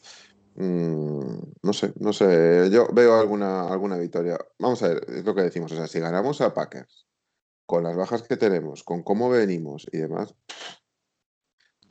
[0.55, 2.69] Mm, no sé, no sé.
[2.71, 4.39] Yo veo alguna, alguna victoria.
[4.59, 5.73] Vamos a ver, es lo que decimos.
[5.73, 7.07] O sea, si ganamos a Packers,
[7.67, 10.35] con las bajas que tenemos, con cómo venimos y demás,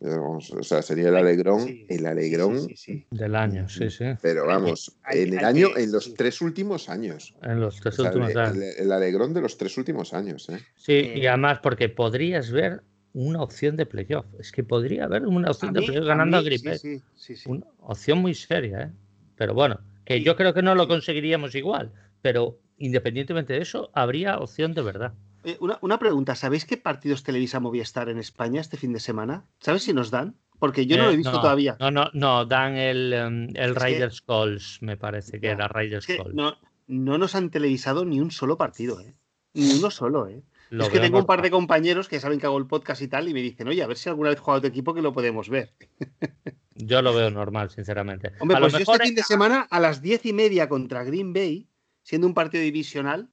[0.05, 2.67] o sea, sería el alegrón, el alegrón
[3.11, 4.05] del año, sí, sí.
[4.21, 7.33] Pero vamos, en el año, en los tres últimos años.
[7.41, 8.57] En los tres últimos años.
[8.77, 10.59] El, alegrón de los tres últimos años, ¿eh?
[10.75, 12.83] Sí, y además porque podrías ver
[13.13, 14.25] una opción de playoff.
[14.39, 17.01] Es que podría haber una opción de playoff ganando a, Green Bay.
[17.45, 18.91] una opción muy seria, ¿eh?
[19.35, 21.91] Pero bueno, que yo creo que no lo conseguiríamos igual,
[22.21, 25.13] pero independientemente de eso, habría opción de verdad.
[25.43, 29.45] Eh, una, pregunta, ¿sabéis qué partidos televisa Movistar en España este fin de semana?
[29.59, 30.37] ¿Sabes si nos dan?
[30.59, 31.75] Porque yo no lo he eh, visto todavía.
[31.79, 36.33] No, no, no, dan el, um, el Riders Calls, me parece que era Riders Calls.
[36.33, 36.55] No,
[36.87, 39.15] no nos han televisado ni un solo partido, ¿eh?
[39.53, 40.43] Ni uno solo, ¿eh?
[40.71, 43.27] Es que tengo un par de compañeros que saben que hago el podcast y tal
[43.27, 45.49] y me dicen, oye, a ver si alguna vez juega tu equipo que lo podemos
[45.49, 45.73] ver.
[46.75, 48.31] Yo lo veo normal, sinceramente.
[48.39, 51.67] Hombre, pues este fin de semana a las diez y media contra Green Bay,
[52.01, 53.29] siendo un partido divisional,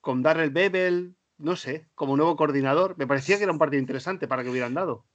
[0.00, 4.28] con Darrell Bebel, no sé, como nuevo coordinador, me parecía que era un partido interesante
[4.28, 5.06] para que hubieran dado.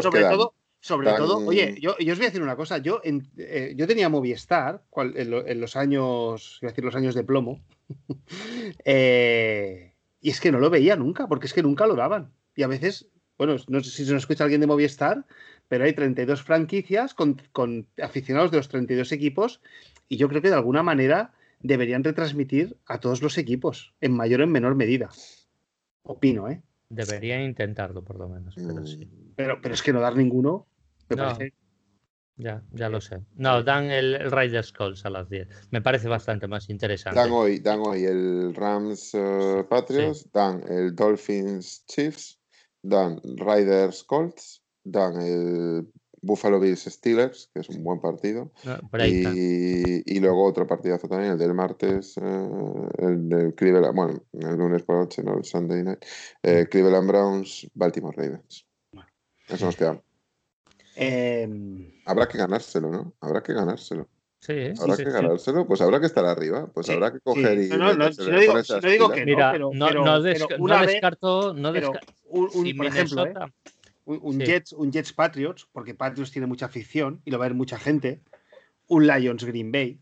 [0.00, 3.86] sobre todo, sobre todo, oye, yo, os voy a decir una cosa, yo, eh, yo
[3.86, 7.60] tenía Movistar en, en, los años, voy a decir los años de plomo,
[8.84, 12.32] eh, y es que no lo veía nunca, porque es que nunca lo daban.
[12.54, 13.08] Y a veces,
[13.38, 15.24] bueno, no sé si se nos escucha alguien de Movistar,
[15.68, 17.40] pero hay 32 franquicias con,
[18.02, 19.60] aficionados de los 32 equipos
[20.08, 24.40] y yo creo que de alguna manera deberían retransmitir a todos los equipos, en mayor
[24.40, 25.10] o en menor medida.
[26.02, 26.62] Opino, ¿eh?
[26.88, 29.06] Deberían intentarlo, por lo menos, pero sí.
[29.06, 29.34] Mm.
[29.36, 30.66] Pero, pero es que no dar ninguno,
[31.08, 31.54] me parece
[32.40, 33.20] ya, ya lo sé.
[33.36, 35.68] No, dan el, el Riders Calls a las 10.
[35.70, 37.18] Me parece bastante más interesante.
[37.18, 42.38] Dan hoy, dan hoy el Rams uh, Patriots, dan el Dolphins Chiefs,
[42.82, 45.86] dan Riders Colts, dan el
[46.22, 48.52] Buffalo Bills Steelers, que es un buen partido.
[48.66, 54.22] Ah, y, y, luego otro partidazo también, el del martes, uh, el del Cleveland, bueno,
[54.32, 56.04] el lunes por la noche, no el Sunday night,
[56.42, 58.66] eh, Cleveland Browns, Baltimore Ravens.
[59.48, 60.00] Eso nos queda.
[61.02, 63.14] Em, habrá que ganárselo, ¿no?
[63.20, 64.06] Habrá que ganárselo.
[64.38, 67.68] Sí, habrá que ganárselo, pues habrá que estar arriba, pues habrá que coger y.
[67.68, 71.72] No, no, no, digo, que Mira, pero, no, no, descarto, no
[72.28, 73.34] un, por ejemplo, ¿eh?
[74.04, 77.56] un, Jets, un Jets Patriots, porque Patriots tiene mucha afición y lo va a ver
[77.56, 78.20] mucha gente.
[78.86, 79.98] Un Lions Green Bay,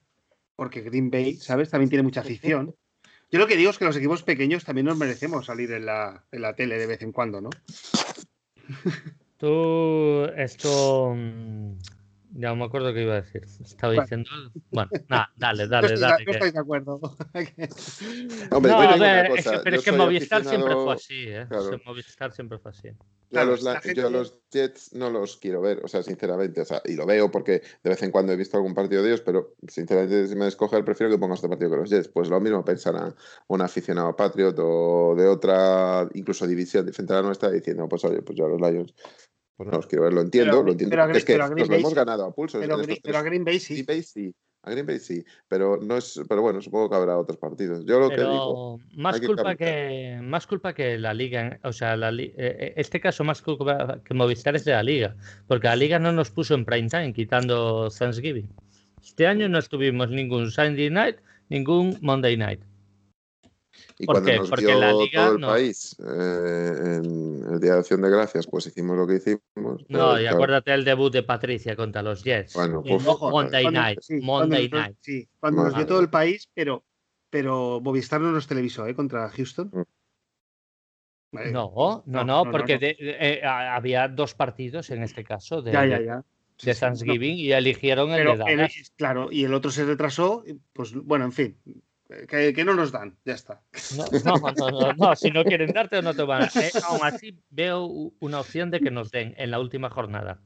[0.57, 1.71] porque Green Bay, ¿sabes?
[1.71, 2.75] También tiene mucha afición.
[3.31, 6.25] Yo lo que digo es que los equipos pequeños también nos merecemos salir en la,
[6.33, 7.51] en la tele de vez en cuando, ¿no?
[9.39, 11.15] Tú, esto.
[11.15, 11.79] Mm,
[12.35, 13.45] ya no me acuerdo qué iba a decir.
[13.65, 14.29] Estaba diciendo.
[14.71, 16.25] Bueno, nada, dale, dale, dale.
[16.25, 16.95] No estoy de acuerdo.
[18.51, 19.31] Hombre, no, a ver,
[19.63, 21.47] pero es que Movistar siempre fue así, ¿eh?
[21.87, 22.89] Movistar siempre fue así.
[23.31, 27.05] Yo, los, los, Jets no los quiero ver, o sea, sinceramente, o sea, y lo
[27.05, 30.35] veo porque de vez en cuando he visto algún partido de ellos, pero sinceramente, si
[30.35, 32.09] me escoger, prefiero que pongas este partido que los Jets.
[32.09, 33.15] Pues lo mismo pensar a
[33.49, 38.23] un aficionado Patriot o de otra, incluso división diferente a la nuestra, diciendo, pues oye,
[38.23, 38.95] pues yo a los Lions
[39.59, 41.05] pues no los quiero ver, lo entiendo, lo entiendo.
[41.11, 42.61] es que nos lo hemos ganado a pulso.
[42.61, 43.75] Pero, a Green Bay sí.
[43.75, 44.33] Green Bay sí.
[44.63, 47.85] A Green Bay sí, pero no es, pero bueno, supongo que habrá otros partidos.
[47.85, 52.11] Yo lo que digo, más culpa que, más culpa que la liga, o sea, la,
[52.11, 55.17] eh, eh, este caso más culpa que Movistar es de la liga,
[55.49, 58.49] porque la liga no nos puso en prime time quitando Thanksgiving.
[59.03, 61.17] Este año no estuvimos ningún Sunday night,
[61.49, 62.61] ningún Monday night.
[63.99, 67.79] Y cuando nos Porque dio la Liga, todo el país eh, en el Día de
[67.79, 69.85] Acción de Gracias, pues hicimos lo que hicimos.
[69.89, 72.55] No, y acuérdate el debut de Patricia contra los Jets.
[72.55, 73.99] Bueno, pues, Monday Night.
[74.23, 74.97] Monday cuando, Night.
[75.01, 76.85] Sí, cuando nos dio todo el país, pero,
[77.29, 78.95] pero Movistar no nos televisó ¿eh?
[78.95, 79.71] contra Houston.
[79.73, 79.83] Mm.
[81.53, 87.53] No, no, no, porque eh, había dos partidos en este caso de, de Thanksgiving y
[87.53, 88.93] eligieron el de Dallas.
[88.97, 90.43] claro, y el otro se retrasó,
[90.73, 91.59] pues bueno, en fin,
[92.09, 93.61] que, no nos dan, ya está.
[93.97, 94.07] No,
[94.57, 97.87] no, no, si no quieren darte no te van a eh, aún así veo
[98.21, 100.41] una opción de que nos den en la última jornada.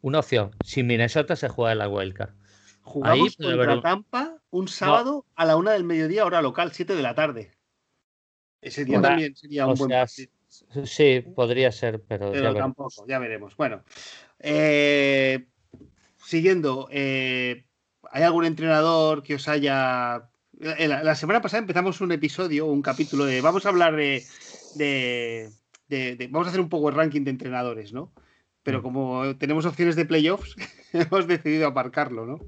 [0.00, 2.34] Una opción, si Minnesota se juega en la wildcard.
[2.82, 7.14] Jugamos contra Tampa un sábado a la una del mediodía, hora local, 7 de la
[7.14, 7.52] tarde.
[8.60, 10.32] Ese día también sería un buen partido.
[10.84, 13.56] Sí, podría ser, pero, ya tampoco, ya veremos.
[13.56, 13.84] Bueno,
[14.38, 15.46] eh,
[16.16, 17.66] siguiendo, eh,
[18.10, 20.30] ¿hay algún entrenador que os haya...
[20.60, 23.40] La, semana pasada empezamos un episodio, un capítulo de...
[23.40, 24.24] Vamos a hablar de,
[24.74, 28.12] de, Vamos a hacer un poco el ranking de entrenadores, ¿no?
[28.64, 28.82] Pero mm.
[28.82, 30.56] como tenemos opciones de playoffs,
[30.92, 32.40] hemos decidido aparcarlo, ¿no?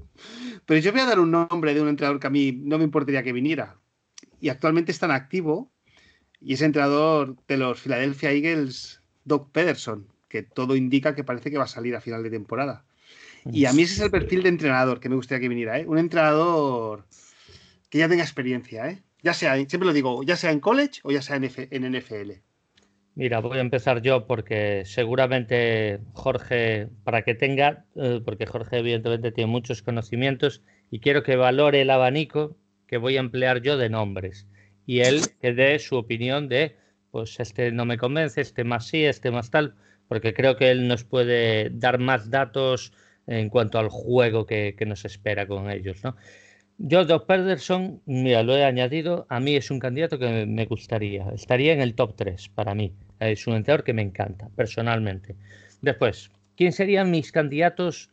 [0.65, 2.83] Pero yo voy a dar un nombre de un entrenador que a mí no me
[2.83, 3.77] importaría que viniera.
[4.41, 5.71] Y actualmente está en activo
[6.41, 11.57] y es entrenador de los Philadelphia Eagles, Doc Pederson, que todo indica que parece que
[11.57, 12.83] va a salir a final de temporada.
[13.45, 15.85] Y a mí ese es el perfil de entrenador que me gustaría que viniera, ¿eh?
[15.87, 17.05] Un entrenador
[17.91, 19.03] que ya tenga experiencia, ¿eh?
[19.21, 22.31] Ya sea, siempre lo digo, ya sea en college o ya sea en, en NFL.
[23.13, 29.31] Mira, voy a empezar yo porque seguramente Jorge, para que tenga, eh, porque Jorge evidentemente
[29.31, 32.57] tiene muchos conocimientos y quiero que valore el abanico
[32.87, 34.47] que voy a emplear yo de nombres
[34.85, 36.77] y él que dé su opinión de,
[37.11, 39.75] pues este no me convence, este más sí, este más tal,
[40.07, 42.93] porque creo que él nos puede dar más datos
[43.27, 46.15] en cuanto al juego que, nos espera con ellos, ¿no?
[46.83, 51.29] Yo, Doc Pederson, mira, lo he añadido, a mí es un candidato que me gustaría,
[51.29, 55.35] estaría en el top 3 para mí, es un entrenador que me encanta, personalmente.
[55.83, 58.09] Después, ¿quién serían mis candidatos,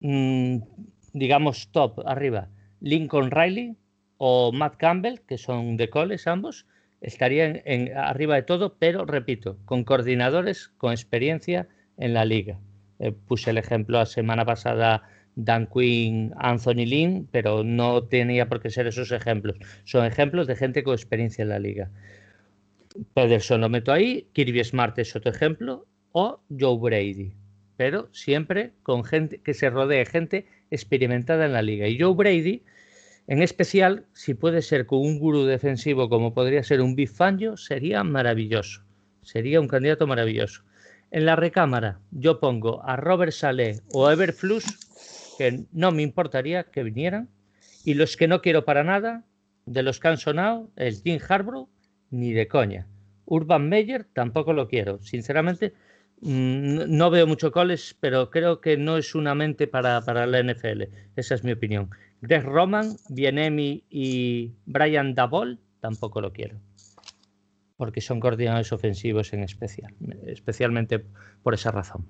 [0.00, 0.60] mm,
[1.12, 2.48] digamos, top arriba?
[2.80, 3.76] Lincoln Riley,
[4.16, 6.64] o Matt Campbell, que son de coles ambos,
[7.02, 12.58] estarían en, arriba de todo, pero repito, con coordinadores con experiencia en la liga.
[12.98, 15.02] Eh, puse el ejemplo la semana pasada
[15.36, 19.56] Dan Quinn, Anthony Lynn, pero no tenía por qué ser esos ejemplos.
[19.84, 21.90] Son ejemplos de gente con experiencia en la liga.
[23.14, 27.32] Pederson lo meto ahí, Kirby Smart es otro ejemplo, o Joe Brady,
[27.76, 31.88] pero siempre con gente que se rodee de gente experimentada en la liga.
[31.88, 32.62] Y Joe Brady
[33.26, 37.10] en especial, si puede ser con un gurú defensivo como podría ser un Big
[37.56, 38.82] sería maravilloso.
[39.22, 40.62] Sería un candidato maravilloso.
[41.10, 44.83] En la recámara yo pongo a Robert Saleh o Everflux,
[45.38, 47.28] que no me importaría que vinieran.
[47.84, 49.24] Y los que no quiero para nada,
[49.66, 51.68] de los que han sonado, el Jim Harbour,
[52.10, 52.86] ni de coña.
[53.26, 55.00] Urban Meyer tampoco lo quiero.
[55.02, 55.74] Sinceramente,
[56.20, 60.40] mm, no veo mucho coles, pero creo que no es una mente para, para la
[60.42, 60.84] NFL.
[61.16, 61.90] Esa es mi opinión.
[62.20, 66.58] Greg Roman, Bienemi y Brian Dabol tampoco lo quiero.
[67.76, 69.94] Porque son coordinadores ofensivos en especial,
[70.26, 71.04] especialmente
[71.42, 72.06] por esa razón.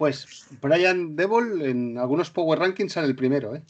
[0.00, 3.62] Pues Brian Dabol en algunos Power Rankings sale el primero, ¿eh?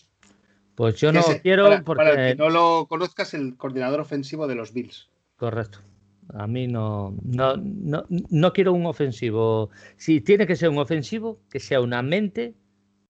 [0.76, 2.04] Pues yo no quiero porque.
[2.04, 5.08] Para que no lo conozcas, el coordinador ofensivo de los Bills.
[5.34, 5.80] Correcto.
[6.32, 9.70] A mí no, no, no, no quiero un ofensivo.
[9.96, 12.54] Si tiene que ser un ofensivo, que sea una mente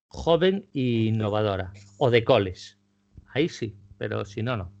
[0.07, 1.73] joven e innovadora.
[1.99, 2.79] O de coles.
[3.35, 4.71] Ahí sí, pero si no, no.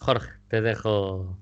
[0.00, 1.36] Jorge, te dejo.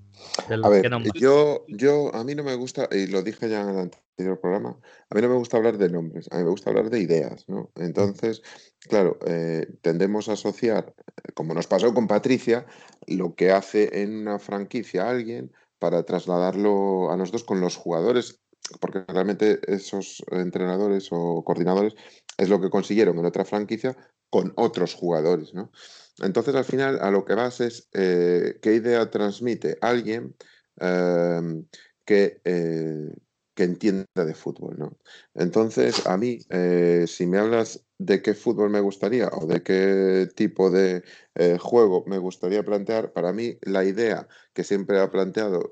[0.62, 3.78] A ver, yo, yo, a mí no me gusta, y lo dije ya en el
[3.78, 4.78] anterior programa,
[5.10, 7.48] a mí no me gusta hablar de nombres, a mí me gusta hablar de ideas,
[7.48, 7.70] ¿no?
[7.76, 8.42] Entonces,
[8.88, 10.94] claro, eh, tendemos a asociar,
[11.34, 12.66] como nos pasó con Patricia,
[13.06, 18.40] lo que hace en una franquicia alguien para trasladarlo a nosotros con los jugadores
[18.80, 21.94] porque realmente esos entrenadores o coordinadores
[22.38, 23.96] es lo que consiguieron en otra franquicia
[24.30, 25.70] con otros jugadores, ¿no?
[26.22, 30.34] Entonces, al final, a lo que vas es eh, qué idea transmite alguien
[30.76, 31.66] em,
[32.04, 33.14] que, eh,
[33.54, 34.98] que entienda de fútbol, ¿no?
[35.34, 40.28] Entonces, a mí, eh, si me hablas de qué fútbol me gustaría o de qué
[40.34, 41.02] tipo de
[41.58, 45.70] juego me gustaría plantear, para mí la idea que siempre ha planteado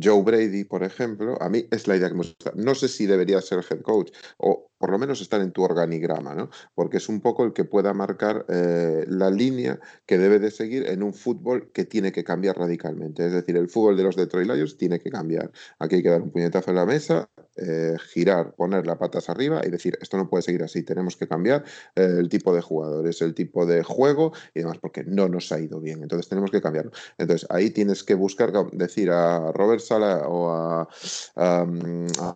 [0.00, 2.52] Joe Brady, por ejemplo, a mí es la idea que me gusta.
[2.54, 6.34] No sé si debería ser head coach o por lo menos estar en tu organigrama,
[6.34, 6.50] ¿no?
[6.74, 10.88] Porque es un poco el que pueda marcar eh, la línea que debe de seguir
[10.88, 13.24] en un fútbol que tiene que cambiar radicalmente.
[13.24, 15.52] Es decir, el fútbol de los Detroit Lions tiene que cambiar.
[15.78, 19.60] Aquí hay que dar un puñetazo en la mesa, eh, girar, poner las patas arriba
[19.64, 21.64] y decir, esto no puede seguir así, tenemos que cambiar
[21.94, 25.60] eh, el tipo de jugadores, el tipo de juego y demás, porque no nos ha
[25.60, 26.02] ido bien.
[26.02, 26.92] Entonces tenemos que cambiarlo.
[27.18, 30.88] Entonces ahí tienes que buscar, decir a Robert Sala o a,
[31.36, 31.66] a,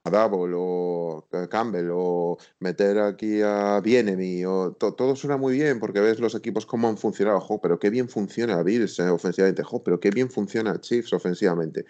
[0.04, 5.80] a Double o a Campbell o meter aquí a Bienemi, o todo suena muy bien
[5.80, 10.00] porque ves los equipos cómo han funcionado, pero qué bien funciona Bills eh, ofensivamente, pero
[10.00, 11.84] qué bien funciona Chiefs ofensivamente.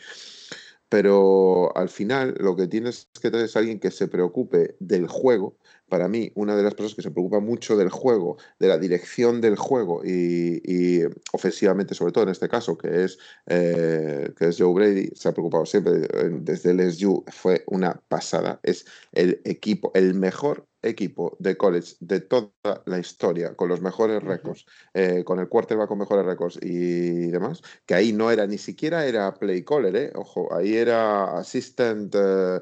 [0.89, 5.57] Pero al final lo que tienes que tener es alguien que se preocupe del juego.
[5.89, 9.41] Para mí, una de las personas que se preocupa mucho del juego, de la dirección
[9.41, 11.03] del juego y,
[11.33, 15.33] ofensivamente, sobre todo en este caso, que es, eh, que es Joe Brady, se ha
[15.33, 16.09] preocupado siempre
[16.41, 18.59] desde el SU, fue una pasada.
[18.63, 22.53] Es el equipo, el mejor equipo de college de toda
[22.87, 27.63] la historia, con los mejores récords, eh, con el quarterback con mejores récords y demás,
[27.87, 30.13] que ahí no era ni siquiera era play caller, ¿eh?
[30.15, 32.61] ojo, ahí era assistant eh,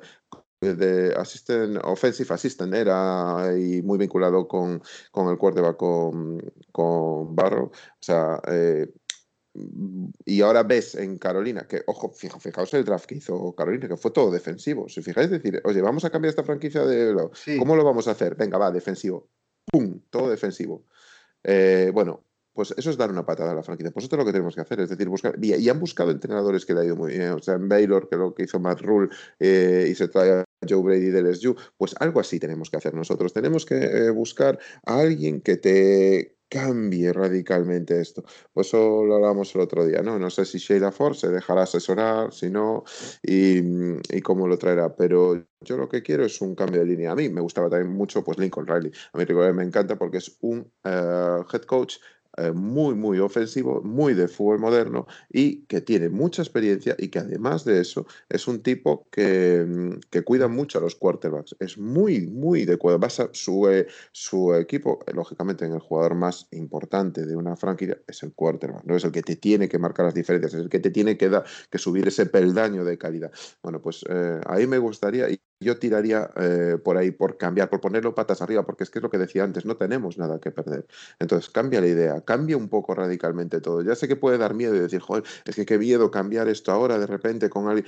[0.73, 6.41] de assistant, offensive assistant era y muy vinculado con, con el quarterback con,
[6.73, 7.67] con Barrow.
[7.67, 8.87] O sea, eh,
[10.25, 14.11] y ahora ves en Carolina que, ojo, fijaos el draft que hizo Carolina, que fue
[14.11, 14.89] todo defensivo.
[14.89, 17.15] Si fijáis, decir, oye, vamos a cambiar esta franquicia de.
[17.59, 18.35] ¿Cómo lo vamos a hacer?
[18.35, 19.29] Venga, va, defensivo.
[19.71, 20.01] ¡Pum!
[20.11, 20.85] Todo defensivo.
[21.45, 23.93] Eh, bueno, pues eso es dar una patada a la franquicia.
[23.93, 25.37] Pues esto es lo que tenemos que hacer, es decir, buscar.
[25.41, 27.33] Y, han buscado entrenadores que le ha ido muy bien.
[27.33, 29.09] O sea, en Baylor, que lo que hizo Matt Rule
[29.39, 33.33] eh, y se trae Joe Brady del SU, pues algo así tenemos que hacer nosotros.
[33.33, 38.23] Tenemos que eh, buscar a alguien que te cambie radicalmente esto.
[38.53, 40.19] Pues eso lo hablábamos el otro día, ¿no?
[40.19, 42.85] No sé si Sheila Ford se dejará asesorar, si no,
[43.23, 43.59] y,
[44.17, 47.11] y, cómo lo traerá, pero yo lo que quiero es un cambio de línea.
[47.11, 48.93] A mí me gustaba también mucho pues Lincoln Riley.
[49.13, 51.97] A mí me encanta porque es un eh, head coach
[52.37, 57.21] eh, muy, muy ofensivo, muy de fútbol moderno y que tiene mucha experiencia y que
[57.21, 61.55] además de eso es un tipo que, mm, que cuida mucho a los quarterbacks.
[61.61, 62.79] Es muy, muy de.
[62.99, 67.99] Basa su, eh, su equipo, eh, lógicamente, en el jugador más importante de una franquicia
[68.07, 68.85] es el quarterback.
[68.85, 71.17] No es el que te tiene que marcar las diferencias, es el que te tiene
[71.17, 73.33] que, dar, que subir ese peldaño de calidad.
[73.63, 74.05] Bueno, pues
[74.47, 75.29] ahí me gustaría
[75.61, 76.31] yo tiraría
[76.85, 79.45] por ahí, por cambiar, por ponerlo patas arriba, porque es que es lo que decía
[79.45, 80.87] antes, no tenemos nada que perder.
[81.19, 83.83] Entonces, cambia la idea, cambia un poco radicalmente todo.
[83.83, 86.73] Ya sé que puede dar miedo y decir, joder, es que qué miedo cambiar esto
[86.73, 87.87] ahora de repente con alguien.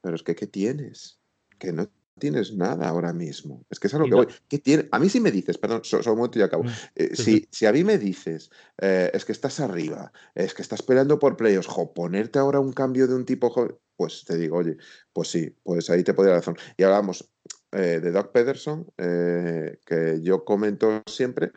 [0.00, 1.18] Pero es que, ¿qué tienes?
[1.58, 3.64] Que no tienes nada ahora mismo.
[3.70, 4.26] Es que es a lo que voy.
[4.48, 4.88] ¿Qué tiene?
[4.90, 6.64] A mí si me dices, perdón, solo un momento y acabo.
[6.64, 10.62] Mm, eh, si, si, a mí me dices, eh, es que estás arriba, es que
[10.62, 13.50] estás peleando por playoffs, jo, ponerte ahora un cambio de un tipo,
[13.98, 14.78] pues te digo, oye,
[15.12, 16.56] pues sí, pues ahí te podría dar razón.
[16.76, 17.28] Y hablamos
[17.72, 21.52] eh, de Doug Pederson, que yo comento siempre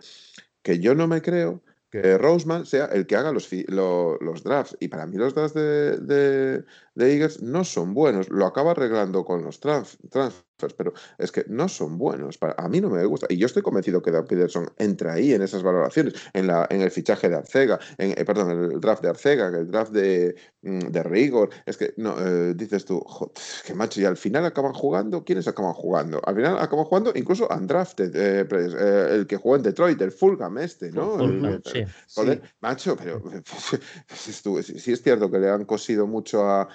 [0.62, 4.78] que yo no me creo que Roseman sea el que haga los, los, drafts.
[4.80, 6.64] Y para mí los drafts de,
[7.02, 8.30] de, Eagles no son buenos.
[8.30, 9.98] Lo acaba arreglando con los trans,
[10.70, 12.38] pero es que no son buenos.
[12.42, 13.28] a mí no me gusta.
[13.30, 16.82] Y yo estoy convencido que Dan Peterson entra ahí en esas valoraciones, en, la, en
[16.82, 20.36] el fichaje de Arcega, en, eh, perdón, en el draft de Arcega, el draft de,
[20.62, 21.50] mm, de Rigor.
[21.66, 23.04] Es que no, eh, dices tú,
[23.66, 25.24] qué macho, y al final acaban jugando.
[25.24, 26.22] ¿Quiénes acaban jugando?
[26.26, 30.58] Al final acaban jugando incluso undrafted, eh, pues, el que jugó en Detroit, el Fulham
[30.58, 31.18] este, ¿no?
[31.66, 31.84] sí,
[32.16, 33.22] joder, macho, pero
[34.14, 36.68] sí es cierto que le han cosido mucho a,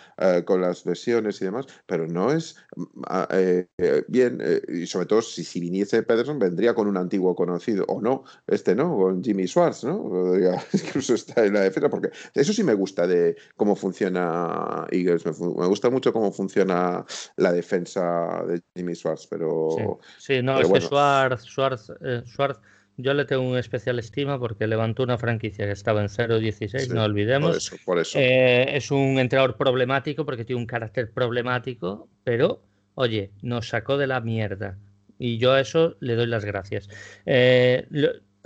[0.45, 3.67] con las lesiones y demás, pero no es mm, eh,
[4.09, 8.01] bien, eh, y sobre todo si, si, viniese Pederson, vendría con un antiguo conocido, o
[8.01, 10.33] no, este no, con Jimmy Schwartz, ¿no?
[10.73, 15.67] Incluso está en la defensa, porque eso sí me gusta de cómo funciona Eagles, me,
[15.67, 17.05] gusta mucho cómo funciona
[17.37, 19.99] la defensa de Jimmy Schwartz, pero.
[20.19, 22.61] Sí, no, es que Schwartz, Schwartz, eh, Schwartz
[22.97, 27.05] yo le tengo un especial estima porque levantó una franquicia que estaba en 0-16, no
[27.05, 27.49] olvidemos.
[27.51, 28.19] Por eso, por eso.
[28.19, 32.63] es un entrenador problemático porque tiene un carácter problemático, pero
[32.95, 34.79] oye, nos sacó de la mierda.
[35.19, 36.89] Y yo a eso le doy las gracias.
[37.27, 37.87] Eh,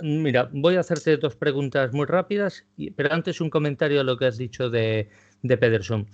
[0.01, 2.65] mira, voy a hacerte dos preguntas muy rápidas,
[2.95, 5.09] pero antes un comentario a lo que has dicho de,
[5.41, 6.07] de Pederson.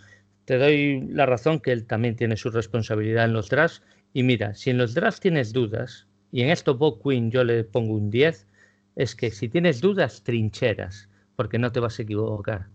[0.45, 3.83] Te doy la razón que él también tiene su responsabilidad en los drafts.
[4.13, 7.63] Y mira, si en los drafts tienes dudas, y en esto Bob Quinn yo le
[7.63, 8.47] pongo un 10,
[8.95, 12.67] es que si tienes dudas, trincheras, porque no te vas a equivocar.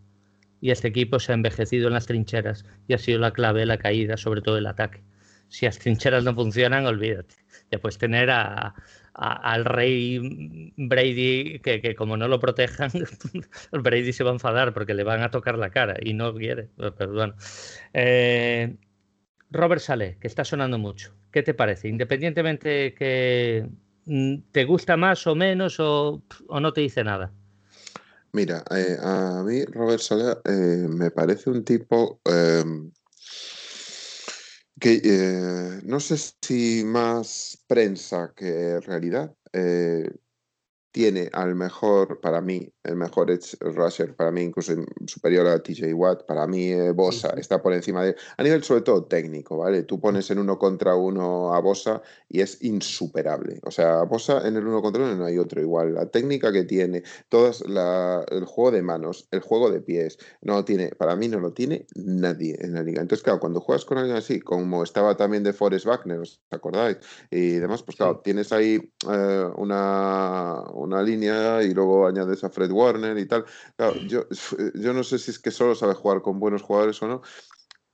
[0.61, 3.67] Y este equipo se ha envejecido en las trincheras y ha sido la clave de
[3.67, 5.03] la caída, sobre todo el ataque
[5.53, 7.35] si las trincheras no funcionan, olvídate.
[7.71, 8.75] Ya puedes tener a,
[9.13, 12.91] al rey Brady, que, como no lo protejan,
[13.71, 16.71] Brady se va a enfadar porque le van a tocar la cara y no quiere.
[16.97, 17.35] Perdón.
[17.93, 18.77] Eh,
[19.53, 21.15] Robert Saleh, que está sonando mucho.
[21.31, 21.89] ¿Qué te parece?
[21.89, 23.69] Independientemente que
[24.07, 27.33] mm, te gusta más o menos o, no te dice nada.
[28.33, 32.21] Mira, eh, a mí Robert Saleh eh, me parece un tipo
[34.81, 39.35] que eh, no sé si más prensa que realidad.
[40.93, 44.75] Tiene al mejor, para mí, el mejor Edge Rusher, para mí incluso
[45.07, 48.15] superior a TJ Watt, para mí eh, Bosa está por encima de...
[48.37, 49.85] A nivel sobre todo técnico, ¿vale?
[49.85, 53.59] Tú pones en uno contra uno a Bosa y es insuperable.
[53.65, 55.95] O sea, Bosa en el uno contra uno no hay otro igual.
[55.95, 60.63] La técnica que tiene, todas la, el juego de manos, el juego de pies, no
[60.65, 63.01] tiene, para mí no lo tiene nadie en la liga.
[63.01, 66.99] Entonces, claro, cuando juegas con alguien así, como estaba también de Forrest Wagner, ¿os acordáis?
[67.31, 72.71] Y demás, pues claro, tienes ahí eh, una una línea y luego añades a Fred
[72.71, 73.45] Warner y tal.
[74.07, 74.27] yo,
[74.75, 77.23] yo no sé si es que solo sabe jugar con buenos jugadores o no,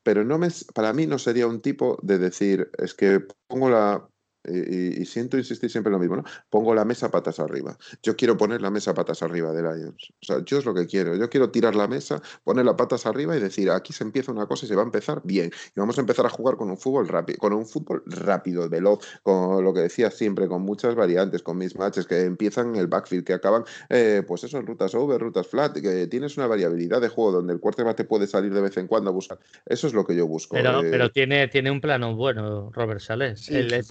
[0.02, 4.08] pero no me, para mí no sería un tipo de decir, es que pongo la,
[4.48, 6.24] y, siento insistir siempre lo mismo, ¿no?
[6.50, 7.76] Pongo la mesa patas arriba.
[8.02, 10.12] Yo quiero poner la mesa patas arriba de Lions.
[10.22, 11.16] O sea, yo es lo que quiero.
[11.16, 14.46] Yo quiero tirar la mesa, poner las patas arriba y decir, aquí se empieza una
[14.46, 15.50] cosa y se va a empezar bien.
[15.74, 19.00] Y vamos a empezar a jugar con un fútbol rápido, con un fútbol rápido, veloz,
[19.22, 22.86] con lo que decía siempre, con muchas variantes, con mis matches que empiezan en el
[22.86, 27.00] backfield, que acaban, eh, pues eso, en rutas over, rutas flat, que tienes una variabilidad
[27.00, 29.38] de juego donde el quarterback te puede salir de vez en cuando a buscar.
[29.66, 30.56] Eso es lo que yo busco.
[30.56, 31.10] Pero, pero eh.
[31.10, 33.48] tiene, tiene un plano bueno, Robert Sales.
[33.48, 33.82] el de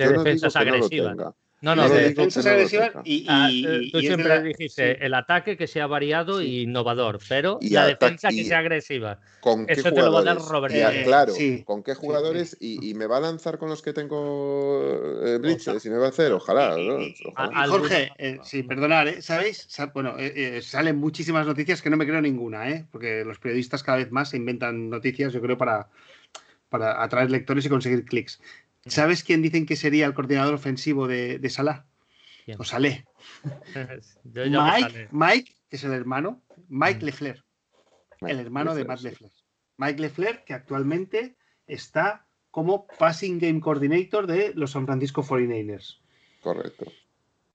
[0.54, 1.36] defensas agresivas.
[1.60, 5.88] No, no, de defensas agresivas y, ah, eh, tú siempre dijiste el ataque que sea
[5.88, 9.20] variado y innovador, pero la defensa que sea agresiva.
[9.42, 10.76] ¿Con Eso te lo va a dar Robert.
[11.04, 11.34] claro,
[11.66, 12.56] ¿con qué jugadores?
[12.60, 14.82] Y, me va a lanzar con los que tengo
[15.24, 16.76] eh, blitzes y me va a hacer, ojalá.
[17.68, 19.22] Jorge, eh, sí, perdonad, ¿eh?
[19.22, 19.68] ¿sabéis?
[19.94, 20.16] Bueno,
[20.62, 22.86] salen muchísimas noticias que no me creo ninguna, ¿eh?
[22.92, 25.90] porque los periodistas cada vez más se inventan noticias, yo creo, para,
[26.70, 28.40] para atraer lectores y conseguir clics.
[28.90, 31.86] ¿Sabes quién dicen que sería el coordinador ofensivo de, de Salah?
[32.58, 33.04] O Saleh.
[34.24, 37.06] Mike, Mike, que es el hermano, Mike mm.
[37.06, 37.44] Lefler,
[38.22, 39.32] el hermano de Matt Lefler.
[39.78, 41.36] Mike Lefler, que actualmente
[41.68, 46.00] está como Passing Game Coordinator de los San Francisco 49ers.
[46.42, 46.86] Correcto.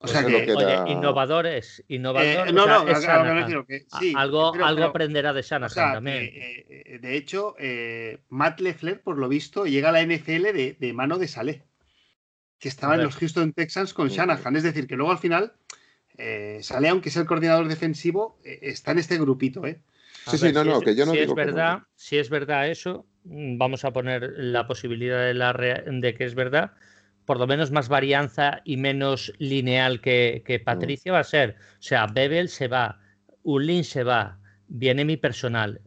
[0.03, 2.51] O sea que, oye, innovadores, innovadores.
[2.51, 2.85] Eh, no, no,
[4.19, 6.31] algo, algo aprenderá de Shanahan también.
[6.35, 11.19] Eh, de hecho, eh, Matt Lefler, por lo visto, llega a la NFL de, mano
[11.19, 11.62] de Saleh,
[12.59, 14.57] que estaba en los Houston Texans con Shanahan.
[14.57, 15.53] Es decir, que luego al final,
[16.61, 19.81] Saleh, aunque es el coordinador defensivo, está en este grupito, ¿eh?
[20.27, 23.07] Sí, sí, no, no, que yo no si digo es verdad, Si es verdad eso,
[23.24, 26.73] mm, vamos a poner la posibilidad de, la de que es verdad
[27.24, 30.65] por lo menos más varianza y menos lineal que, que mm.
[30.65, 31.57] Patricia va a ser.
[31.78, 33.01] O sea, Bebel se va,
[33.43, 34.39] Ulin se va,
[34.69, 35.81] viene mi personal,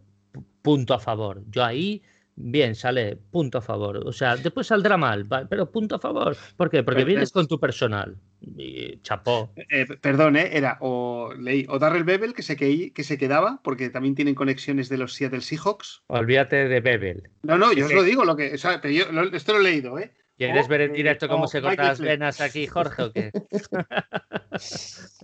[0.62, 1.44] punto a favor.
[1.50, 2.02] Yo ahí,
[2.36, 3.98] bien, sale, punto a favor.
[3.98, 6.36] O sea, después saldrá mal, pero punto a favor.
[6.56, 6.84] ¿Por qué?
[6.84, 8.18] Porque vienes con tu personal.
[8.42, 9.54] Y chapó.
[9.70, 10.50] Eh, perdón, ¿eh?
[10.54, 14.36] era o, leí, o Darrell Bebel que se, que, que se quedaba, porque también tienen
[14.36, 16.04] conexiones de los Seattle Seahawks.
[16.08, 17.30] Olvídate de Bebel.
[17.44, 19.98] No, no, yo os lo digo, lo que, o sea, yo, esto lo he leído,
[19.98, 20.14] ¿eh?
[20.38, 23.32] ¿Quieres ver en directo cómo se cortan las venas aquí, Jorge, o qué?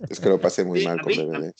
[0.08, 1.54] es que lo pasé muy mal con Bebé.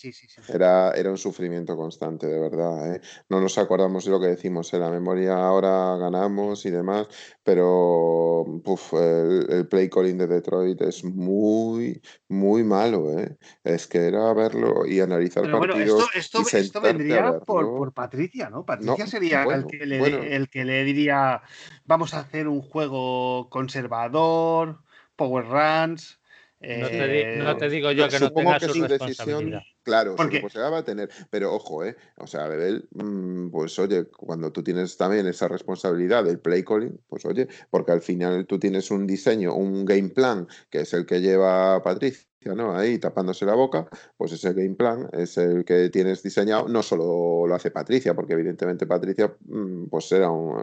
[0.48, 2.94] Era, era un sufrimiento constante, de verdad.
[2.94, 3.00] ¿eh?
[3.28, 7.08] No nos acordamos de lo que decimos en la memoria, ahora ganamos y demás,
[7.42, 8.46] pero
[8.92, 13.18] el, play calling de Detroit es muy, muy malo.
[13.18, 13.36] ¿eh?
[13.64, 16.08] Es que era verlo y analizar pero partidos.
[16.14, 18.64] esto, esto, vendría por, Patricia, ¿no?
[18.64, 21.42] Patricia sería el, que le, el que le diría
[21.84, 24.78] vamos a hacer un juego conservador,
[25.16, 26.18] power runs.
[26.60, 30.48] No, te, digo yo que no tenga que su, decisión, claro, Porque...
[30.48, 34.62] se va a tener, pero ojo, eh, o sea, Bebel, mm, pues oye, cuando tú
[34.62, 39.08] tienes también esa responsabilidad del play calling, pues oye, porque al final tú tienes un
[39.08, 42.74] diseño, un game plan, que es el que lleva Patricia, ¿no?
[42.74, 46.68] Ahí tapándose la boca, pues ese game plan es el que tienes diseñado.
[46.68, 50.62] No solo lo hace Patricia, porque evidentemente Patricia mm, pues era un,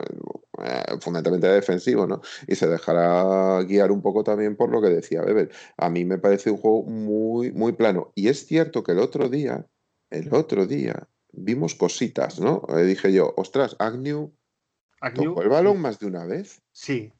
[0.64, 2.22] eh, fundamentalmente defensivo, ¿no?
[2.48, 5.50] Y se dejará guiar un poco también por lo que decía Weber.
[5.78, 8.12] A mí me parece un juego muy, muy plano.
[8.16, 9.66] Y es cierto que el otro día,
[10.10, 12.64] el otro día, vimos cositas, ¿no?
[12.74, 14.34] Le dije yo, ostras, Agnew,
[15.16, 16.62] ¿tocó el balón más de una vez?
[16.72, 17.14] Sí.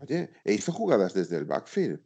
[0.00, 2.00] Oye, e hizo jugadas desde el backfield.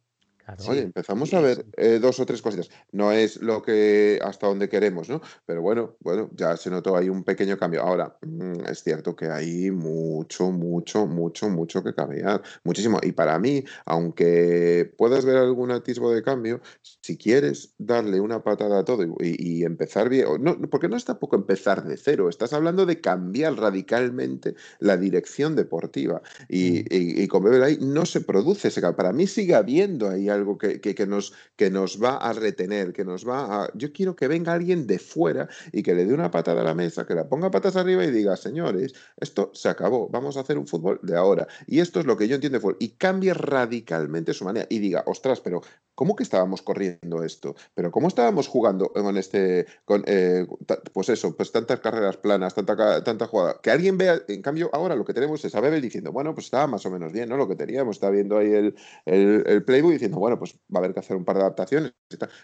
[0.68, 2.70] Oye, empezamos a ver eh, dos o tres cositas.
[2.92, 5.20] No es lo que hasta donde queremos, ¿no?
[5.46, 7.82] Pero bueno, bueno, ya se notó ahí un pequeño cambio.
[7.82, 12.42] Ahora, mm, es cierto que hay mucho, mucho, mucho, mucho que cambiar.
[12.64, 12.98] Muchísimo.
[13.02, 16.60] Y para mí, aunque puedas ver algún atisbo de cambio,
[17.02, 21.36] si quieres darle una patada a todo y, empezar bien, no, porque no es tampoco
[21.36, 26.22] empezar de cero, estás hablando de cambiar radicalmente la dirección deportiva.
[26.48, 26.86] Y, mm.
[26.90, 28.96] y, con Bebel ahí no se produce ese cambio.
[28.96, 33.04] Para mí sigue habiendo ahí algo que, que, nos, que nos va a retener, que
[33.04, 33.70] nos va a...
[33.74, 36.74] Yo quiero que venga alguien de fuera y que le dé una patada a la
[36.74, 40.58] mesa, que la ponga patas arriba y diga, señores, esto se acabó, vamos a hacer
[40.58, 41.46] un fútbol de ahora.
[41.66, 42.76] Y esto es lo que yo entiendo de fútbol.
[42.80, 45.62] Y cambie radicalmente su manera y diga, ostras, pero
[45.94, 47.54] ¿cómo que estábamos corriendo esto?
[47.74, 49.66] Pero ¿cómo estábamos jugando con este,
[50.06, 50.46] eh,
[50.92, 53.60] pues eso, pues tantas carreras planas, tanta, tanta jugada?
[53.62, 56.46] Que alguien vea, en cambio, ahora lo que tenemos es a Bebel diciendo, bueno, pues
[56.46, 57.36] estaba más o menos bien, ¿no?
[57.36, 60.92] Lo que teníamos, está viendo ahí el, el, playbook diciendo, bueno, pues va a haber
[60.92, 61.92] que hacer un par de adaptaciones.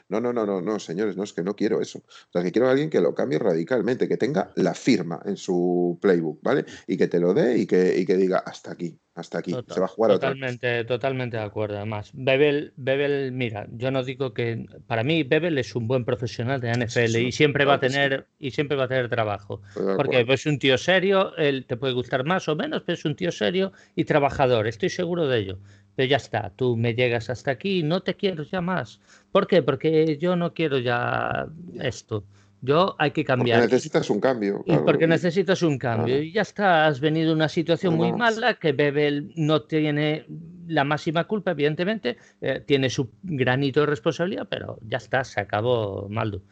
[0.09, 1.98] No, no, no, no, no, señores, no es que no quiero eso.
[1.98, 5.36] O sea, que quiero a alguien que lo cambie radicalmente, que tenga la firma en
[5.36, 6.65] su playbook, ¿vale?
[6.86, 9.55] Y que te lo dé y que, y que diga hasta aquí, hasta aquí.
[9.69, 11.77] se va a jugar totalmente, Totalmente de acuerdo.
[11.77, 16.61] Además, Bebel, Bebel, mira, yo no digo que para mí Bebel es un buen profesional
[16.61, 19.62] de NFL y siempre va a tener y siempre va a tener trabajo.
[19.74, 23.16] Porque es un tío serio, él te puede gustar más o menos, pero es un
[23.16, 24.66] tío serio y trabajador.
[24.66, 25.59] Estoy seguro de ello
[25.97, 29.01] pero ya está, tú me llegas hasta aquí, no te quiero ya más.
[29.32, 29.62] ¿Por qué?
[29.62, 31.48] Porque yo no quiero ya
[31.81, 32.24] esto.
[32.62, 33.60] Yo hay que cambiar.
[33.60, 34.64] Porque necesitas un cambio.
[34.66, 36.20] Y porque necesitas un cambio.
[36.20, 40.27] Y ya está, has venido una situación muy mala que Bebel no tiene
[40.66, 46.09] la máxima culpa, evidentemente, eh, tiene su granito de responsabilidad, pero ya está, se acabó
[46.09, 46.43] Maldo.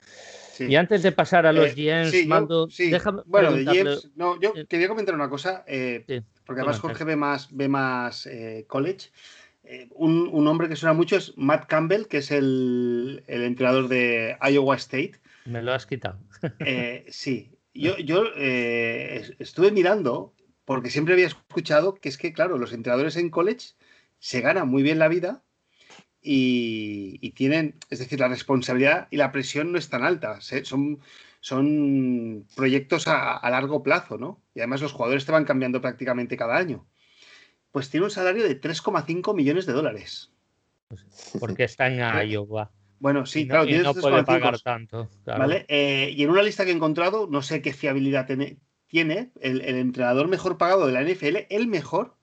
[0.61, 4.53] Y antes de pasar a los eh, GMs, Maldo, déjame Bueno, de GMs, no, yo
[4.55, 8.29] eh, quería comentar una cosa, eh, porque además Jorge ve más, ve más
[8.67, 9.11] college.
[9.91, 14.37] Un, un, hombre que suena mucho es Matt Campbell, que es el, el entrenador de
[14.43, 16.19] Iowa State me lo has quitado.
[16.61, 20.35] Eh, sí, yo, yo eh, estuve mirando
[20.65, 23.75] porque siempre había escuchado que es que, claro, los entrenadores en college
[24.19, 25.43] se ganan muy bien la vida
[26.23, 30.41] y, tienen, es decir, la responsabilidad y la presión no es tan alta.
[30.41, 31.01] Son,
[31.45, 34.43] son proyectos a, largo plazo, ¿no?
[34.55, 36.87] Y además los jugadores te van cambiando prácticamente cada año.
[37.71, 40.33] Pues tiene un salario de 3,5 millones de dólares.
[41.39, 41.99] Porque está en
[42.31, 42.73] Iowa.
[42.99, 45.11] Bueno, sí, claro, y no puede pagar tanto.
[45.27, 45.67] ¿vale?
[45.69, 48.27] Eh, y en una lista que he encontrado, no sé qué fiabilidad
[48.89, 52.17] tiene, el, entrenador mejor pagado de la NFL, el mejor,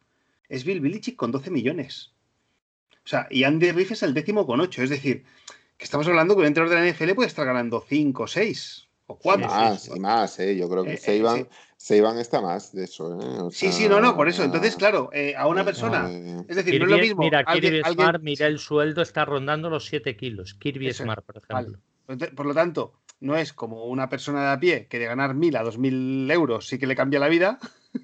[0.49, 2.15] es Bill Belichick con 12 millones.
[3.05, 4.81] O sea, y Andy Riff es el décimo con 8.
[4.81, 5.25] Es decir,
[5.77, 8.87] que estamos hablando que un entrenador de la NFL puede estar ganando 5 o 6
[9.11, 9.47] o 4.
[9.47, 10.57] más, y más, ¿eh?
[10.57, 11.47] Yo creo que eh, se iban
[11.81, 13.19] Seiban está más de eso.
[13.19, 13.49] ¿eh?
[13.49, 14.43] sí, sí, no, no, por eso.
[14.43, 16.07] Entonces, claro, eh, a una persona.
[16.47, 17.23] Es decir, no es lo mismo.
[17.23, 20.53] Mira, Kirby Smart, mira el sueldo, está rondando los 7 kilos.
[20.53, 21.79] Kirby Smart, por ejemplo.
[22.35, 25.57] Por lo tanto, no es como una persona de a pie que de ganar 1.000
[25.57, 27.57] a 2.000 euros sí que le cambia la vida.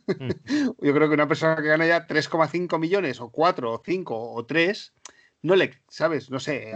[0.08, 0.30] Mm.
[0.82, 4.46] Yo creo que una persona que gana ya 3,5 millones, o 4, o 5, o
[4.48, 4.94] 3,
[5.42, 6.30] no le, ¿sabes?
[6.30, 6.74] No sé.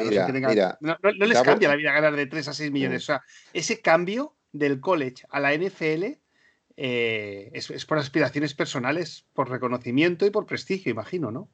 [0.79, 3.01] no, les cambia la vida ganar de 3 a 6 millones.
[3.01, 3.03] Mm.
[3.03, 3.23] O sea,
[3.53, 6.17] ese cambio del college a la NFL
[6.77, 11.49] eh, es, por aspiraciones personales, por reconocimiento y por prestigio, imagino, ¿no?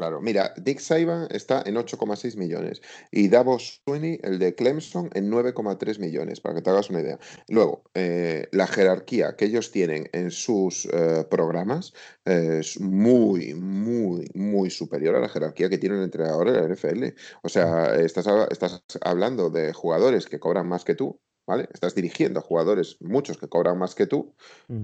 [0.00, 5.30] Claro, mira, Dick Saban está en 8,6 millones y Davos Sweeney, el de Clemson, en
[5.30, 7.18] 9,3 millones, para que te hagas una idea.
[7.48, 11.92] Luego, eh, la jerarquía que ellos tienen en sus eh, programas
[12.24, 17.14] es muy, muy, muy superior a la jerarquía que tiene el entrenador de la NFL.
[17.42, 21.20] O sea, estás, estás hablando de jugadores que cobran más que tú,
[21.58, 24.34] Estás dirigiendo a jugadores, muchos que cobran más que tú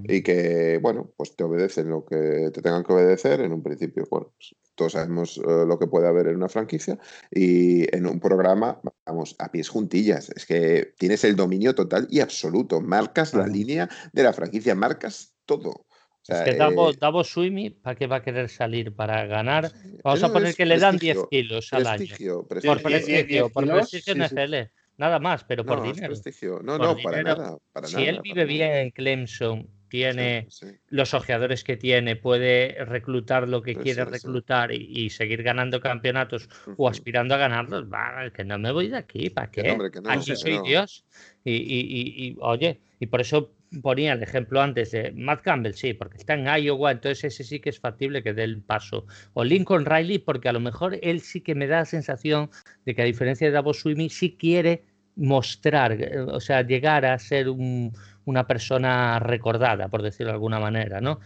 [0.05, 3.40] y que, bueno, pues te obedecen lo que te tengan que obedecer.
[3.40, 6.98] En un principio, bueno, pues, todos sabemos eh, lo que puede haber en una franquicia
[7.30, 10.30] y en un programa, vamos, a pies juntillas.
[10.30, 12.80] Es que tienes el dominio total y absoluto.
[12.80, 15.86] Marcas la línea de la franquicia, marcas todo.
[16.28, 16.97] es que Davos,
[17.36, 18.94] eh, ¿para qué va a querer salir?
[18.94, 19.72] ¿Para ganar?
[20.02, 22.06] Vamos a poner que le dan 10 kilos al año.
[22.47, 24.55] Por prestigio, por prestigio NFL.
[24.98, 26.14] Nada más, pero por dinero.
[26.62, 27.59] No, no, para nada.
[27.85, 30.48] si él vive bien en Clemson, tiene
[30.89, 36.89] los ojeadores que tiene, puede reclutar lo que quiere reclutar y, seguir ganando campeonatos o
[36.89, 39.77] aspirando a ganarlos, va, que no me voy de aquí, ¿para qué?
[40.06, 41.05] aquí soy Dios.
[41.44, 43.52] Y, y, y, oye, y por eso
[43.82, 47.60] ponía el ejemplo antes de Matt Campbell, sí, porque está en Iowa, entonces ese sí
[47.60, 49.06] que es factible que dé el paso.
[49.34, 52.51] O Lincoln Riley, porque a lo mejor él sí que me da la sensación
[52.84, 54.84] de que a diferencia de Davos Swimi, sí quiere
[55.16, 61.01] mostrar, eh, o sea, llegar a ser una persona recordada, por decirlo de alguna manera,
[61.01, 61.20] ¿no?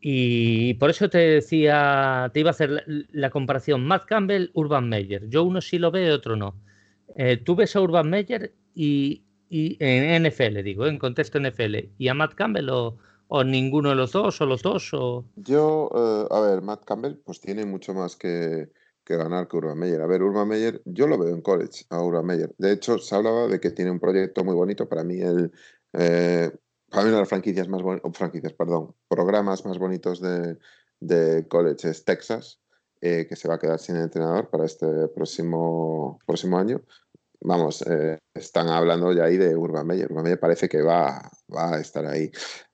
[0.00, 5.28] Y por eso te decía, te iba a hacer la, comparación Matt Campbell, Urban Meyer.
[5.28, 6.56] Yo uno sí lo veo, otro no.
[7.16, 12.08] Eh, tú ves a Urban Meyer y, y en NFL, digo, en contexto NFL, y
[12.08, 15.24] a Matt Campbell o, ninguno de los dos, o los dos, o...
[15.36, 18.70] Yo, eh, a ver, Matt Campbell pues tiene mucho más que,
[19.04, 20.00] ganar que Urban Meyer.
[20.00, 22.54] A ver, Urban Meyer, yo lo veo en college, a Urban Meyer.
[22.58, 25.52] De hecho, se hablaba de que tiene un proyecto muy bonito, para mí el...
[25.92, 26.50] Eh,
[26.88, 30.56] para mí una de las franquicias más bonitas, franquicias, perdón, programas más bonitos de,
[31.00, 32.60] de college es Texas,
[33.00, 36.80] eh, que se va a quedar sin entrenador para este próximo, próximo año
[37.40, 40.10] vamos, eh, están hablando ya ahí de Urban Meyer.
[40.10, 42.30] Urban Meyer parece que va, va a estar ahí.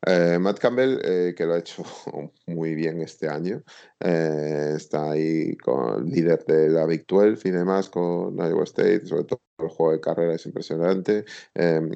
[0.07, 1.83] Eh, Matt Campbell, eh, que lo ha hecho
[2.47, 3.63] muy bien este año,
[3.99, 9.41] está ahí con líder de la Big 12 y demás, con Iowa State, sobre todo
[9.59, 11.25] el juego de carrera es impresionante.
[11.55, 11.91] Em,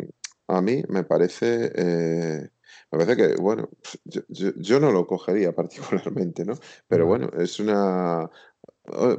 [0.48, 2.50] a mí me parece...
[2.92, 3.68] me parece que, bueno,
[4.04, 4.22] yo,
[4.56, 6.54] yo, no lo cogería particularmente, ¿no?
[6.88, 8.30] Pero bueno, es una,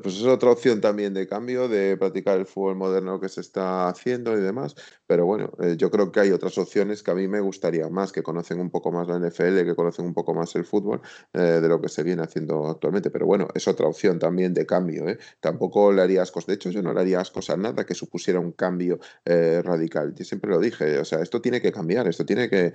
[0.01, 3.87] pues es otra opción también de cambio, de practicar el fútbol moderno que se está
[3.87, 4.75] haciendo y demás.
[5.07, 8.11] Pero bueno, eh, yo creo que hay otras opciones que a mí me gustaría más,
[8.11, 11.01] que conocen un poco más la NFL, que conocen un poco más el fútbol
[11.33, 13.09] eh, de lo que se viene haciendo actualmente.
[13.09, 15.07] Pero bueno, es otra opción también de cambio.
[15.07, 15.17] ¿eh?
[15.39, 16.45] Tampoco le haría ascos.
[16.45, 20.13] De hecho, yo no le haría ascos a nada que supusiera un cambio radical.
[20.15, 22.73] Yo siempre lo dije, o sea, esto tiene que cambiar, esto tiene que,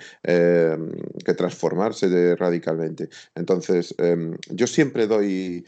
[1.37, 3.09] transformarse radicalmente.
[3.35, 5.65] Entonces, em, yo siempre doy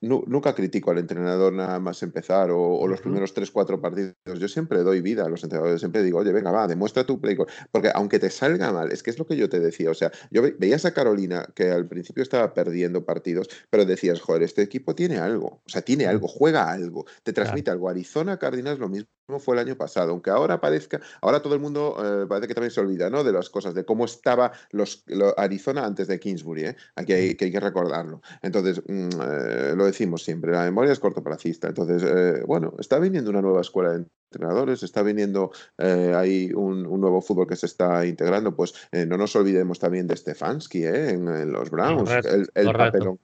[0.00, 4.14] nunca critico al entrenador nada más empezar o, los primeros 3, 4 partidos.
[4.38, 7.36] Yo siempre doy vida a los entrenadores, siempre digo, oye, venga, va, demuestra tu play.
[7.70, 10.12] Porque aunque te salga mal, es que es lo que yo te decía, o sea,
[10.30, 14.94] yo veías a Carolina que al principio estaba perdiendo partidos, pero decías, joder, este equipo
[14.94, 17.88] tiene algo, o sea, tiene algo, juega algo, te transmite algo.
[17.88, 19.08] Arizona Cardinals lo mismo
[19.38, 22.70] fue el año pasado, aunque ahora parezca, ahora todo el mundo eh, parece que también
[22.70, 23.24] se olvida, ¿no?
[23.24, 25.04] De las cosas, de cómo estaba los,
[25.36, 26.76] Arizona antes de Kingsbury, ¿eh?
[26.96, 28.20] Aquí hay, que hay que recordarlo.
[28.42, 31.68] Entonces, mm, eh, lo decimos siempre, la memoria es cortoplacista.
[31.68, 37.20] Entonces, eh, bueno, está viniendo una nueva escuela de entrenadores, está viniendo ahí un, nuevo
[37.20, 41.70] fútbol que se está integrando, pues no nos olvidemos también de Stefanski en, en, los
[41.70, 42.48] Browns, el,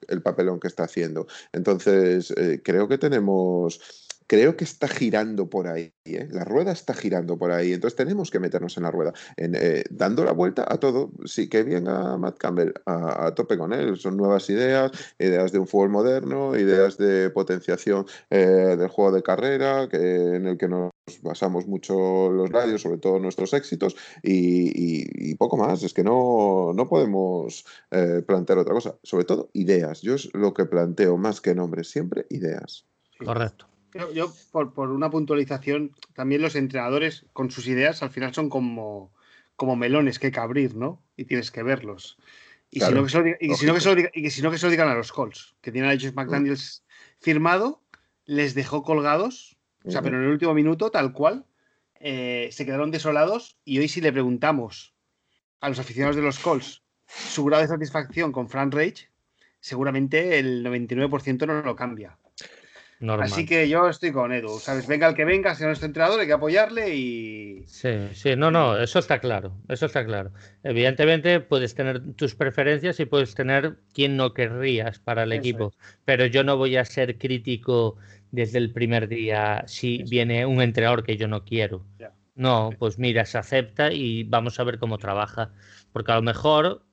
[0.07, 1.25] el papelón que está haciendo.
[1.51, 2.31] Entonces,
[2.63, 3.79] creo que tenemos
[4.29, 5.91] creo que está girando por ahí.
[6.05, 6.27] ¿eh?
[6.31, 7.73] La rueda está girando por ahí.
[7.73, 11.11] Entonces tenemos que meternos en la rueda, eh, dando la vuelta a todo.
[11.25, 13.97] Sí, que venga Matt Campbell a, tope con él.
[13.97, 19.23] Son nuevas ideas, ideas de un fútbol moderno, ideas de potenciación eh, del juego de
[19.23, 20.91] carrera, que, en el que nos
[21.23, 25.81] basamos mucho los radios, sobre todo nuestros éxitos, y, poco más.
[25.81, 27.65] Es que no, no podemos
[28.27, 28.95] plantear otra cosa.
[29.01, 30.01] Sobre todo ideas.
[30.01, 32.85] Yo es lo que planteo más que nombres, siempre ideas.
[33.25, 33.68] Correcto.
[34.13, 39.11] Yo, por, por, una puntualización, también los entrenadores con sus ideas al final son como,
[39.55, 41.01] como melones que hay que abrir, ¿no?
[41.17, 42.17] Y tienes que verlos.
[42.71, 46.13] Y, si no que se lo, no digan a los Colts, que tienen a Josh
[46.13, 46.83] McDaniels
[47.19, 47.81] firmado,
[48.25, 51.45] les dejó colgados, o sea, pero en el último minuto, tal cual,
[51.99, 53.57] eh, se quedaron desolados.
[53.65, 54.93] Y hoy, si le preguntamos
[55.61, 59.09] a los aficionados de los Colts su grado de satisfacción con Frank Rage,
[59.59, 62.18] seguramente el 99% no lo cambia.
[63.21, 64.85] Así que yo estoy con Edu, ¿sabes?
[64.85, 67.63] Venga el que venga, sea nuestro entrenador, hay que apoyarle y.
[67.65, 70.31] Sí, sí, no, no, eso está claro, eso está claro.
[70.63, 75.71] Evidentemente puedes tener tus preferencias y puedes tener quien no querrías para el equipo,
[76.03, 77.95] pero yo no voy a ser crítico
[78.31, 81.85] desde el primer día si viene un entrenador que yo no quiero.
[82.35, 85.51] No, pues mira, se acepta y vamos a ver cómo trabaja.
[85.91, 86.85] Porque a lo mejor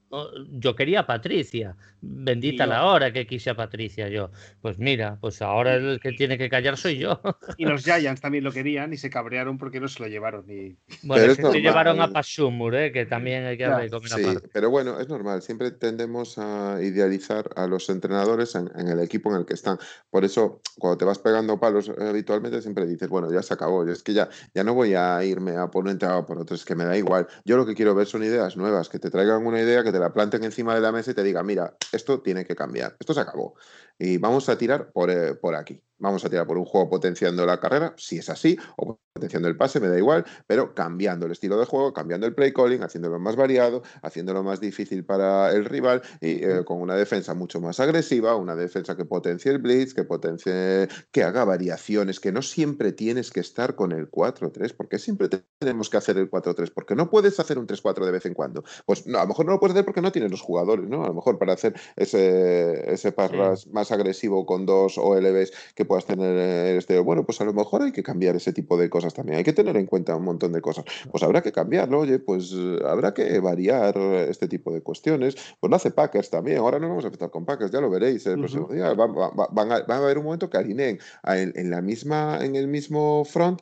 [0.50, 4.30] yo quería a Patricia, bendita la hora que quise a Patricia yo.
[4.60, 7.20] Pues mira, pues ahora el que tiene que callar soy yo.
[7.56, 10.44] Y los Giants también lo querían y se cabrearon porque no se lo llevaron.
[10.48, 10.76] Y...
[11.02, 12.92] Bueno, se llevaron a Pasumur, ¿eh?
[12.92, 14.22] que también hay que hablar con sí,
[14.52, 19.40] Pero bueno, es normal, siempre tendemos a idealizar a los entrenadores en, el equipo en
[19.40, 19.78] el que están.
[20.10, 24.02] Por eso, cuando te vas pegando palos habitualmente, siempre dices, bueno, ya se acabó, es
[24.02, 26.74] que ya, ya no voy a irme a por un entrenador por otro, es que
[26.74, 27.26] me da igual.
[27.44, 29.95] Yo lo que quiero ver son ideas nuevas, que te traigan una idea, que te
[29.98, 33.14] la planten encima de la mesa y te digan, mira, esto tiene que cambiar, esto
[33.14, 33.54] se acabó.
[33.98, 35.80] Y vamos a tirar por, eh, por aquí.
[35.98, 39.56] Vamos a tirar por un juego potenciando la carrera, si es así, o potenciando el
[39.56, 43.18] pase, me da igual, pero cambiando el estilo de juego, cambiando el play calling, haciéndolo
[43.18, 47.80] más variado, haciéndolo más difícil para el rival y eh, con una defensa mucho más
[47.80, 52.92] agresiva, una defensa que potencie el blitz, que potencie, que haga variaciones, que no siempre
[52.92, 57.08] tienes que estar con el 4-3, porque siempre tenemos que hacer el 4-3, porque no
[57.08, 58.64] puedes hacer un 3-4 de vez en cuando.
[58.84, 61.04] Pues no, a lo mejor no lo puedes hacer porque no tienes los jugadores, ¿no?
[61.04, 66.04] A lo mejor para hacer ese, ese pass más agresivo con dos OLBs que puedas
[66.04, 67.04] tener el estero.
[67.04, 69.38] Bueno, pues a lo mejor hay que cambiar ese tipo de cosas también.
[69.38, 70.84] Hay que tener en cuenta un montón de cosas.
[71.10, 73.96] Pues habrá que cambiarlo, oye, pues eh, habrá que variar
[74.28, 75.36] este tipo de cuestiones.
[75.60, 76.58] Pues lo hace Packers también.
[76.58, 78.92] Ahora no vamos a empezar con Packers, ya lo veréis el próximo día.
[78.94, 83.60] Va, a, haber un momento que alineen en, la misma, en el mismo front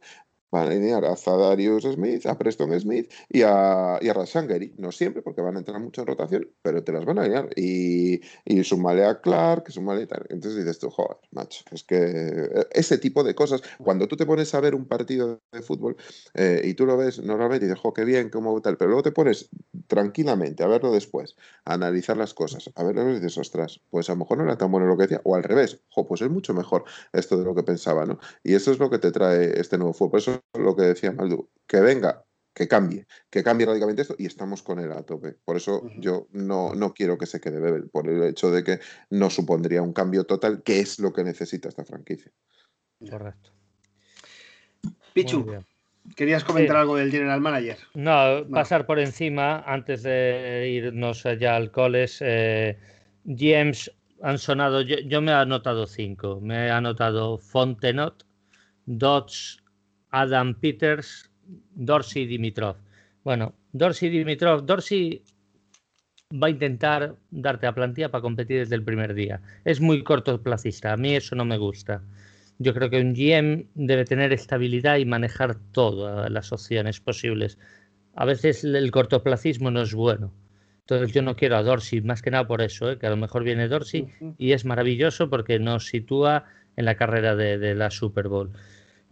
[0.54, 4.14] van a alinear a Zadarius Smith, a Preston Smith y a, y a
[4.78, 7.48] No siempre, porque van a entrar mucho en rotación, pero te las van a alinear.
[7.56, 10.24] Y, y sumale a Clark, sumale y tal.
[10.28, 14.26] Entonces dices tú, joder, macho, es que eh, ese tipo de cosas, cuando tú te
[14.26, 15.96] pones a ver un partido de fútbol
[16.34, 19.02] eh, y tú lo ves normalmente y dices, joder, qué bien, cómo tal, pero luego
[19.02, 19.48] te pones
[19.88, 24.12] tranquilamente a verlo después, a analizar las cosas, a verlo y dices, ostras, pues a
[24.12, 26.30] lo mejor no era tan bueno lo que decía, o al revés, jo, pues es
[26.30, 28.18] mucho mejor esto de lo que pensaba, ¿no?
[28.44, 30.10] Y eso es lo que te trae este nuevo fútbol.
[30.12, 34.26] Por eso lo que decía Maldu, que venga, que cambie, que cambie radicalmente esto y
[34.26, 35.32] estamos con él a tope.
[35.44, 38.78] Por eso yo no, no quiero que se quede Bebel, por el hecho de que
[39.10, 42.30] no supondría un cambio total, que es lo que necesita esta franquicia.
[43.10, 43.50] Correcto.
[45.12, 45.46] Pichu,
[46.14, 47.78] ¿querías comentar algo del General Manager?
[47.94, 52.18] No, pasar por encima antes de irnos allá al coles.
[52.20, 52.78] Eh,
[53.24, 53.90] GMs
[54.22, 56.40] han sonado, yo, yo, me he anotado cinco.
[56.40, 58.24] Me he anotado Fontenot,
[58.86, 59.58] Dodge,
[60.20, 61.30] Adam Peters,
[61.74, 62.76] Dorsey Dimitrov.
[63.24, 65.22] Bueno, Dorsey Dimitrov, Dorsey
[66.32, 69.40] va a intentar darte a plantilla para competir desde el primer día.
[69.64, 72.02] Es muy cortoplacista, a mí eso no me gusta.
[72.58, 77.58] Yo creo que un GM debe tener estabilidad y manejar todas las opciones posibles.
[78.14, 80.32] A veces el cortoplacismo no es bueno.
[80.82, 82.98] Entonces yo no quiero a Dorsey, más que nada por eso, ¿eh?
[82.98, 84.06] que a lo mejor viene Dorsey
[84.38, 86.44] y es maravilloso porque nos sitúa
[86.76, 88.50] en la carrera de, la Super Bowl.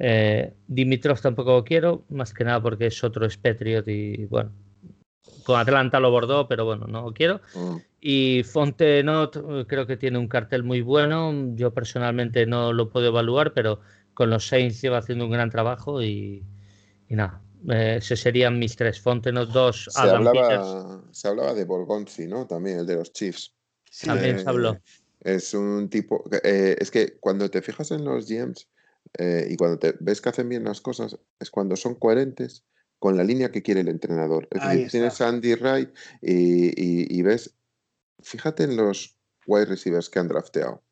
[0.05, 4.51] Eh, Dimitrov tampoco quiero, más que nada porque es otro Spatriot y bueno,
[5.45, 7.41] con Atlanta lo bordó, pero bueno, no lo quiero.
[7.55, 7.77] Mm.
[8.01, 11.33] Y Fontenot eh, creo que tiene un cartel muy bueno.
[11.55, 13.79] Yo personalmente no lo puedo evaluar, pero
[14.13, 16.45] con los Saints lleva haciendo un gran trabajo y,
[17.09, 17.41] nada.
[17.71, 19.01] Eh, ese serían mis tres.
[19.01, 22.49] Fontenot, dos, se hablaba, Se hablaba de Borgonzi, ¿no?
[22.49, 23.55] También el de los Chiefs.
[24.05, 24.81] También se habló.
[25.21, 26.25] Es un tipo.
[26.43, 28.67] Eh, es que cuando te fijas en los GMs
[29.19, 32.65] y cuando te ves que hacen bien las cosas, es cuando son coherentes
[32.99, 34.49] con la línea que quiere el entrenador.
[34.51, 37.55] Es decir, tienes a Andy Wright y, ves,
[38.21, 40.83] fíjate en los wide receivers que han drafteado.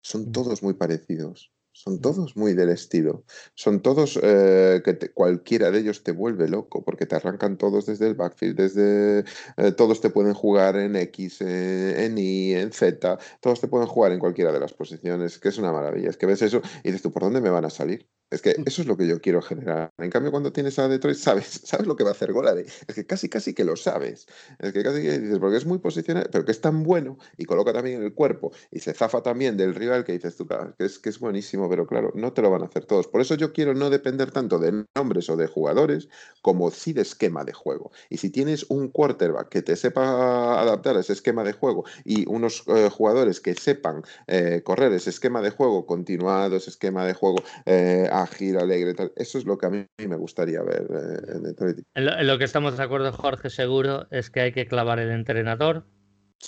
[0.00, 1.52] Son todos muy parecidos.
[1.74, 3.24] Son todos muy del estilo.
[3.54, 8.06] Son todos eh, que cualquiera de ellos te vuelve loco porque te arrancan todos desde
[8.08, 9.24] el backfield, desde
[9.56, 13.88] eh, todos te pueden jugar en X, eh, en Y, en Z, todos te pueden
[13.88, 16.10] jugar en cualquiera de las posiciones, que es una maravilla.
[16.10, 18.06] Es que ves eso y dices tú, ¿por dónde me van a salir?
[18.32, 18.64] Es que mm.
[18.66, 19.92] eso es lo que yo quiero generar.
[19.98, 22.66] En cambio, cuando tienes a Detroit, sabes, sabes lo que va a hacer Golade.
[22.86, 24.26] Es que casi, casi que lo sabes.
[24.58, 27.44] Es que casi que dices, porque es muy posicional, pero que es tan bueno y
[27.44, 30.98] coloca también el cuerpo y se zafa también del rival que dices tú, que es,
[30.98, 33.06] que es buenísimo, pero claro, no te lo van a hacer todos.
[33.06, 36.08] Por eso yo quiero no depender tanto de nombres o de jugadores
[36.40, 37.92] como sí de esquema de juego.
[38.08, 42.28] Y si tienes un quarterback que te sepa adaptar a ese esquema de juego y
[42.28, 47.14] unos eh, jugadores que sepan eh, correr ese esquema de juego continuado, ese esquema de
[47.14, 49.12] juego eh, ágil, alegre, tal.
[49.16, 51.78] Eso es lo que a mí me gustaría ver eh, en Detroit.
[51.94, 55.86] En lo, que estamos de acuerdo, Jorge, seguro, es que hay que clavar el entrenador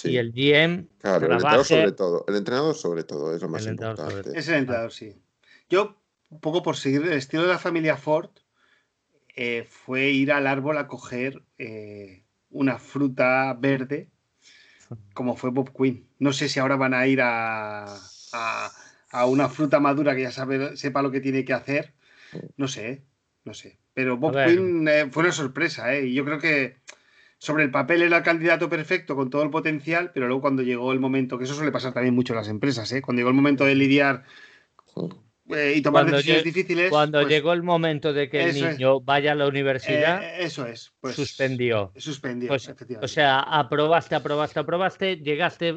[0.03, 0.89] y el GM.
[0.99, 2.25] Claro, el entrenador sobre todo.
[2.29, 4.39] El entrenador sobre todo es lo más importante.
[4.39, 5.17] Es el entrenador, sí.
[5.69, 5.97] Yo,
[6.31, 8.31] un poco por seguir el estilo de la familia Ford,
[9.37, 14.11] eh, fue ir al árbol a coger eh, una fruta verde,
[15.13, 16.09] como fue Bob Quinn.
[16.19, 17.87] No sé si ahora van a ir a
[18.35, 18.71] a
[19.27, 21.95] una fruta madura que ya sabe, sepa lo que tiene que hacer.
[22.57, 23.05] No sé,
[23.45, 23.79] no sé.
[23.95, 26.07] Pero Bob Quinn eh, fue una sorpresa, ¿eh?
[26.07, 26.77] Y yo creo que
[27.39, 30.93] sobre el papel era el candidato perfecto con todo el potencial, pero luego cuando llegó
[30.93, 33.03] el momento, que eso suele pasar también mucho en las empresas, ¿eh?
[33.03, 34.25] Cuando llegó el momento de lidiar
[35.51, 36.91] eh, y tomar decisiones difíciles.
[36.91, 40.67] Cuando pues llegó el momento de que el niño vaya a la universidad, eh, eso
[40.67, 41.93] es, pues, suspendió.
[41.97, 42.73] Suspendió, pues,
[43.03, 45.75] O sea, aprobaste, aprobaste, aprobaste, llegaste,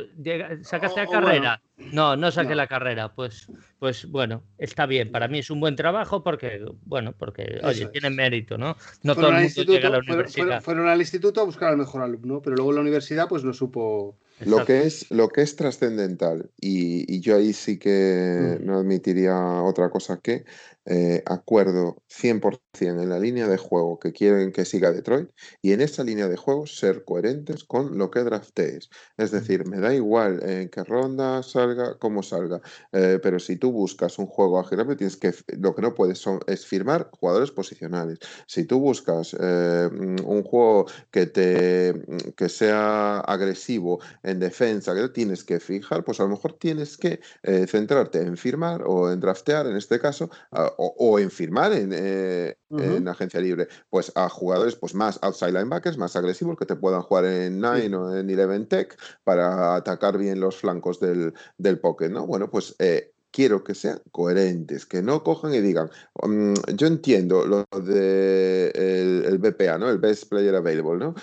[0.63, 1.61] sacaste la carrera.
[1.91, 3.13] no, no saqué la carrera.
[3.13, 5.11] Pues, pues bueno, está bien.
[5.11, 8.77] Para mí es un buen trabajo porque, bueno, porque, oye, tiene mérito, ¿no?
[9.03, 10.61] No todo el mundo llega a la universidad.
[10.61, 13.53] fueron, al instituto a buscar al mejor alumno, pero luego en la universidad, pues no
[13.53, 19.63] supo lo que, es, lo que es trascendental, y, yo ahí sí que no admitiría
[19.63, 20.45] otra cosa que
[20.89, 22.61] eh, acuerdo 100%
[23.01, 25.29] en la línea de juego que quieren que siga Detroit
[25.61, 28.89] y en esa línea de juego ser coherentes con lo que draftees.
[29.17, 32.61] Es decir, me da igual en qué ronda salga, cómo salga,
[32.93, 36.65] eh, pero si tú buscas un juego ágil, tienes que, lo que no puedes es
[36.65, 38.19] firmar jugadores posicionales.
[38.45, 41.93] Si tú buscas eh, un juego que, te,
[42.37, 47.19] que sea agresivo en defensa, que tienes que fijar, pues a lo mejor tienes que
[47.67, 50.29] centrarte en firmar o en draftear, en este caso,
[50.77, 56.15] o, en firmar eh, en, agencia libre, pues a jugadores pues más outside linebackers, más
[56.15, 60.57] agresivos, que te puedan jugar en Nine o en Eleven Tech para atacar bien los
[60.57, 62.27] flancos del, del pocket, ¿no?
[62.27, 65.91] Bueno, pues eh, quiero que sean coherentes, que no cojan y digan,
[66.23, 69.91] mm, yo entiendo lo de el, BPA, ¿no?
[69.91, 71.13] El Best Player Available, ¿no?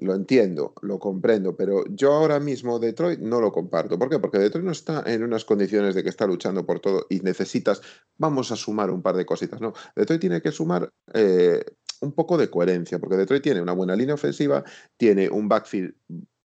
[0.00, 4.00] lo entiendo, lo comprendo, pero yo ahora mismo Detroit no lo comparto.
[4.00, 4.18] ¿Por qué?
[4.18, 7.80] Porque Detroit no está en unas condiciones de que está luchando por todo y necesitas,
[8.18, 9.72] vamos a sumar un par de cositas, ¿no?
[9.94, 11.64] Detroit tiene que sumar eh,
[12.00, 14.64] un poco de coherencia, porque Detroit tiene una buena línea ofensiva,
[14.96, 15.94] tiene un backfield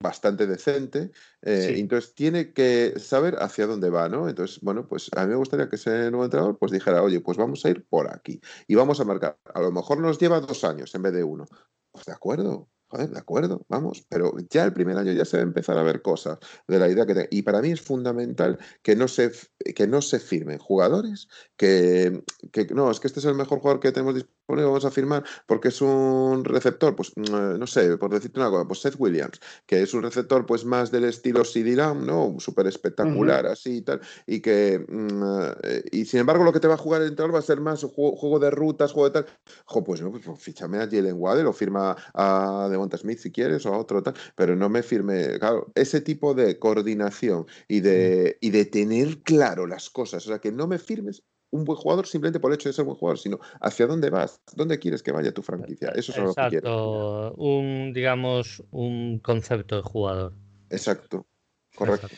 [0.03, 1.11] bastante decente,
[1.43, 4.29] eh, entonces tiene que saber hacia dónde va, ¿no?
[4.29, 7.37] Entonces, bueno, pues a mí me gustaría que ese nuevo entrenador pues dijera, oye, pues
[7.37, 9.39] vamos a ir por aquí y vamos a marcar.
[9.55, 11.45] A lo mejor nos lleva dos años en vez de uno.
[11.93, 15.43] Pues de acuerdo, Joder, de acuerdo, vamos, pero ya el primer año ya se va
[15.43, 17.29] a empezar a ver cosas de la idea que tenga.
[17.31, 19.31] Y para mí es fundamental que no se,
[19.77, 23.81] que no se firmen jugadores que, que, no, es que este es el mejor jugador
[23.81, 28.11] que tenemos disponible, vamos a firmar porque es un receptor, pues mm, no sé, por
[28.13, 31.77] decirte una cosa, pues Seth Williams, que es un receptor pues más del estilo CD
[31.77, 32.37] ¿no?
[32.39, 35.23] Súper espectacular, así y tal, y que, mm,
[35.63, 37.61] eh, y sin embargo lo que te va a jugar el entrenador va a ser
[37.61, 39.33] más juego, de rutas, juego de tal.
[39.67, 43.67] Jo, pues no, pues, pues fíchame a Jalen Waddell o firma a Smith si quieres
[43.67, 48.39] o a otro tal, pero no me firme, claro, ese tipo de coordinación y de,
[48.41, 52.07] y de tener claro las cosas, o sea, que no me firmes un buen jugador
[52.07, 55.13] simplemente por el hecho de ser buen jugador, sino hacia dónde vas, dónde quieres que
[55.13, 55.93] vaya tu franquicia.
[55.95, 57.35] Eso es lo que quiero.
[57.35, 60.33] Un, digamos, un concepto de jugador.
[60.71, 61.27] Exacto,
[61.75, 62.09] correcto.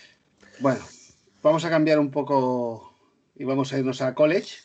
[0.61, 0.81] Bueno,
[1.43, 2.95] vamos a cambiar un poco
[3.35, 4.57] y vamos a irnos a college.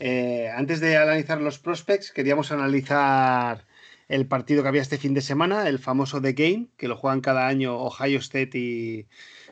[0.00, 3.66] Eh, antes de analizar los prospects, queríamos analizar
[4.08, 7.20] el partido que había este fin de semana, el famoso The Game, que lo juegan
[7.20, 9.06] cada año Ohio State y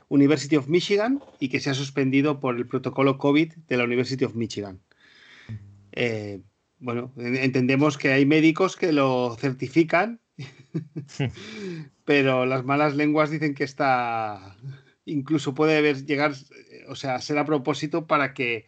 [0.08, 4.24] University of Michigan y que se ha suspendido por el protocolo COVID de la University
[4.24, 4.80] of Michigan.
[5.92, 6.40] Eh,
[6.78, 10.20] bueno, entendemos que hay médicos que lo certifican,
[12.04, 14.56] pero las malas lenguas dicen que está,
[15.04, 16.34] incluso puede haber, llegar,
[16.88, 18.66] o sea, ser a propósito para que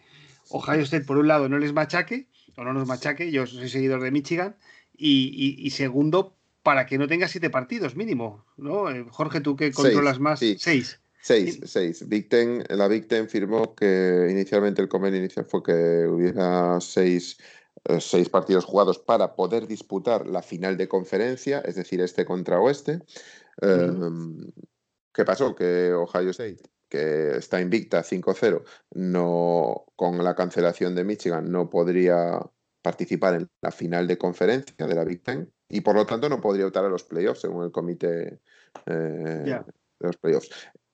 [0.50, 4.02] Ohio State, por un lado, no les machaque, o no nos machaque, yo soy seguidor
[4.02, 4.56] de Michigan,
[4.98, 8.90] y, segundo, para que no tenga siete partidos mínimo, ¿no?
[8.90, 11.00] Eh, Jorge, tú que controlas más, seis.
[11.20, 12.08] Seis, seis.
[12.08, 17.36] Big Ten, la Big Ten firmó que inicialmente el convenio inicial fue que hubiera seis,
[17.84, 22.60] eh, seis partidos jugados para poder disputar la final de conferencia, es decir, este contra
[22.60, 23.00] oeste.
[23.60, 24.50] Em,
[25.12, 25.54] ¿Qué pasó?
[25.54, 28.62] Que Ohio State, que está invicta 5-0,
[28.94, 32.40] no, con la cancelación de Michigan, no podría
[32.88, 36.40] participar en la final de conferencia de la Big Ten y por lo tanto no
[36.40, 38.40] podría optar a los playoffs según el comité
[38.86, 39.62] eh, de
[40.00, 40.48] los playoffs.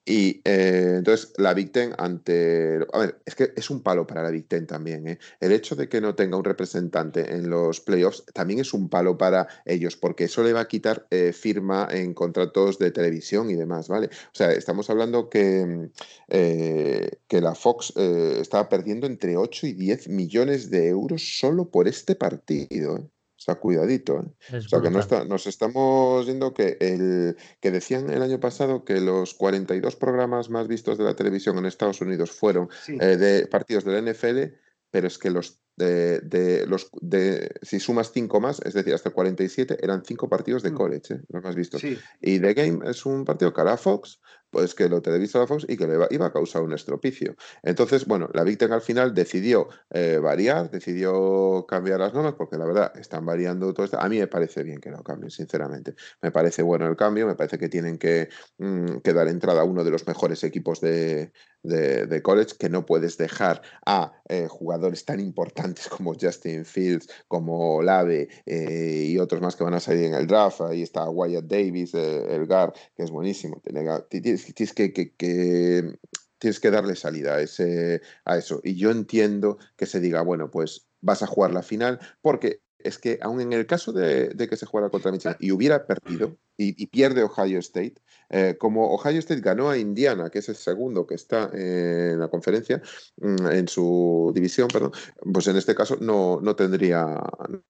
[0.07, 2.79] Y eh, entonces la Big Ten ante...
[2.93, 5.09] A ver, es que es un palo para la Big Ten también.
[5.09, 5.19] ¿eh?
[5.41, 9.17] El hecho de que no tenga un representante en los playoffs también es un palo
[9.17, 13.55] para ellos, porque eso le va a quitar eh, firma en contratos de televisión y
[13.55, 14.09] demás, ¿vale?
[14.09, 15.91] O sea, estamos hablando que,
[16.29, 22.15] que la Fox estaba perdiendo entre 8 y 10 millones de euros solo por este
[22.15, 23.11] partido.
[23.37, 24.21] O sea, cuidadito.
[24.21, 24.57] ¿eh?
[24.59, 28.85] O sea, que no está, nos estamos viendo que el que decían el año pasado
[28.85, 33.47] que los 42 programas más vistos de la televisión en Estados Unidos fueron eh, de
[33.47, 34.55] partidos del NFL,
[34.91, 39.79] pero es que los de, los de si sumas cinco más, es decir, hasta 47,
[39.83, 40.75] eran cinco partidos de mm.
[40.75, 41.21] college, ¿eh?
[41.29, 41.83] los más vistos.
[42.21, 44.21] Y The Game es un partido que hará Fox,
[44.55, 47.35] pues que lo televisa la Fox y que le iba a causar un estropicio.
[47.63, 52.65] Entonces, bueno, la Big al final decidió eh, variar, decidió cambiar las normas, porque la
[52.65, 54.01] verdad están variando todo esto.
[54.01, 55.97] A mí me parece bien que lo cambien, sinceramente.
[56.23, 58.29] Me parece bueno el cambio, me parece que tienen que,
[58.59, 61.33] mm, dar entrada a uno de los mejores equipos de,
[61.65, 67.83] de, college, que no puedes dejar a eh, jugadores tan importantes como Justin Fields, como
[67.83, 70.61] Lave eh, y otros más que van a salir en el draft.
[70.61, 73.61] Ahí está Wyatt Davis, el GAR, que es buenísimo.
[73.63, 75.99] Tienes tienes que,
[76.39, 78.61] tienes que darle salida a, ese, a eso.
[78.63, 82.99] Y yo entiendo que se diga, bueno, pues vas a jugar la final, porque es
[82.99, 86.87] que aun en el caso de, que se jugara contra Michigan y hubiera perdido y,
[86.87, 87.95] pierde Ohio State,
[88.29, 92.29] eh, como Ohio State ganó a Indiana, que es el segundo que está en la
[92.29, 92.81] conferencia,
[93.17, 94.93] mm, en su división, perdón,
[95.33, 97.21] pues en este caso no, no tendría,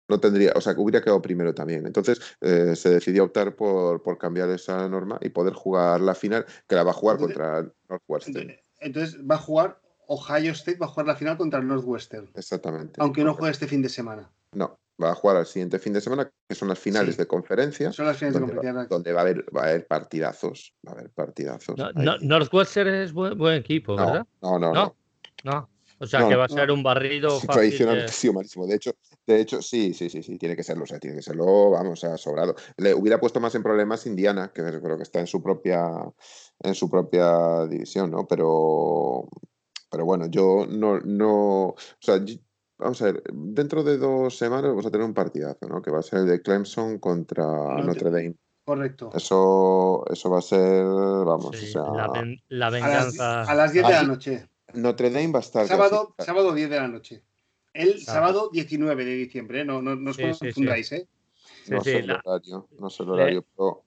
[0.08, 1.86] no tendría, o sea, que hubiera quedado primero también.
[1.86, 6.44] Entonces eh, se decidió optar por, por cambiar esa norma y poder jugar la final,
[6.68, 8.54] que la va a jugar contra Northwestern.
[8.80, 12.30] Entonces va a jugar Ohio State va a jugar la final contra el Northwestern.
[12.34, 12.94] Exactamente.
[12.98, 14.30] Aunque no juegue este fin de semana.
[14.52, 17.92] No, va a jugar al siguiente fin de semana, que son las finales de conferencia.
[17.92, 18.82] Son las finales donde de conferencia.
[18.82, 20.74] Va, donde va a haber, va a haber partidazos.
[20.86, 21.76] Va a haber partidazos.
[22.20, 24.26] Northwestern es buen, buen equipo, ¿verdad?
[24.42, 24.96] No, no, no.
[25.42, 25.68] No.
[25.98, 27.38] O sea que va a ser un barrido.
[27.40, 28.66] tradicionalmente sí, malísimo.
[28.66, 28.94] De hecho,
[29.26, 30.84] de hecho, sí, sí, sí, sí, tiene que serlo.
[30.84, 32.54] O sea, tiene que serlo, vamos, a sobrado.
[32.76, 35.88] Le hubiera puesto más en problemas Indiana, que creo que está en su propia,
[36.60, 38.26] en su propia división, ¿no?
[38.26, 39.28] Pero,
[39.90, 42.20] pero bueno, yo no, no, o sea,
[42.78, 45.80] Vamos a ver, dentro de dos semanas vamos a tener un partidazo, ¿no?
[45.80, 47.44] Que va a ser el de Clemson contra
[47.82, 48.34] Notre Dame.
[48.64, 49.10] Correcto.
[49.14, 51.82] Eso, eso va a ser, vamos, o sea...
[52.48, 53.42] La, venganza...
[53.42, 54.48] A las, 10 de la noche.
[54.72, 55.66] Notre Dame va a estar...
[55.68, 57.22] Sábado, sábado 10 de la noche.
[57.74, 59.64] El sábado 19 de diciembre, ¿eh?
[59.64, 61.09] No, no, no os confundáis, ¿eh?
[61.68, 63.84] no sé el horario, no sé el horario, pero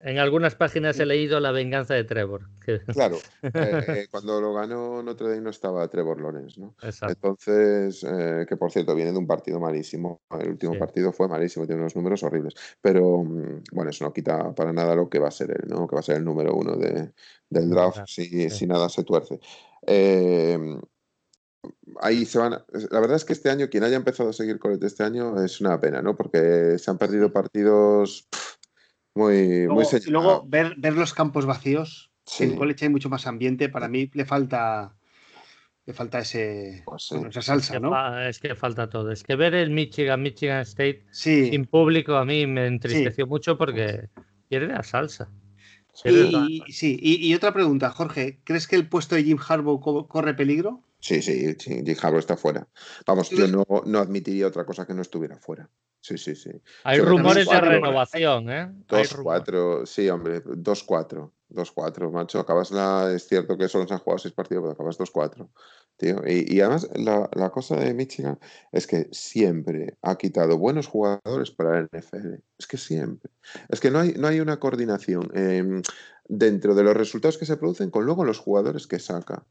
[0.00, 2.48] en algunas páginas he leído La venganza de Trevor.
[2.92, 6.74] Claro, eh, eh, cuando lo ganó Notre Dame no estaba Trevor Lawrence, ¿no?
[6.82, 10.20] Entonces, eh, que por cierto, viene de un partido malísimo.
[10.38, 12.54] El último partido fue malísimo, tiene unos números horribles.
[12.82, 15.88] Pero mm, bueno, eso no quita para nada lo que va a ser él, ¿no?
[15.88, 17.12] Que va a ser el número uno de,
[17.48, 19.40] del draft si, si, nada se tuerce.
[22.02, 22.52] ahí se van.
[22.90, 25.58] La verdad es que este año, quien haya empezado a seguir con este año, es
[25.62, 26.16] una pena, ¿no?
[26.16, 28.28] Porque se han perdido partidos
[29.18, 32.10] muy, luego, Y luego ver, ver los campos vacíos.
[32.38, 33.68] En college hay mucho más ambiente.
[33.68, 34.94] Para mí le falta
[35.88, 38.20] le falta ese, pues esa salsa, ¿no?
[38.20, 39.10] Es que falta todo.
[39.10, 44.10] Es que ver el Michigan, Michigan State sin público a mí me entristeció mucho porque
[44.50, 45.30] pierde la salsa.
[46.04, 50.82] Y, sí, y, otra pregunta, Jorge, ¿crees que el puesto de Jim Harbaugh corre peligro?
[51.00, 52.68] Sí, sí, sí, Jake Harbaugh está fuera.
[53.06, 55.70] Vamos, yo no, no admitiría otra cosa que no estuviera fuera.
[56.08, 56.50] Sí, sí, sí.
[56.84, 58.72] Hay rumores de renovación, ¿eh?
[58.88, 61.30] 2-4, sí, hombre, 2-4.
[61.50, 62.40] 2-4, macho.
[62.40, 63.12] Acabas la.
[63.14, 65.48] Es cierto que solo se han jugado 6 partidos, pero acabas 2-4.
[65.98, 66.22] Tío.
[66.26, 68.38] Y, y además, la, la, cosa de Michigan
[68.72, 72.36] es que siempre ha quitado buenos jugadores para el NFL.
[72.58, 73.30] Es que siempre.
[73.68, 75.82] Es que no hay, no hay una coordinación eh,
[76.26, 79.44] dentro de los resultados que se producen con luego los jugadores que saca.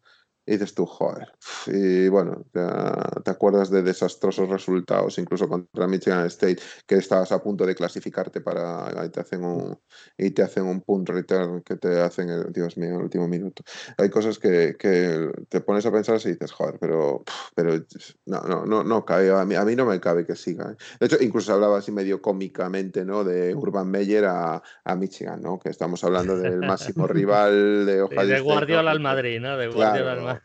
[0.47, 1.27] Y dices tú, joder.
[1.67, 7.65] Y bueno, te, acuerdas de desastrosos resultados, incluso contra Michigan State, que estabas a punto
[7.65, 8.87] de clasificarte para.
[9.05, 9.77] Y te hacen un,
[10.17, 13.61] y te hacen un punt return que te hacen, el, Dios mío, el último minuto.
[13.97, 17.73] Hay cosas que, que te pones a pensar y dices, joder, pero, pero
[18.25, 19.29] no, no, no, no cabe.
[19.29, 20.71] A mí, a mí no me cabe que siga.
[20.71, 20.75] ¿eh?
[21.01, 23.25] De hecho, incluso hablaba así medio cómicamente, ¿no?
[23.25, 25.59] De Urban Meyer a, a Michigan, ¿no?
[25.59, 29.57] Que estamos haando del máximo rival de Ohio De Guardiola al Madrid, ¿no?
[29.57, 30.36] De Guardiola al Madrid.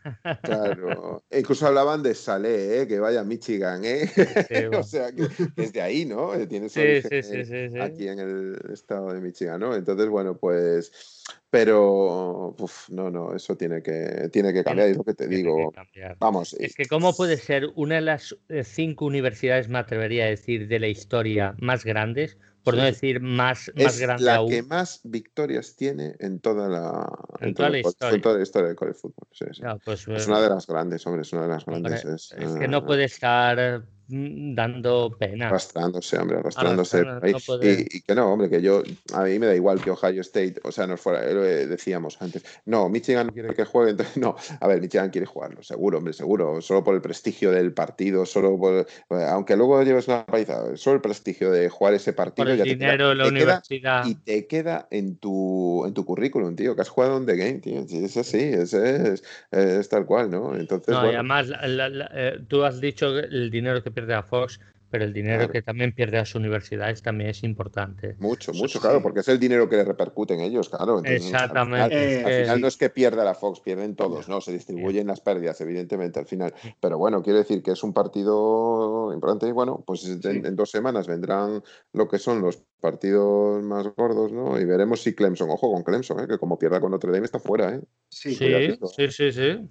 [0.43, 1.23] Claro.
[1.29, 2.87] E incluso hablaban de Salé, ¿eh?
[2.87, 4.09] que vaya Michigan, ¿eh?
[4.77, 6.33] o sea, que, desde ahí, ¿no?
[6.33, 9.75] Eh, Tienes aquí en el estado de Michigan, ¿no?
[9.75, 11.23] Entonces, bueno, pues.
[11.49, 15.71] Pero, uf, no, no, eso tiene que, tiene que cambiar, es lo que te digo.
[16.19, 16.55] Vamos.
[16.55, 20.67] Es que, ¿cómo puede ser una de las eh, cinco universidades, me atrevería a decir,
[20.67, 22.37] de la historia más grandes?
[22.63, 24.49] Por no decir más, más es grande la aún.
[24.49, 27.07] que más victorias tiene en toda la,
[27.41, 28.15] en toda la historia.
[28.15, 29.27] En toda la historia del college fútbol.
[29.31, 29.61] Sí, sí.
[29.61, 32.05] Claro, pues, es una de las grandes, hombre, es una de las grandes.
[32.05, 35.47] es, Es, que no ah, puede estar dando pena.
[35.47, 37.03] Arrastrándose, hombre, arrastrándose.
[37.03, 37.19] No
[37.61, 38.83] y, y que no, hombre, que yo,
[39.13, 42.43] a mí me da igual que Ohio State, o sea, nos fuera, eh, decíamos antes,
[42.65, 46.13] no, Michigan no quiere que juegue, entonces, no, a ver, Michigan quiere jugarlo, seguro, hombre,
[46.13, 50.75] seguro, solo por el prestigio del partido, solo por, eh, aunque luego lleves una paliza,
[50.77, 52.45] solo el prestigio de jugar ese partido.
[52.45, 54.05] Por el ya te queda- dinero, la te queda- universidad.
[54.05, 57.59] y te queda en tu, en tu currículum, tío, que has jugado en The Game,
[57.59, 57.79] tío.
[57.89, 60.55] Es así, es, es, es tal cual, ¿no?
[60.55, 64.13] Entonces, No, y además, la- la- la- eh, tú has dicho el dinero que pierde
[64.15, 64.59] a Fox,
[64.89, 65.51] pero el dinero Claro.
[65.53, 68.15] que también pierde a las universidades también es importante.
[68.19, 68.79] mucho, mucho, sí.
[68.79, 70.99] claro, porque es el dinero que le repercute en ellos, claro.
[70.99, 71.81] Entonces, Exactamente.
[71.83, 72.61] Al final, Eh, al final sí.
[72.61, 74.39] no es que pierda la Fox, pierden todos, ¿no?
[74.39, 76.53] Se distribuyen las pérdidas, evidentemente, al final.
[76.79, 80.27] Pero bueno, quiero decir que es un partido importante y bueno, pues en, Sí.
[80.43, 81.63] en dos semanas vendrán
[81.93, 84.59] lo que son los partidos más gordos, ¿no?
[84.59, 86.27] Y veremos si Clemson, ojo con Clemson, ¿eh?
[86.27, 87.81] que como pierda con Notre Dame está fuera, ¿eh?
[88.09, 88.35] Sí.
[88.35, 89.67] Sí, sí, sí, sí.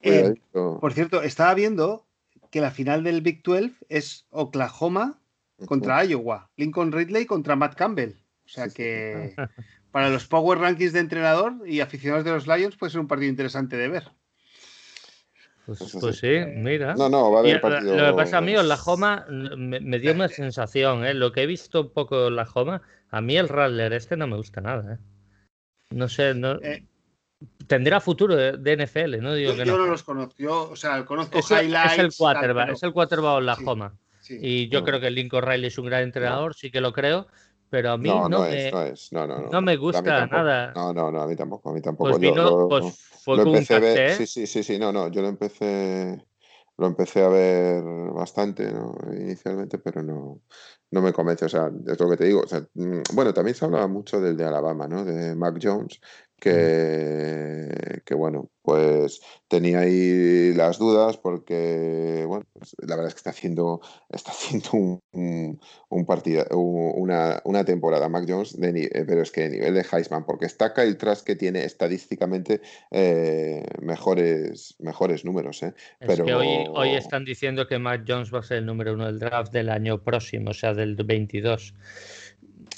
[0.00, 2.06] Eh, por cierto, estaba viendo
[2.54, 5.18] que la final del Big 12 es Oklahoma
[5.66, 8.14] contra Iowa, Lincoln Ridley contra Matt Campbell.
[8.44, 8.76] O sea Sí, sí.
[8.76, 9.34] que
[9.90, 13.28] para los Power Rankings de entrenador y aficionados de los Lions puede ser un partido
[13.28, 14.04] interesante de ver.
[15.66, 16.28] Pues, Eso pues sí.
[16.54, 16.94] mira.
[16.94, 17.96] No, no, va a haber partido.
[17.96, 21.12] Lo que pasa a mí, Oklahoma me, me dio una sensación, ¿eh?
[21.12, 24.36] Lo que he visto un poco de Oklahoma, a mí el Rattler este no me
[24.36, 24.98] gusta nada, ¿eh?
[25.90, 26.52] No sé, no...
[26.62, 26.86] Eh,
[27.66, 29.84] tendrá futuro de, de NFL, no digo yo, que yo no.
[29.84, 31.92] no los conozco, yo, o sea, conozco Es, highlights.
[31.94, 33.94] es el quarterback, pero- es el quarterback Oklahoma.
[34.20, 34.38] sí.
[34.40, 34.86] Y yo No.
[34.86, 37.26] creo que Lincoln Riley es un gran entrenador, sí que lo creo,
[37.70, 39.12] pero a mí No, no, no, me, es, no es.
[39.12, 39.48] No, no, no.
[39.50, 40.36] no me A mí gusta tampoco.
[40.42, 40.72] nada.
[40.74, 41.70] No, no, no, a mí tampoco.
[41.70, 42.10] A mí tampoco.
[42.10, 43.96] Pues Yo vino, lo- pues fue lo un empecé a ver.
[44.10, 45.08] café, Sí, sí, sí, sí, no, no.
[45.08, 46.24] Yo lo empecé.
[46.76, 48.96] Lo empecé a ver bastante, ¿no?
[49.12, 50.40] Inicialmente, pero no,
[50.90, 51.44] no me convence.
[51.44, 52.40] O sea, es lo que te digo.
[52.40, 55.04] O sea, mm, bueno, también se hablaba mucho del de Alabama, ¿no?
[55.04, 56.00] De Mac Jones,
[56.44, 63.18] que, que bueno, pues tenía ahí las dudas porque, bueno, pues, la verdad es que
[63.18, 63.80] está haciendo,
[64.10, 69.22] está haciendo un, un, un partido, un- una, una temporada Mac Jones, de, eh, pero
[69.22, 72.60] es que de nivel de Heisman, porque está Kyle Trask que tiene estadísticamente
[72.90, 75.74] eh, mejores, mejores números, ¿eh?
[76.00, 78.94] Es pero- que hoy, hoy están diciendo que Matt Jones va a ser el número
[78.94, 81.74] uno del draft del año próximo, o sea, del 22.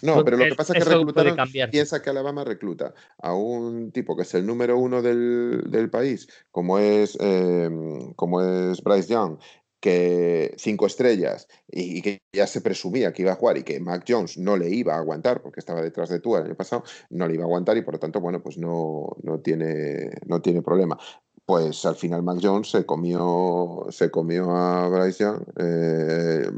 [0.02, 1.36] No, pero lo que pasa es que reclutaron,
[1.70, 6.28] piensa que Alabama recluta a un tipo que es el número uno del, del país,
[6.50, 7.70] como es, eh,
[8.16, 9.38] como es Bryce Young,
[9.80, 14.04] que cinco estrellas y, que ya se presumía que iba a jugar y que Mac
[14.08, 17.28] Jones no le iba a aguantar porque estaba detrás de tú el año pasado, no
[17.28, 20.62] le iba a aguantar y por lo tanto, bueno, pues no, no, tiene, no tiene
[20.62, 20.98] problema.
[21.46, 25.42] Pues al final Mac Jones se comió, se comió a Bryce Young.
[25.58, 26.50] eh.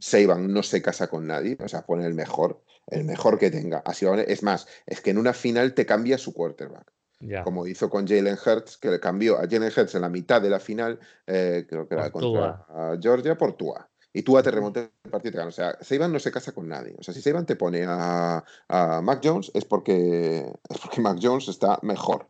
[0.00, 3.82] Saban no se casa con nadie, o sea, pone el mejor, el mejor que tenga.
[3.84, 6.90] Así va, es más, es que en una final te cambia su quarterback,
[7.20, 7.44] Ya.
[7.44, 10.50] como hizo con Jalen Hurts, que le cambió a Jalen Hurts en la mitad de
[10.50, 12.66] la final, eh, creo que era contra
[13.00, 13.88] Georgia, por Tua.
[14.14, 15.48] Y Tua te remonta el partido y te gana.
[15.50, 16.94] O sea, Saban no se casa con nadie.
[16.98, 21.18] O sea, si Saban te pone a, a Mac Jones es porque, es porque Mac
[21.20, 22.26] Jones está mejor.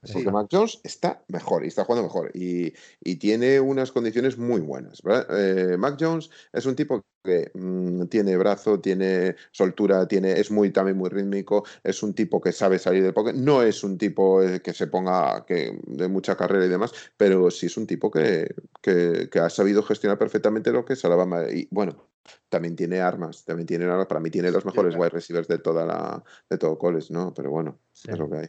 [0.00, 2.72] Porque Mac Jones está mejor y está jugando mejor y,
[3.18, 5.02] tiene unas condiciones muy buenas.
[5.30, 10.70] Eh, Mac Jones es un tipo que mm, tiene brazo, tiene soltura, tiene, es muy
[10.70, 13.32] también muy rítmico, es un tipo que sabe salir del pocket.
[13.34, 17.50] No es un tipo eh, que se ponga que, de mucha carrera y demás, pero
[17.50, 21.44] sí es un tipo que, que, ha sabido gestionar perfectamente lo que es Alabama.
[21.50, 22.08] Y bueno,
[22.48, 24.06] también tiene armas, también tiene armas.
[24.06, 27.34] Para mí tiene los mejores wide receivers de toda la, de todo college, ¿no?
[27.34, 28.48] Pero bueno, es lo que hay.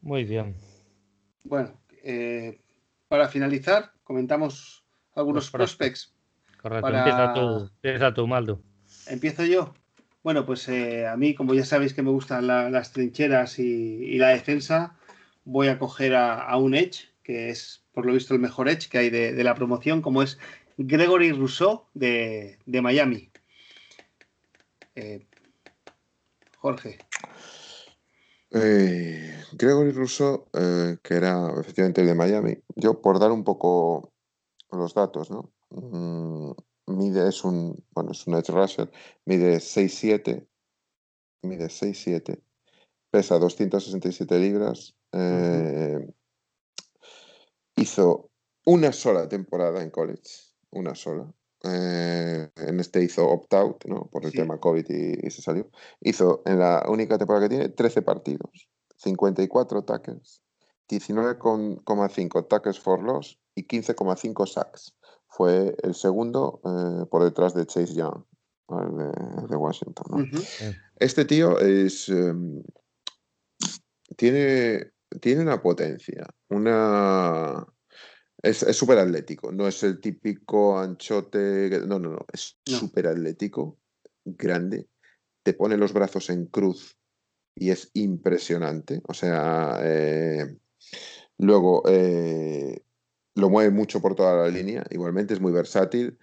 [0.00, 0.54] Muy bien.
[1.44, 2.60] Bueno, eh,
[3.08, 6.14] para finalizar, comentamos algunos prospects.
[6.60, 8.60] Correcto, empieza, tú, empieza tú, Maldo.
[9.06, 9.74] Empiezo yo.
[10.22, 14.30] Bueno, pues eh, a mí, como ya sabéis que me gustan las trincheras y, la
[14.30, 14.96] defensa,
[15.44, 18.98] voy a coger a, un Edge, que es por lo visto el mejor Edge que
[18.98, 20.38] hay de, la promoción, como es
[20.78, 23.30] Gregory Rousseau de, Miami.
[24.96, 25.24] Eh,
[26.58, 26.98] Jorge.
[28.58, 34.12] Eh, Gregory Russo, eh, que era efectivamente el de Miami, yo por dar un poco
[34.70, 35.52] los datos, ¿no?
[35.70, 36.52] Mm,
[36.86, 38.90] mide, es un, bueno, es un edge rusher,
[39.24, 40.46] mide 6'7,
[41.42, 42.42] mide 6'7,
[43.10, 46.06] pesa 267 libras, eh,
[47.76, 48.30] hizo
[48.64, 51.32] una sola temporada en college, una sola,
[51.66, 54.08] eh, en este hizo opt-out, ¿no?
[54.10, 55.68] Por el tema COVID y, se salió.
[56.00, 60.42] Hizo en la única temporada que tiene 13 partidos, 54 tackles,
[60.88, 64.94] 19,5 tackles for loss y 15,5 sacks.
[65.28, 68.22] Fue el segundo eh, por detrás de Chase Young,
[69.48, 70.30] de, Washington.
[70.96, 72.08] Este tío es.
[72.08, 72.62] Em,
[74.16, 77.66] tiene, tiene una potencia, una
[78.42, 81.80] es súper atlético, no es el típico anchote.
[81.86, 82.26] No, no, no.
[82.32, 83.78] Es súper atlético,
[84.24, 84.88] grande.
[85.42, 86.96] Te pone los brazos en cruz
[87.54, 89.00] y es impresionante.
[89.08, 90.58] O sea, eh,
[91.38, 92.82] luego eh,
[93.34, 94.84] lo mueve mucho por toda la línea.
[94.90, 96.18] Igualmente es muy versátil.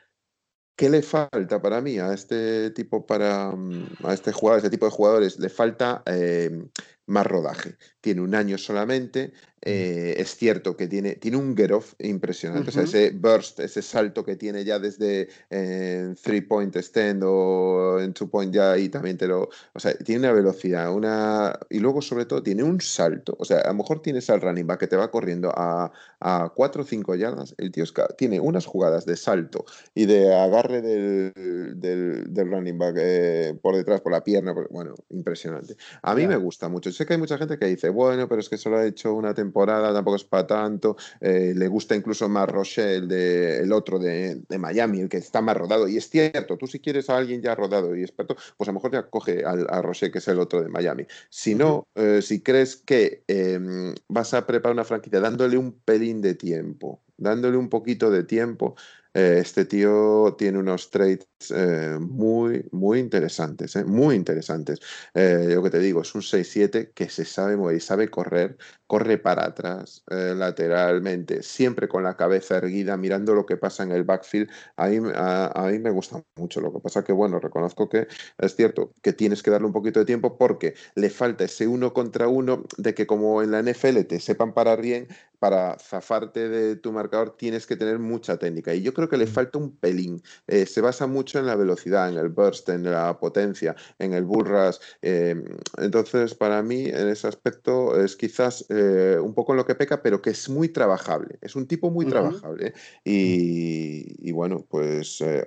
[0.76, 4.72] ¿Qué le falta para mí a este tipo para mm, a este jugador, a este
[4.72, 5.40] tipo de jugadores?
[5.40, 6.68] Le falta eh,
[7.06, 7.78] más rodaje.
[8.04, 9.32] Tiene un año solamente,
[9.66, 13.82] eh, es cierto que tiene, tiene un get off impresionante, o sea, ese burst, ese
[13.82, 18.90] salto que tiene ya desde eh, three point stand o en two point ya y
[18.90, 22.82] también te lo, o sea, tiene una velocidad, una y luego sobre todo tiene un
[22.82, 25.94] salto, o sea, a lo mejor tienes al running back que te va corriendo a,
[26.20, 27.86] a 4 o 5 yardas, el tío
[28.18, 29.64] tiene unas jugadas de salto
[29.96, 35.78] y de agarre del, del, running back eh, por detrás, por la pierna, bueno, impresionante.
[36.02, 38.50] A mí me gusta mucho, sé que hay mucha gente que dice, bueno, pero es
[38.50, 40.98] que solo ha hecho una temporada tampoco es para tanto.
[41.22, 45.56] Eh, le gusta incluso más Rochelle, de, el otro de, Miami, el que está más
[45.56, 45.88] rodado.
[45.88, 48.76] Y es cierto, tú si quieres a alguien ya rodado y experto, pues a lo
[48.76, 51.06] mejor ya coge al, a Rochelle, que es el otro de Miami.
[51.30, 56.22] Si no, eh, si crees que em, vas a preparar una franquicia dándole un pelín
[56.22, 58.76] de tiempo, dándole un poquito de tiempo,
[59.14, 64.80] eh, este tío tiene unos traits eh, muy, muy interesantes, eh, muy interesantes.
[65.14, 68.58] yo que te digo, es un 6-7 que se sabe mover y sabe correr,
[68.88, 74.04] corre para atrás, lateralmente, siempre con la cabeza erguida, mirando lo que pasa en el
[74.04, 74.50] backfield.
[74.78, 76.62] A mí, a, mí me gusta mucho.
[76.62, 78.08] Lo que pasa que, bueno, reconozco que
[78.38, 81.94] es cierto que tienes que darle un poquito de tiempo porque le falta ese uno
[81.94, 85.08] contra uno de que como en la NFL te sepan parar bien,
[85.44, 88.74] para zafarte de tu marcador tienes que tener mucha técnica.
[88.74, 90.24] Y yo creo que le falta un pelín.
[90.48, 94.24] Eh, se basa mucho en la velocidad, en el burst, en la potencia, en el
[94.24, 94.78] bull rush.
[95.02, 95.44] Em,
[95.78, 100.02] entonces, para mí, en ese aspecto, es quizás eh, un poco en lo que peca,
[100.02, 101.38] pero que es muy trabajable.
[101.42, 102.74] Es un tipo muy trabajable.
[103.04, 105.46] Y, y, bueno, pues, eh,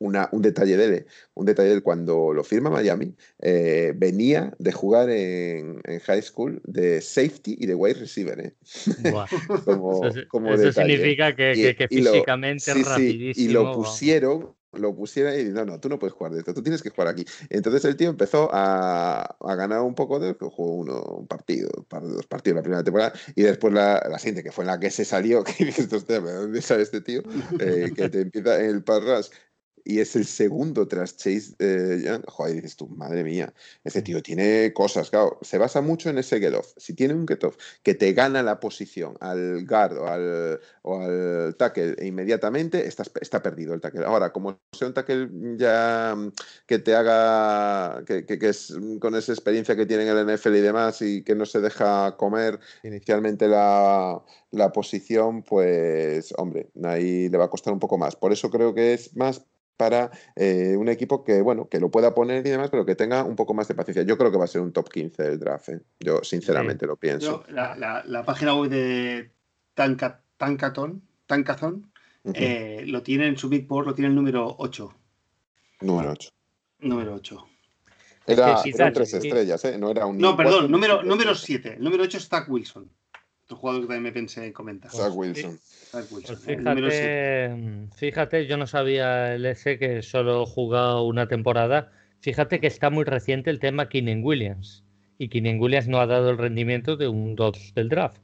[0.00, 4.72] un detalle de él, un detalle de él cuando lo firma Miami, eh, venía de
[4.72, 8.40] jugar en, high school de safety y de wide receiver.
[8.40, 8.54] ¿eh?
[10.54, 13.50] eso, significa que, físicamente es rapidísimo.
[13.50, 16.62] y lo pusieron lo pusieron y no, no, tú no puedes jugar de esto, tú
[16.62, 17.24] tienes que jugar aquí.
[17.48, 22.02] Entonces el tío empezó a, ganar un poco de, jugó uno, un partido, un par
[22.02, 24.78] de dos partidos la primera temporada, y después la, la siguiente, que fue en la
[24.78, 27.22] que se salió, que dices, ¿de dónde sale este tío?
[27.58, 29.30] Eh, que te empieza en el pass
[29.84, 33.52] y es el segundo tras Chase eh, Joder, dices tú, madre mía,
[33.84, 36.72] ese tío tiene cosas, claro, se basa mucho en ese get off.
[36.76, 41.00] Si tiene un get off que te gana la posición al guard o al, o
[41.00, 44.04] al tackle e inmediatamente, estás, está perdido el tackle.
[44.04, 46.32] Ahora, como sea un tackle ya mm,
[46.66, 50.60] que te haga, que, que, es con esa experiencia que tiene en el NFL y
[50.60, 57.38] demás y que no se deja comer inicialmente la, la posición, pues, hombre, ahí le
[57.38, 58.16] va a costar un poco más.
[58.16, 59.44] Por eso creo que es más
[59.80, 63.24] para eh, un equipo que, bueno, que lo pueda poner y demás, pero que tenga
[63.24, 64.02] un poco más de paciencia.
[64.02, 65.70] Yo creo que va a ser un top 15 el draft.
[65.70, 65.80] ¿eh?
[65.98, 67.44] Yo sinceramente lo pienso.
[67.48, 69.30] la, página web de
[69.72, 71.90] Tanca, Tancaton, Tancazón
[72.34, 74.94] eh, lo tiene en su Big Board, lo tiene el número 8.
[75.80, 76.28] Número 8.
[76.80, 77.46] Número 8.
[78.26, 79.78] Era, eran tres estrellas, ¿eh?
[79.78, 80.18] No era un.
[80.18, 81.76] No, perdón, número, número 7.
[81.78, 82.90] El número 8 es Zach Wilson.
[83.50, 84.92] Otro jugador que también me pensé comentar.
[84.92, 85.58] Zach Wilson.
[85.90, 91.90] Pues fíjate, fíjate, yo no sabía el EC que solo jugado una temporada.
[92.20, 94.84] Fíjate que está muy reciente el tema Keenan Williams.
[95.18, 98.22] Y Keenan Williams no ha dado el rendimiento de un 2 del draft.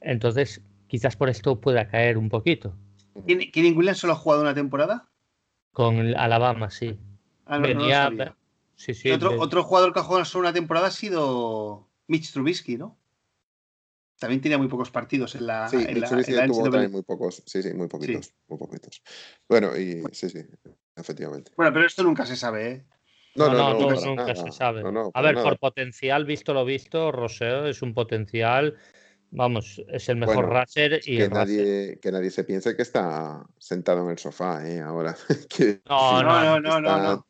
[0.00, 2.74] Entonces, quizás por esto pueda caer un poquito.
[3.26, 5.06] ¿Keenan Williams solo ha jugado una temporada?
[5.72, 6.98] Con Alabama, sí.
[7.44, 8.10] Ah, Venía,
[9.12, 12.96] otro, jugador que ha jugado solo una temporada ha sido Mitch Trubisky, ¿no?
[14.18, 15.68] También tenía muy pocos partidos en la.
[15.68, 17.42] Sí, en la, tuvo también muy pocos.
[17.46, 19.02] Sí, sí, muy poquitos, muy poquitos.
[19.48, 20.40] Bueno, y sí, sí,
[20.96, 21.52] efectivamente.
[21.56, 22.86] Bueno, pero esto nunca se sabe, ¿eh?
[23.34, 24.82] No, no, no, nunca se sabe.
[25.14, 28.76] a ver, por potencial, visto lo visto, Roseo es un potencial
[29.34, 30.62] Vamos, es el mejor bueno,
[31.06, 34.78] y que nadie, que nadie se piense que está sentado en el sofá, ¿eh?
[34.78, 35.16] Ahora.
[35.88, 37.24] no, no, no, no,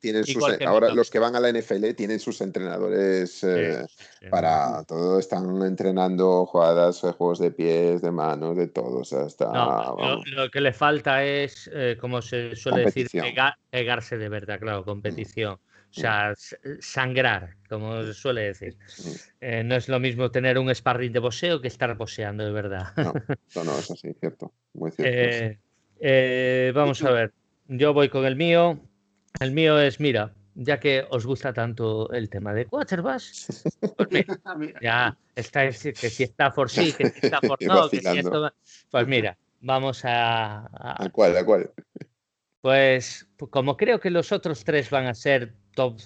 [0.67, 3.87] ahora los que van a la NFL tienen sus entrenadores eh,
[4.31, 5.21] para todo.
[5.21, 9.03] Están entrenando jugadas, juegos de pies, de manos, de todo.
[9.03, 13.09] O lo, que le falta es, eh, como se suele decir,
[13.71, 15.57] pegarse de verdad, claro, competición.
[15.95, 16.35] O sea,
[16.81, 18.79] sangrar, como se suele decir.
[19.43, 22.87] Eh, no es lo mismo tener un sparring de boxeo que estar boxeando, de verdad.
[22.97, 23.13] No,
[23.65, 24.53] no, eso sí, cierto.
[24.73, 25.13] Muy cierto.
[25.13, 25.59] Eh,
[26.01, 27.33] eh, vamos a ver.
[27.69, 28.81] Yo voy con el mío.
[29.39, 33.65] El mío es, mira, ya que os gusta tanto el tema de quarterbacks,
[33.97, 38.01] pues mira, ya estáis que si está por sí, que si está por no, que
[38.01, 38.53] si esto.
[38.91, 40.67] Pues mira, vamos a.
[40.67, 41.05] a...
[41.05, 41.37] ¿A cuál?
[41.37, 41.71] ¿A cuál?
[42.63, 46.01] Pues como creo que los otros tres van a ser top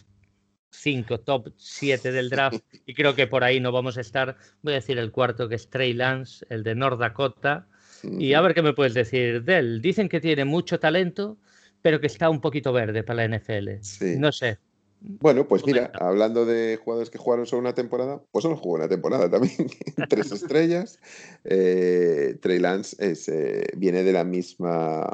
[0.70, 4.72] 5, top 7 del draft, y creo que por ahí no vamos a estar, voy
[4.72, 7.68] a decir el cuarto que es Trey Lance, el de North Dakota,
[8.02, 9.82] y a ver qué me puedes decir de él.
[9.82, 11.38] Dicen que tiene mucho talento,
[11.82, 14.18] pero que está un poquito verde para la NFL.
[14.18, 14.58] No sé.
[15.00, 18.88] Bueno, pues mira, hablando de jugadores que jugaron solo una temporada, pues solo jugó una
[18.88, 19.56] temporada también,
[20.08, 20.98] tres estrellas.
[21.44, 25.06] Eh, Trey Lance eh, viene de la misma,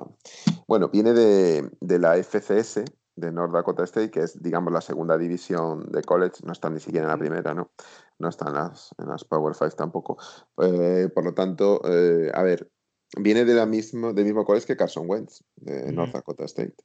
[0.67, 2.85] bueno, viene de, la FCS,
[3.17, 6.81] de North Dakota State, que es, digamos, la segunda división de college, no está ni
[6.81, 7.71] siquiera en la primera, ¿no?
[8.19, 10.17] No está en las, en las Power Five tampoco.
[10.63, 12.71] Eh, por lo tanto, a ver,
[13.19, 16.77] viene de la mismo, del mismo college que Carson Wentz, de North Dakota State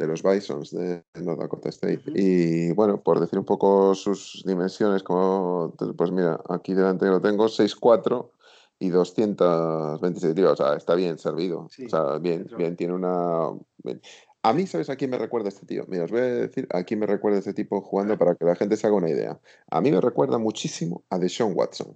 [0.00, 2.02] de los Bisons de North Dakota State.
[2.14, 7.46] Y bueno, por decir un poco sus dimensiones, como pues mira, aquí delante lo tengo,
[7.46, 8.30] 6'4
[8.78, 11.66] y 226 tío, o sea, está bien servido.
[11.66, 13.50] o sea, bien, bien, tiene una...
[14.42, 15.84] A mí, ¿sabes a quién me recuerda este tío?
[15.86, 18.56] Mira, os voy a decir a quién me recuerda este tipo jugando para que la
[18.56, 19.38] gente se haga una idea.
[19.70, 21.94] A mí me recuerda muchísimo a Deshaun Watson.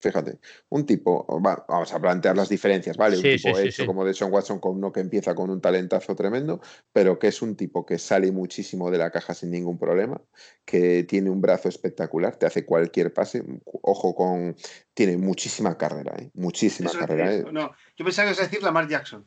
[0.00, 0.38] Fíjate,
[0.70, 3.16] un tipo, vamos a plantear las diferencias, ¿vale?
[3.16, 6.60] un tipo hecho como de Sean Watson con uno que empieza con un talentazo tremendo,
[6.90, 10.18] pero que es un tipo que sale muchísimo de la caja sin ningún problema,
[10.64, 14.56] que tiene un brazo espectacular, te hace cualquier pase, ojo con,
[14.94, 16.30] tiene muchísima carrera, ¿eh?
[16.32, 17.34] muchísima carrera.
[17.34, 17.44] ¿eh?
[17.52, 19.26] No, yo pensaba que ibas a decir Lamar Jackson.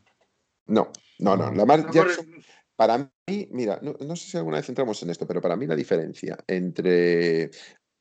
[0.65, 2.25] No, no, no, Lamar Jackson,
[2.75, 2.97] para
[3.27, 5.75] mí, mira, no, no sé si alguna vez entramos en esto, pero para mí la
[5.75, 7.51] diferencia entre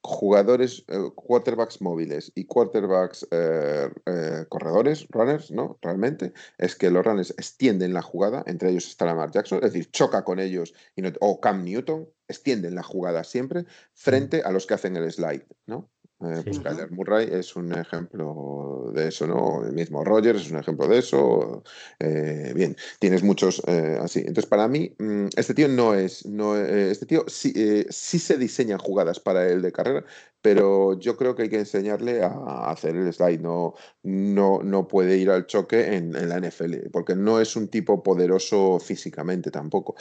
[0.03, 5.79] jugadores, eh, quarterbacks móviles y quarterbacks eh, eh, corredores, runners, ¿no?
[5.81, 9.91] Realmente, es que los runners extienden la jugada, entre ellos está Lamar Jackson, es decir,
[9.93, 13.65] choca con ellos, y o Cam Newton, extienden la jugada siempre
[13.95, 15.92] frente a los que hacen el slide, ¿no?
[16.25, 19.65] Eh, pues Kyler Murray es un ejemplo de eso, ¿no?
[19.67, 21.65] El mismo Rogers es un ejemplo de eso.
[21.99, 24.21] Eh, bien, tienes muchos eh, así.
[24.21, 26.25] Entonces, para mí, mm, este tío no es.
[26.27, 27.53] No, este tío sí,
[27.91, 30.05] sí se diseñan jugadas para él de carrera,
[30.41, 33.41] pero yo creo que hay que enseñarle a hacer el slide.
[33.41, 37.69] No, no, no puede ir al choque en, en la NFL, porque no es un
[37.69, 39.97] tipo poderoso físicamente tampoco.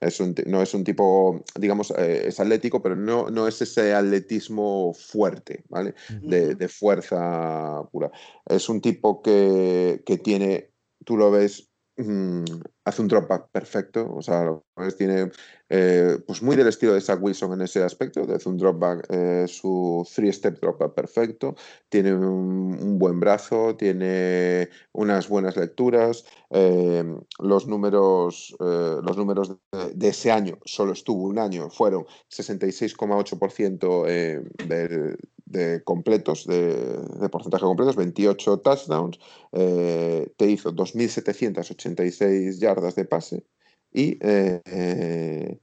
[0.00, 3.94] Es un, no es un tipo, digamos, eh, es atlético, pero no, no es ese
[3.94, 5.94] atletismo fuerte, ¿vale?
[6.20, 8.10] De, de fuerza pura.
[8.46, 10.72] Es un tipo que, que tiene,
[11.04, 11.70] tú lo ves
[12.02, 12.44] Mm,
[12.84, 14.58] hace un drop back perfecto, o sea,
[14.96, 15.30] tiene
[15.68, 19.06] eh, pues muy del estilo de Zach Wilson en ese aspecto, hace un drop back,
[19.10, 21.56] eh, su three step drop back perfecto,
[21.90, 27.04] tiene un, buen brazo, tiene unas buenas lecturas, eh,
[27.38, 29.56] los números, los números
[29.92, 35.16] de, ese año, solo estuvo un año, fueron 66,8% de,
[35.50, 39.18] de completos, de, porcentaje completos, 28 touchdowns,
[39.52, 43.44] eh, te hizo 2.786 yardas de pase
[43.92, 45.58] y, eh,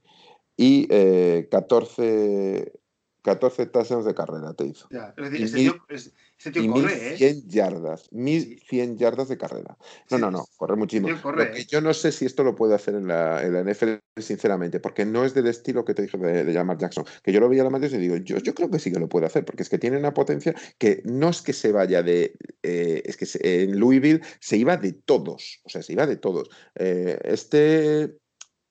[0.56, 0.86] y
[1.48, 2.72] 14,
[3.28, 4.88] 14 touchdowns de carrera te hizo.
[5.32, 5.76] y tío,
[6.54, 9.76] y 1100 yardas, 1100 yardas de carrera.
[10.10, 11.08] No, no, no, corre muchísimo.
[11.10, 11.66] ¿eh?
[11.68, 15.04] yo no sé si esto lo puede hacer en la, en la, NFL, sinceramente, porque
[15.04, 17.62] no es del estilo que te dije de, de Lamar Jackson, que yo lo veía
[17.62, 19.68] a la y digo, yo, yo creo que sí que lo puede hacer, porque es
[19.68, 23.78] que tiene una potencia que no es que se vaya de, eh, es que en
[23.78, 26.48] Louisville se iba de todos, o sea, se iba de todos.
[26.76, 28.16] Eh, este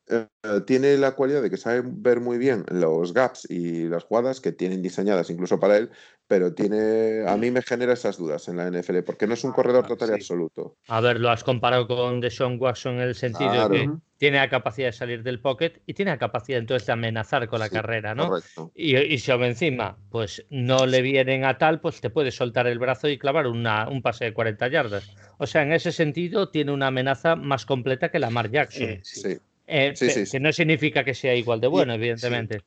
[0.09, 0.27] eh,
[0.65, 4.53] tiene la cualidad de que sabe ver muy bien los gaps y las jugadas que
[4.53, 5.89] tienen diseñadas incluso para él,
[6.27, 9.51] pero tiene a mí me genera esas dudas en la NFL porque no es un
[9.51, 10.77] corredor total y absoluto.
[10.87, 14.49] A ver, lo has comparado con Deshaun Watson en el sentido de que tiene la
[14.49, 18.15] capacidad de salir del pocket y tiene la capacidad entonces de amenazar con la carrera,
[18.15, 18.31] ¿no?
[18.75, 22.79] Y, y, si encima pues no le vienen a tal, pues te puede soltar el
[22.79, 25.11] brazo y clavar una, un pase de 40 yardas.
[25.37, 28.89] O sea, en ese sentido tiene una amenaza más completa que la Mar Jackson.
[28.89, 29.37] Eh, sí.
[29.67, 29.93] Eh,
[30.31, 32.61] que no significa que sea igual de bueno, evidentemente.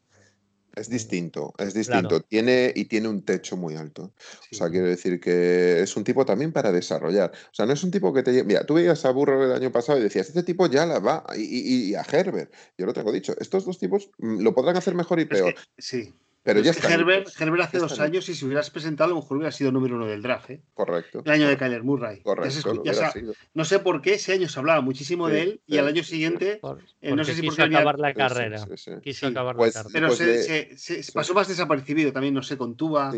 [0.77, 2.21] Es distinto, es distinto.
[2.21, 4.15] Tiene y tiene un techo muy alto.
[4.53, 7.33] O sea, quiero decir que es un tipo también para desarrollar.
[7.33, 8.45] O sea, no es un tipo que te.
[8.45, 11.25] Mira, tú veías a Burro el año pasado y decías, este tipo ya la va.
[11.37, 12.53] Y, a Herbert.
[12.79, 13.35] Yo lo tengo dicho.
[13.41, 15.55] Estos dos tipos mm, lo podrán hacer mejor y peor.
[15.77, 16.15] sí.
[16.43, 19.53] Pero ya Herbert, Herbert, hace dos años, y si hubieras presentado, a lo mejor hubiera
[19.53, 20.51] sido número uno del draft.
[20.51, 20.63] ¿eh?
[20.73, 21.23] Correcto.
[21.25, 22.23] El año de Kyler Murray.
[22.23, 22.83] Correcto.
[23.53, 26.61] no sé por qué ese año se hablaba muchísimo de él y al año siguiente.
[27.03, 28.67] Eh, no sé si quiso acabar la carrera.
[29.03, 29.91] Quiso acabar la carrera.
[29.93, 33.13] Pero se, se, pasó más desapercibido también, no sé, con Tuba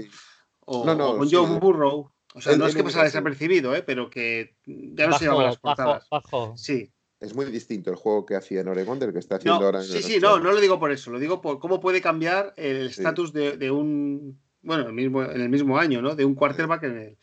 [0.60, 2.10] o, con Joe Burrow.
[2.34, 3.82] O sea, no es que pasara desapercibido, ¿eh?
[3.82, 6.08] pero que ya no se llaman las portadas.
[6.10, 6.90] Bajo, Sí
[7.22, 9.84] es muy distinto el juego que hacía en Oregon del que está haciendo ahora en
[9.84, 12.88] Sí, sí, no, no lo digo por eso, lo digo por cómo puede cambiar el
[12.88, 16.14] estatus de, un, bueno, el mismo, en el mismo año, ¿no?
[16.14, 17.18] De un quarterback en el...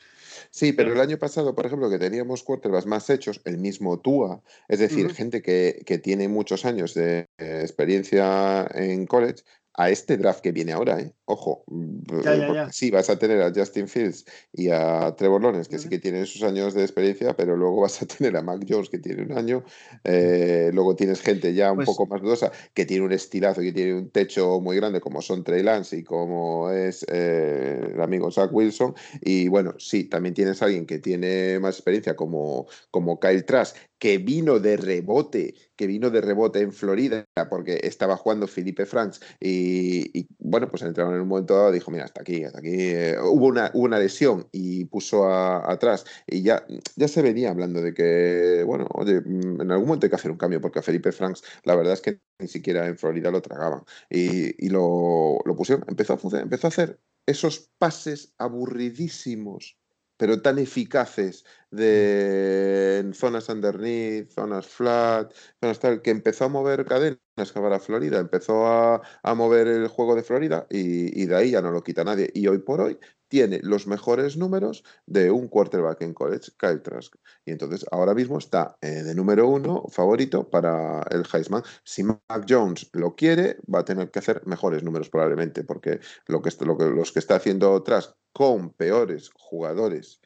[0.52, 4.42] Sí, pero el año pasado, por ejemplo, que teníamos quarterbacks más hechos, el mismo Tua,
[4.68, 9.44] es decir, gente que, que, tiene muchos años de experiencia en college,
[9.80, 11.14] a este draft que viene ahora, ¿eh?
[11.24, 15.88] Ojo, mm, sí, vas a tener a Justin Fields y a Trevor Lawrence, que sí
[15.88, 18.98] que tienen sus años de experiencia, pero luego vas a tener a Mac Jones, que
[18.98, 19.64] tiene un año,
[20.04, 23.72] eh, luego tienes gente ya un pues poco más dudosa, que tiene un estilazo, que
[23.72, 28.30] tiene un techo muy grande, como son Trey Lance y como es eh, el amigo
[28.32, 33.18] Zach Wilson, y bueno, sí, también tienes a alguien que tiene más experiencia, como, como
[33.18, 38.48] Kyle Trask, que vino de rebote, que vino de rebote en Florida, porque estaba jugando
[38.48, 42.60] Felipe Franks y, bueno, pues entraron en un momento dado dijo, mira, hasta aquí, hasta
[42.60, 42.74] aquí.
[42.74, 46.66] Eh, hubo, una, una lesión y puso atrás y ya,
[46.98, 50.32] ya se venía hablando de que, bueno, oye, mm, en algún momento hay que hacer
[50.32, 53.42] un cambio, porque a Felipe Franks la verdad es que ni siquiera en Florida lo
[53.42, 53.84] tragaban.
[54.10, 59.79] Y, y lo, lo pusieron, empezó a, funcionar, empezó a hacer esos pases aburridísimos
[60.20, 66.86] pero tan eficaces de en zonas underneath, zonas flat, zonas tal, que empezó a mover
[66.86, 67.20] cadenas
[67.54, 69.02] para Florida, empezó a,
[69.36, 72.30] mover el juego de Florida y, de ahí ya no lo quita nadie.
[72.34, 77.16] Y hoy por hoy tiene los mejores números de un quarterback en college, Kyle Trask.
[77.46, 81.64] Y entonces ahora mismo está eh, de número uno favorito para el Heisman.
[81.84, 86.42] Si Mac Jones lo quiere, va a tener que hacer mejores números probablemente, porque lo
[86.42, 90.20] que, lo que los que está haciendo Trask con peores jugadores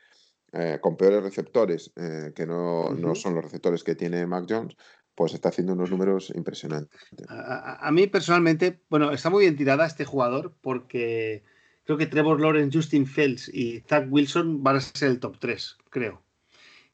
[0.55, 4.77] eh, con peores receptores, eh, que no, no, son los receptores que tiene Mac Jones,
[5.15, 7.01] pues está haciendo unos números impresionantes.
[7.27, 11.43] A, mí personalmente, bueno, está muy bien tirada este jugador porque
[11.85, 15.77] creo que Trevor Lawrence, Justin Fields y Zach Wilson van a ser el top 3,
[15.89, 16.21] creo.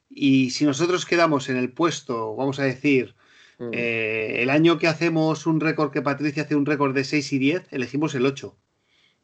[0.08, 3.14] Y si nosotros quedamos en el puesto, vamos a decir,
[3.58, 3.70] mm.
[3.72, 7.38] eh, el año que hacemos un récord, que Patricia hace un récord de 6 y
[7.38, 8.56] 10, elegimos el 8,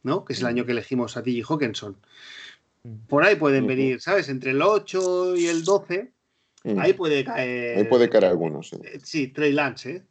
[0.04, 0.24] ¿no?
[0.24, 0.48] Que es el mm.
[0.48, 1.52] año que elegimos a T.J.
[1.52, 1.96] Hawkinson.
[3.08, 4.28] Por ahí pueden venir, ¿sabes?
[4.28, 6.12] Entre el 8 y el 12,
[6.62, 6.78] mm.
[6.78, 7.78] ahí puede caer.
[7.78, 8.68] Ahí puede caer algunos.
[8.68, 10.02] Sí, eh, sí Trey Lance, ¿eh?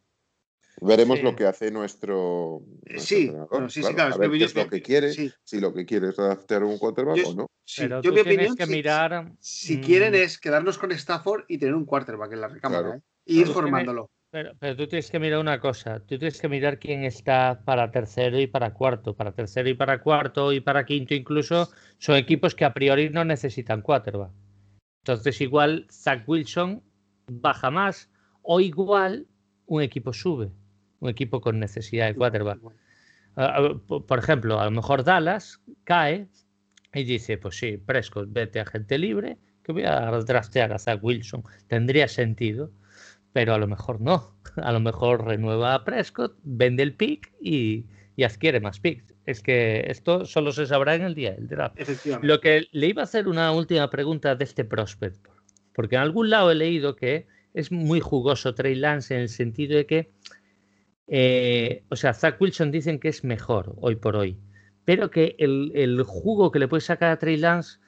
[0.81, 2.61] Veremos lo que hace nuestro.
[2.85, 3.31] Eh, sí,
[3.69, 4.15] sí, sí, claro.
[4.15, 7.25] A ver qué es lo que quiere, si lo que quiere es adaptar un quarterback
[7.25, 7.47] o no.
[7.77, 9.31] Pero yo mi opinión, que mirar.
[9.39, 10.15] Si, quieren mm.
[10.15, 13.01] es quedarnos con Stafford y tener un quarterback en la recámara, ¿eh?
[13.25, 14.09] y ir formándolo.
[14.29, 17.89] Pero, pero, tú tienes que mirar una cosa, tú tienes que mirar quién está para
[17.89, 19.15] tercero y para cuarto.
[19.15, 21.69] Para tercero y para cuarto y para quinto incluso
[21.99, 24.31] son equipos que a priori no necesitan quarterback.
[25.05, 26.83] Entonces igual Zach Wilson
[27.27, 28.09] baja más
[28.41, 29.27] o igual
[29.67, 30.51] un equipo sube,
[30.99, 32.59] un equipo con necesidad de quarterback.
[33.87, 36.27] Por ejemplo, a lo mejor Dallas cae
[36.93, 41.03] y dice, pues sí, Prescott, vete a gente libre, que voy a draftear a Zach
[41.03, 41.43] Wilson.
[41.67, 42.71] Tendría sentido
[43.35, 44.33] pero a lo mejor no.
[44.55, 47.83] A lo mejor renueva a Prescott, vende el pick y,
[48.23, 49.13] adquiere más picks.
[49.25, 51.77] Es que esto solo se sabrá en el día del draft.
[52.21, 55.17] Lo que le iba a hacer una última pregunta de este prospect,
[55.73, 59.75] porque en algún lado he leído que es muy jugoso Trey Lance en el sentido
[59.75, 60.11] de que,
[61.07, 64.37] eh, o sea, Zach Wilson dicen que es mejor hoy por hoy,
[64.85, 67.79] pero que el, jugo que le puede sacar a Trey Lance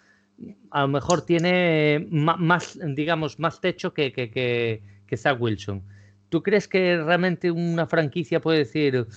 [0.70, 5.82] a lo mejor tiene más, digamos, más techo que, que, que, que Zach Wilson.
[6.30, 9.08] ¿Tú crees que realmente una franquicia puede decir,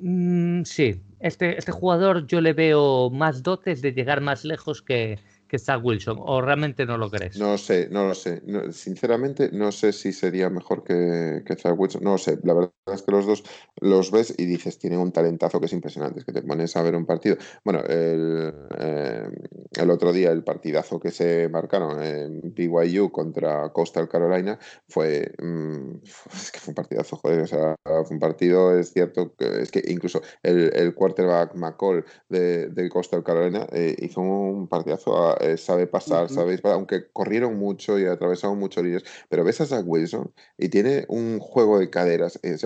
[0.00, 5.18] mm, sí, este, este jugador yo le veo más dotes de llegar más lejos que,
[5.52, 7.38] que Zach Wilson, o realmente no lo crees?
[7.38, 8.40] No sé, no lo sé.
[8.72, 12.02] sinceramente, no sé si sería mejor que, que Zach Wilson.
[12.02, 12.38] No lo sé.
[12.42, 13.44] La verdad es que los dos
[13.78, 16.20] los ves y dices, tienen un talentazo que es impresionante.
[16.20, 17.36] Es que te pones a ver un partido.
[17.66, 19.28] Bueno, el, eh,
[19.72, 24.58] el otro día, el partidazo que se marcaron en BYU contra Coastal Carolina
[24.88, 25.34] fue.
[25.38, 27.42] Mm, fue un partidazo, joder.
[27.42, 32.06] O sea, fue un partido, es cierto, que es que incluso el, el quarterback McCall
[32.30, 37.98] de, de Coastal Carolina eh, hizo un partidazo eh, sabe pasar, sabéis, aunque corrieron mucho
[37.98, 42.38] y atravesaron muchos líneas, pero ves a Zach Wilson y tiene un juego de caderas,
[42.42, 42.56] eh,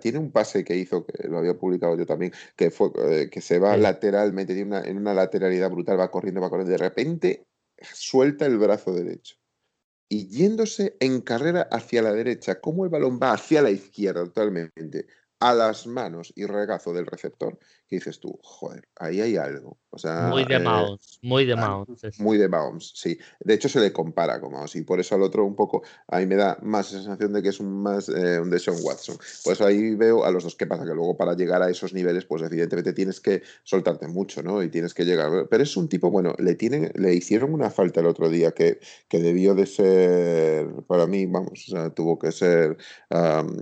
[0.00, 3.40] tiene un pase que hizo, que lo había publicado yo también, que, fue, eh, que
[3.40, 7.46] se va lateralmente, tiene una, en una lateralidad brutal, va corriendo, va corriendo, de repente
[7.80, 9.36] suelta el brazo derecho.
[10.08, 15.06] Y yéndose en carrera hacia la derecha, como el balón va hacia la izquierda totalmente,
[15.40, 17.58] a las manos y regazo del receptor,
[17.88, 19.78] que dices tú, joder, ahí hay algo.
[19.90, 20.64] O sea, muy de eh,
[21.22, 22.20] muy de Mahomes.
[22.20, 23.16] Muy de Mahomes, sí.
[23.40, 26.26] De hecho, se le compara con Mahomes y por eso al otro un poco, ahí
[26.26, 29.16] me da más sensación de que es un más eh, un de Sean Watson.
[29.44, 30.56] Por eso ahí veo a los dos.
[30.56, 30.84] ¿Qué pasa?
[30.84, 34.62] Que luego para llegar a esos niveles, pues evidentemente tienes que soltarte mucho, ¿no?
[34.62, 35.46] Y tienes que llegar.
[35.48, 38.80] Pero es un tipo, bueno, le tienen, le hicieron una falta el otro día que,
[39.08, 42.76] que debió de ser, para mí, vamos, o sea, tuvo que ser
[43.10, 43.56] um,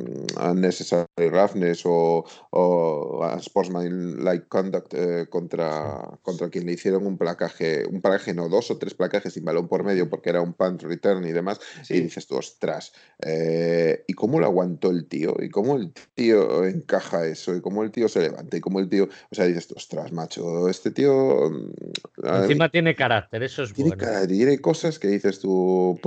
[0.50, 7.86] unnecessary roughness o, o sportsman like conduct eh, contra, contra quien le hicieron un placaje,
[7.86, 10.82] un placaje, no, dos o tres placajes sin balón por medio porque era un punt
[10.82, 12.92] return y demás, y dices tú, ostras,
[13.24, 15.36] eh, ¿y cómo lo aguantó el tío?
[15.40, 17.54] ¿Y cómo el tío encaja eso?
[17.54, 18.56] ¿Y cómo el tío se levanta?
[18.56, 21.50] ¿Y cómo el tío, o sea, dices tú, ostras, macho, este tío...
[21.50, 24.26] Mm, Encima tiene carácter, eso es tiene bueno.
[24.26, 25.98] tiene cosas que dices tú,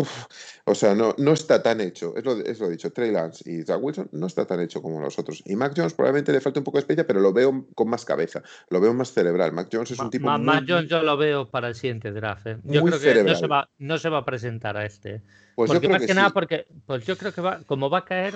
[0.65, 3.63] o sea, no, no está tan hecho, es lo, es lo dicho, Trey Lance y
[3.63, 5.43] Zach Wilson no está tan hecho como los otros.
[5.45, 7.94] Y Mac Jones probablemente le falta un poco de experiencia, pero lo veo con más
[8.03, 9.53] cabeza, lo veo más cerebral.
[9.53, 10.27] Mac Jones es un tipo.
[10.37, 12.47] Mac Jones yo lo veo para el siguiente draft.
[12.47, 12.57] ¿eh?
[12.63, 15.21] Yo creo que no se, va, no se va a presentar a este.
[15.55, 18.35] Pues porque más que, nada, porque pues yo creo que va, como va a caer.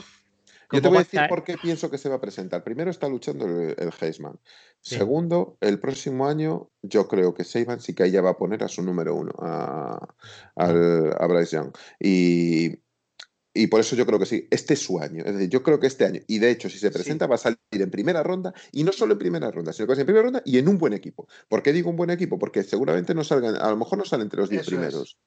[0.72, 2.64] Yo te voy a decir por qué pienso que se va a presentar.
[2.64, 4.40] Primero está luchando el, el Heisman.
[4.82, 8.68] Segundo, el próximo año yo creo que Seiban sí que ella va a poner a
[8.68, 10.00] su número uno, a,
[10.56, 11.72] a Bryce Young.
[12.00, 12.78] Y,
[13.60, 15.24] y por eso yo creo que sí, este es su año.
[15.26, 17.40] Es decir, yo creo que este año, y de hecho, si se presenta, va a
[17.40, 20.04] salir en primera ronda, y no solo en primera ronda, sino que va a ser
[20.04, 21.28] en primera ronda y en un buen equipo.
[21.50, 22.40] ¿Por qué digo un buen equipo?
[22.40, 25.18] Porque seguramente no salgan, a lo mejor no salen entre los 10 primeros.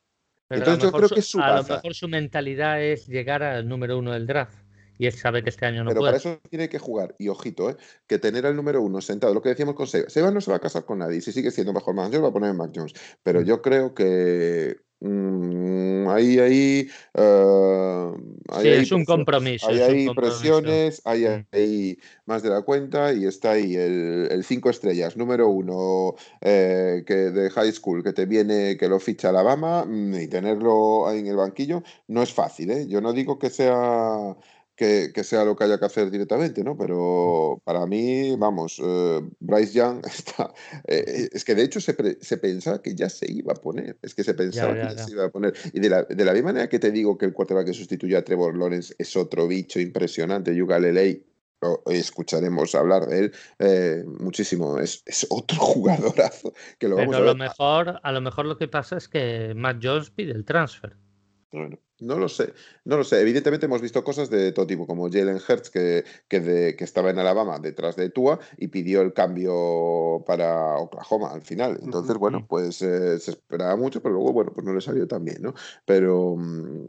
[0.49, 3.99] Entonces yo creo que es su A lo mejor su mentalidad es llegar al número
[3.99, 4.57] uno del draft.
[4.99, 6.13] Y él sabe que este año no Pero puede.
[6.13, 7.15] para eso tiene que jugar.
[7.19, 7.77] Y ojito, ¿eh?
[8.07, 9.35] que tener al número uno sentado.
[9.35, 10.09] Lo que decíamos con Seba.
[10.09, 11.21] Seba no se va a casar con nadie.
[11.21, 12.93] Si sigue siendo mejor manager, va a poner en Mac Jones.
[13.23, 13.45] Pero mm.
[13.45, 18.17] yo creo que Mm, ahí, ahí, uh,
[18.61, 19.67] sí, es un compromiso.
[19.67, 21.47] Hay, hay presiones, hay, mm.
[21.51, 27.03] hay, más de la cuenta y está ahí el, el cinco estrellas, número uno eh,
[27.05, 31.19] que de high school que te viene, que lo ficha Alabama mm, y tenerlo ahí
[31.19, 32.71] en el banquillo no es fácil.
[32.71, 32.87] ¿eh?
[32.87, 34.37] Yo no digo que sea
[34.77, 36.77] que, sea lo que haya que hacer directamente, ¿no?
[36.77, 40.53] Pero para mí, vamos, eh, Bryce Young está.
[40.87, 43.99] Eh, es que de hecho se, se, pensaba que ya se iba a poner.
[44.03, 45.55] Es que se pensaba que ya, se iba a poner.
[45.73, 48.17] Y de la, de la misma manera que te digo que el quarterback que sustituye
[48.17, 51.25] a Trevor Lawrence es otro bicho impresionante, Yuga Leley,
[51.87, 54.79] escucharemos hablar de él eh, muchísimo.
[54.79, 57.29] Es, es, otro jugadorazo que lo vamos a, ver.
[57.29, 60.97] lo mejor, a lo mejor lo que pasa es que Matt Jones pide el transfer.
[61.53, 62.55] Bueno, no lo sé,
[62.85, 63.21] no lo sé.
[63.21, 67.11] Evidentemente hemos visto cosas de todo tipo, como Jalen Hurts, que, que, de, que, estaba
[67.11, 71.79] en Alabama detrás de Tua y pidió el cambio para Oklahoma al final.
[71.83, 75.25] Entonces, bueno, pues eh, se esperaba mucho, pero luego, bueno, pues no le salió tan
[75.25, 75.53] bien, ¿no?
[75.85, 76.87] Pero mmm,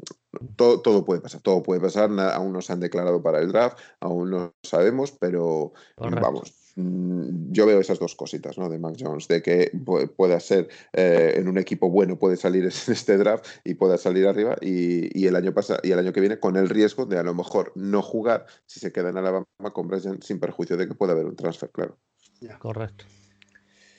[0.56, 2.10] todo, todo, puede pasar, todo puede pasar.
[2.34, 6.22] Aún no se han declarado para el draft, aún no sabemos, pero Correcto.
[6.22, 8.68] vamos, Mm, yo veo esas dos cositas ¿no?
[8.68, 9.72] de Mac Jones, de que
[10.16, 14.28] pueda ser eh, en un equipo bueno, puede salir en este draft y pueda salir
[14.28, 17.20] arriba y, y el año pasa, y el año que viene con el riesgo de
[17.20, 20.96] a lo mejor no jugar si se queda en Alabama con sin perjuicio de que
[20.96, 21.98] pueda haber un transfer, claro.
[22.42, 22.58] Ya.
[22.58, 23.06] Correcto.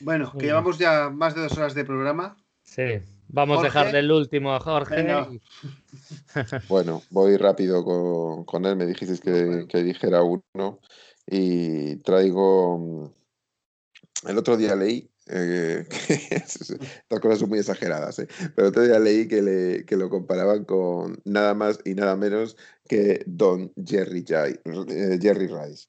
[0.01, 2.37] Bueno, que llevamos ya más de dos horas de programa.
[2.63, 3.69] Sí, vamos Jorge.
[3.69, 5.03] a dejarle el último a Jorge.
[5.03, 5.41] Bueno,
[6.69, 9.67] bueno voy rápido con, con, él, me dijisteis que, bueno.
[9.69, 10.81] que dijera uno
[11.27, 12.79] y traigo.
[12.79, 18.29] Mm, el otro día leí Eh, estas cosas son muy exageradas, ¿eh?
[18.55, 22.59] pero otro día leí que, le, que, lo comparaban con nada más y nada menos
[22.87, 25.87] que Don Jerry, eh, Jerry Rice,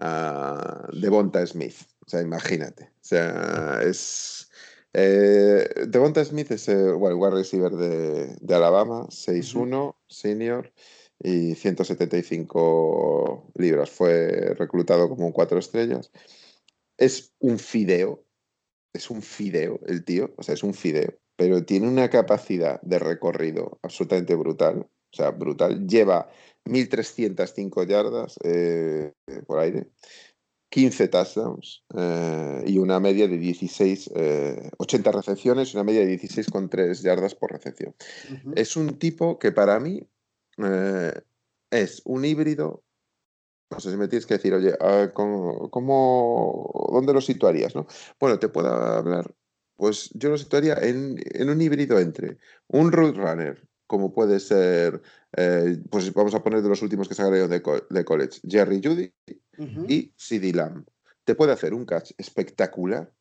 [0.00, 1.74] uh, de Bonta Smith.
[2.06, 2.84] O sea, imagínate.
[2.84, 4.48] O sea, es.
[4.92, 10.72] Eh, Devonta Smith es el wide receiver de, de Alabama, 6'1, senior
[11.18, 13.90] y 175 libras.
[13.90, 16.10] Fue reclutado como un cuatro estrellas.
[16.98, 18.24] Es un fideo,
[18.94, 22.98] es un fideo el tío, o sea, es un fideo, pero tiene una capacidad de
[22.98, 25.86] recorrido absolutamente brutal, o sea, brutal.
[25.86, 26.30] Lleva
[26.64, 29.12] 1.305 yardas eh,
[29.46, 29.88] por aire,
[30.70, 34.10] 15 touchdowns eh, y una media de 16,
[34.78, 37.94] 80 eh, recepciones y una media de 16,3 yardas por recepción.
[38.54, 40.02] Es un tipo que para mí
[41.70, 42.84] es un híbrido
[43.70, 47.74] no sé si me tienes que decir, oye, ah, ¿cómo, dónde lo situarías?
[47.74, 47.86] ¿no?
[48.20, 49.34] Bueno, te puedo hablar.
[49.76, 51.18] Pues yo lo situaría en,
[51.48, 52.38] un híbrido entre
[52.68, 55.02] un root runner, como puede ser,
[55.36, 57.48] eh, pues vamos a poner de los últimos que se de,
[57.90, 59.12] de college, Jerry Judy
[59.86, 60.86] y CD Lamb.
[61.24, 63.12] Te puede hacer un catch espectacular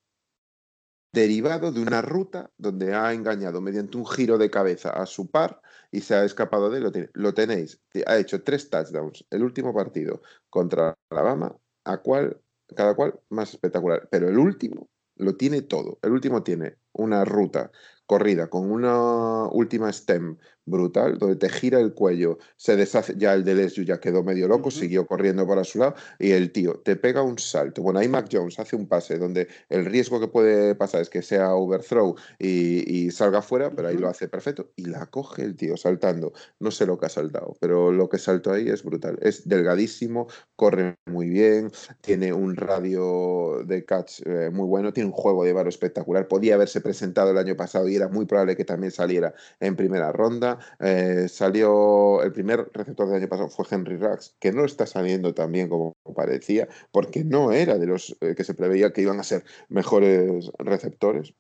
[1.16, 5.62] derivado de una ruta donde ha engañado mediante un giro de cabeza a su par
[5.90, 7.10] y se ha escapado de él.
[7.14, 7.82] Lo, tenéis.
[8.06, 11.56] Ha hecho tres touchdowns el último partido contra Alabama,
[11.86, 12.40] a cual,
[12.76, 14.08] cada cual más espectacular.
[14.12, 15.98] Pero el último lo tiene todo.
[16.04, 17.72] El último tiene una ruta
[18.06, 23.44] corrida con una última stem brutal, donde te gira el cuello, se deshace, ya el
[23.44, 23.56] de
[23.86, 27.38] ya quedó medio loco, siguió corriendo para su lado y el tío te pega un
[27.38, 27.82] salto.
[27.82, 31.22] Bueno, ahí Mac Jones hace un pase donde el riesgo que puede pasar es que
[31.22, 35.78] sea overthrow y, salga fuera, pero ahí lo hace perfecto y la coge el tío
[35.78, 36.34] saltando.
[36.60, 39.18] No sé lo que ha saltado, pero lo que saltó ahí es brutal.
[39.22, 41.72] Es delgadísimo, corre muy bien,
[42.02, 46.28] tiene un radio de catch eh, muy bueno, tiene un juego de varo espectacular.
[46.28, 50.12] Podía haberse presentado el año pasado y era muy probable que también saliera en primera
[50.12, 50.60] ronda.
[50.80, 55.34] Eh, salió el primer receptor del año pasado fue Henry Rax, que no está saliendo
[55.34, 59.20] tan bien como parecía, porque no era de los eh, que se preveía que iban
[59.20, 61.34] a ser mejores receptores.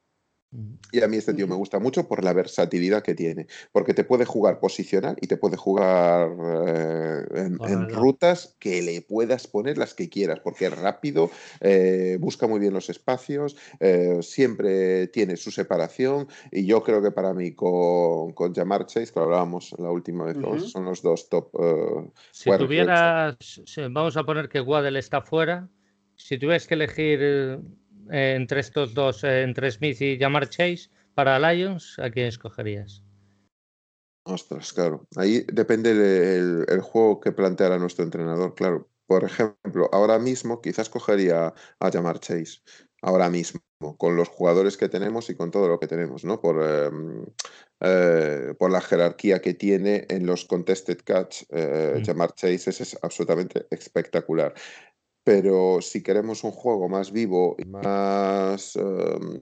[0.91, 4.03] Y a mí este tío me gusta mucho por la versatilidad que tiene, porque te
[4.03, 6.29] puede jugar posicional y te puede jugar
[6.67, 11.29] eh, en, rutas que le puedas poner las que quieras, porque es rápido,
[11.59, 16.27] eh, busca muy bien los espacios, eh, siempre tiene su separación.
[16.51, 20.37] Y yo creo que para mí con, con Jamar Chase, que hablábamos la última vez,
[20.71, 21.49] son los dos top.
[22.31, 23.35] si tuvieras,
[23.89, 25.67] vamos a poner que Waddle está fuera,
[26.15, 27.59] si tuvieras que elegir
[28.09, 33.01] entre estos dos, entre Smith y Jamar Chase, para Lions, ¿a quién escogerías?
[34.27, 35.07] Ostras, claro.
[35.15, 38.89] Ahí depende del juego que planteara nuestro entrenador, claro.
[39.05, 42.59] Por ejemplo, ahora mismo quizás cogería a Jamar Chase.
[43.03, 43.61] Ahora mismo,
[43.97, 46.41] con los jugadores que tenemos y con todo lo que tenemos, ¿no?
[46.41, 47.23] Por, em,
[47.81, 52.03] eh, por la jerarquía que tiene en los contested catch, eh, mm.
[52.03, 54.55] Jamar Chase es absolutamente espectacular
[55.25, 59.41] pero si queremos un juego más vivo y más, em,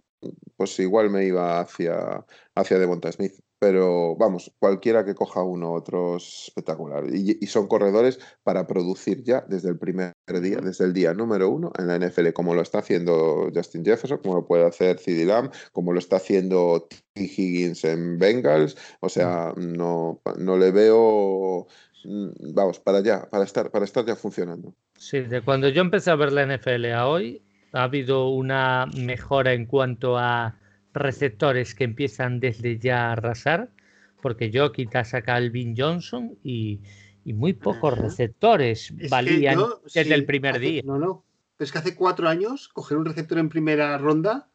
[0.55, 3.33] pues igual me iba hacia, hacia Devonta Smith.
[3.59, 7.05] Pero vamos, cualquiera que coja uno otro es espectacular.
[7.13, 11.71] Y, son corredores para producir ya desde el primer día, desde el día número uno
[11.77, 15.51] en la NFL, como lo está haciendo Justin Jefferson, como lo puede hacer CD Lamb,
[15.73, 17.23] como lo está haciendo T.
[17.23, 18.77] Higgins en Bengals.
[19.01, 21.67] O sea, no, no le veo
[22.03, 24.75] Mm, vamos, para allá, para estar, para estar ya funcionando.
[25.03, 27.41] Sí, de cuando yo empecé a ver la NFL a hoy,
[27.73, 30.55] ha habido una mejora en cuanto a
[30.93, 33.69] receptores que empiezan desde ya a arrasar,
[34.21, 36.79] porque yo quitas a Calvin Johnson y,
[37.25, 39.59] muy pocos receptores valían
[39.93, 40.81] desde el primer día.
[40.85, 41.25] No, no.
[41.59, 44.47] es que hace cuatro años coger un receptor en primera ronda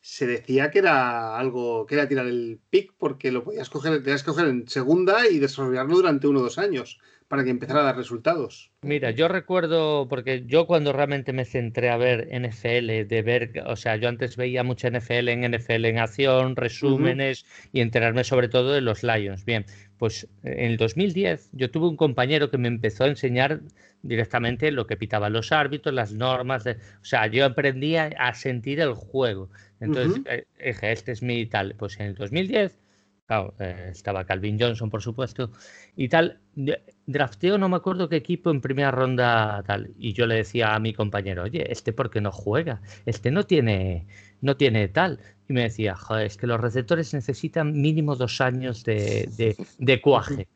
[0.00, 4.24] se decía que era algo, que era tirar el pick porque lo podías coger, tenías
[4.24, 6.98] que coger en segunda y desarrollarlo durante uno o dos años
[7.32, 8.70] para que empezara a dar resultados.
[8.82, 13.74] Mira, yo recuerdo, porque yo cuando realmente me centré a ver NFL, de ver, o
[13.74, 18.74] sea, yo antes veía mucha NFL en NFL en acción, resúmenes y enterarme sobre todo
[18.74, 19.46] de los Lions.
[19.46, 19.64] Bien,
[19.96, 23.62] pues en el 2010 yo tuve un compañero que me empezó a enseñar
[24.02, 28.78] directamente lo que pitaban los árbitros, las normas, de, o sea, yo aprendía a sentir
[28.78, 29.48] el juego.
[29.80, 31.76] Entonces, eh, este es mi tal.
[31.78, 32.78] Pues en el 2010,
[33.26, 35.50] claro, eh, estaba Calvin Johnson, por supuesto,
[35.96, 36.38] y tal.
[37.06, 39.90] Drafteo, no me acuerdo qué equipo en primera ronda tal.
[39.98, 43.44] Y yo le decía a mi compañero, oye, este por qué no juega, este no
[43.44, 44.06] tiene,
[44.40, 45.18] no tiene tal.
[45.48, 50.46] Y me decía, joder, es que los receptores necesitan mínimo dos años de, de, cuaje.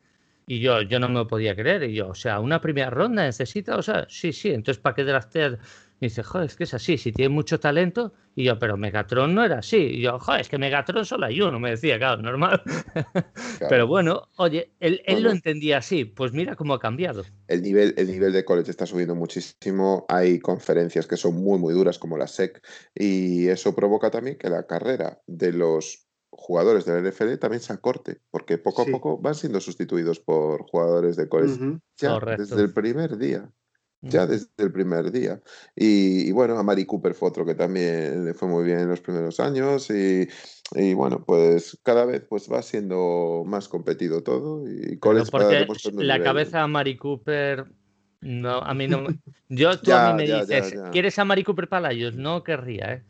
[0.47, 1.83] Y yo, yo no me podía creer.
[1.83, 5.03] Y yo, o sea, una primera ronda necesita, o sea, sí, sí, entonces ¿para qué
[5.03, 5.59] draftear?
[5.99, 8.13] Y dice, joder, es que es así, si tiene mucho talento.
[8.35, 9.77] Y yo, pero Megatron no era así.
[9.77, 12.61] Y yo, joder, es que Megatron solo hay uno, me decía, claro, normal.
[13.69, 17.23] Pero bueno, oye, él, lo entendía así, pues mira cómo ha cambiado.
[17.47, 21.73] El nivel, el nivel de college está subiendo muchísimo, hay conferencias que son muy, muy
[21.73, 22.61] duras como la SEC,
[22.93, 28.21] y eso provoca también que la carrera de los jugadores del NFL también se acorte,
[28.29, 33.17] porque poco a poco van siendo sustituidos por jugadores de college ya desde el primer
[33.17, 33.51] día
[34.01, 35.41] ya desde el primer día.
[35.75, 39.01] Y, bueno, a Mari Cooper fue otro que también le fue muy bien en los
[39.01, 40.27] primeros años y,
[40.93, 46.63] bueno, pues cada vez pues va siendo más competido todo y college porque la cabeza
[46.63, 47.65] a Mari Cooper
[48.21, 49.07] no, a mí no.
[49.49, 52.15] Yo, tú a mí me dices, ¿quieres a Mari Cooper Palayos?
[52.15, 53.03] No querría, ¿eh?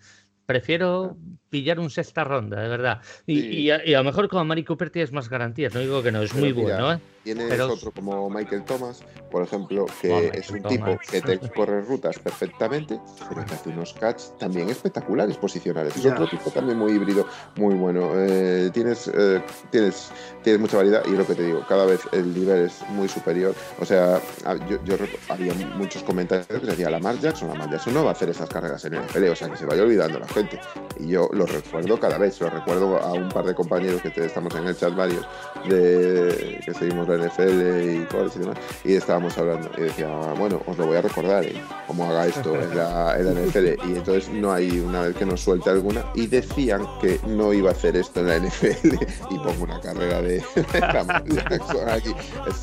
[0.46, 1.18] Prefiero
[1.50, 3.02] pillar un sexta ronda, de verdad.
[3.26, 6.34] Y, a, lo mejor con Mari Cooper tienes más garantías, no digo que no, es
[6.34, 7.00] muy bueno, ¿eh?
[7.28, 12.18] Tienes otro como Michael Thomas, por ejemplo, que es un tipo que te corre rutas
[12.20, 15.98] perfectamente, pero que hace unos catch también espectaculares posicionales.
[15.98, 17.28] Es otro tipo también muy híbrido,
[17.58, 18.12] muy bueno.
[18.16, 19.42] Eh, tienes, eh,
[19.72, 20.10] tienes,
[20.42, 23.54] tienes mucha variedad y lo que te digo, cada vez el nivel es muy superior.
[23.82, 24.22] O sea,
[24.70, 24.96] yo, yo
[25.28, 28.86] había muchos comentarios que decía Lamar Jackson, Lamar Jackson no va a hacer esas carreras
[28.86, 30.62] en el NFL, o sea, que se vaya olvidando la gente.
[30.98, 34.56] Y yo lo recuerdo cada vez, lo recuerdo a un par de compañeros que estamos
[34.56, 35.28] en el chat varios,
[35.68, 40.08] de, que seguimos NFL y cosas y demás, y estábamos hablando, y decía,
[40.38, 41.62] bueno, os lo voy a recordar, ¿eh?
[41.86, 45.70] cómo haga esto en la, NFL, y entonces no hay una vez que nos suelte
[45.70, 48.96] alguna, y decían que no iba a hacer esto en la NFL,
[49.30, 50.44] y pongo una carrera de,
[50.80, 52.14] Lamar Jackson aquí,
[52.48, 52.54] o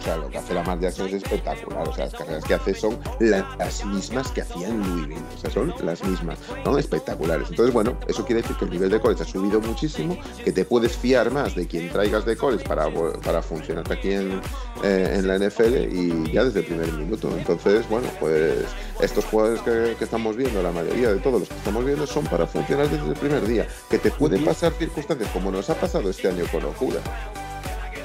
[0.00, 2.98] sea, lo que hace Lamar Jackson es espectacular, o sea, las carreras que hace son
[3.20, 7.96] las mismas que hacía en Louisville, o sea, son las mismas, son espectaculares, entonces bueno,
[8.06, 11.30] eso quiere decir que el nivel de college ha subido muchísimo, que te puedes fiar
[11.30, 12.86] más de quien traigas de college para,
[13.22, 14.40] para funcionar aquí en,
[14.82, 17.30] eh, en la NFL y ya desde el primer minuto.
[17.36, 18.64] Entonces, bueno, pues
[19.00, 22.24] estos jugadores que, que, estamos viendo, la mayoría de todos los que estamos viendo, son
[22.24, 23.66] para funcionar desde el primer día.
[23.88, 27.00] Que te pueden pasar circunstancias como nos ha pasado este año con Locura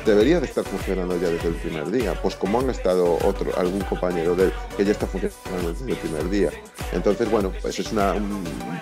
[0.08, 3.82] debería de estar funcionando ya desde el primer día, pues como han estado otro, algún
[3.82, 6.50] compañero de él que ya está funcionando desde el primer día.
[6.94, 8.16] Entonces, bueno, pues es una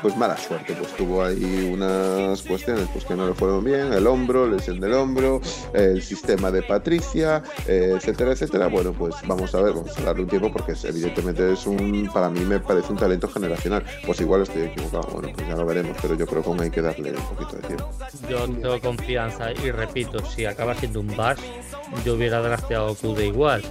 [0.01, 4.05] pues mala suerte, pues tuvo ahí unas cuestiones pues que no le fueron bien, el
[4.05, 5.41] hombro, lesión del hombro,
[5.73, 8.67] el sistema de Patricia, etcétera, etcétera.
[8.67, 12.29] Bueno, pues vamos a ver, vamos a darle un tiempo porque evidentemente es un, para
[12.29, 13.83] mí me parece un talento generacional.
[14.05, 16.69] Pues igual estoy equivocado, bueno, pues ya lo veremos, pero yo creo que aún hay
[16.69, 17.89] que darle un poquito de tiempo.
[18.29, 21.39] Yo tengo confianza y repito, si acaba siendo un Bash,
[22.03, 23.63] yo hubiera drafteado Kude igual.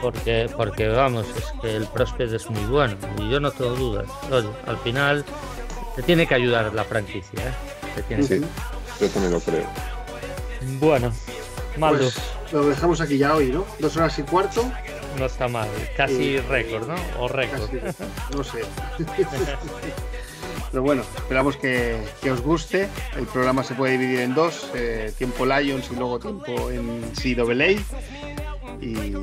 [0.00, 4.08] Porque, porque vamos, es que el prospect es muy bueno y yo no tengo dudas.
[4.66, 5.24] al final
[5.96, 7.40] te tiene que ayudar la franquicia.
[7.40, 8.22] ¿eh?
[8.22, 8.40] sí,
[9.00, 9.66] yo también lo creo.
[10.80, 11.12] Bueno,
[11.76, 12.04] Maldo.
[12.04, 13.64] Pues lo dejamos aquí ya hoy, ¿no?
[13.78, 14.70] Dos horas y cuarto.
[15.18, 16.94] No está mal, casi récord, ¿no?
[17.20, 17.70] O récord.
[18.34, 18.62] no sé.
[20.74, 21.96] Pero bueno, esperamos que,
[22.28, 22.88] os guste.
[23.16, 27.80] El programa se puede dividir en dos, eh, tiempo Lions y luego tiempo en CWA.
[28.80, 29.14] Y,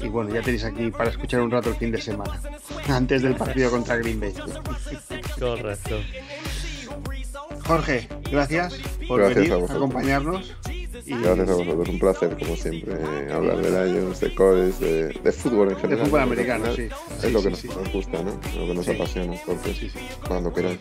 [0.00, 2.40] y, bueno, ya tenéis aquí para escuchar un rato el fin de semana,
[2.88, 4.32] antes del partido contra Green Bay.
[5.40, 5.98] Correcto.
[7.66, 8.74] Jorge, gracias
[9.08, 10.54] por venir a acompañarnos.
[10.92, 12.94] Gracias a vosotros, un placer, como siempre,
[13.32, 15.98] hablar de Lions, de Cores, de, fútbol en general.
[15.98, 16.88] De fútbol americano, sí.
[17.22, 18.32] Es lo que nos, gusta, ¿no?
[18.58, 19.92] Lo que nos apasiona, entonces,
[20.26, 20.78] cuando queráis.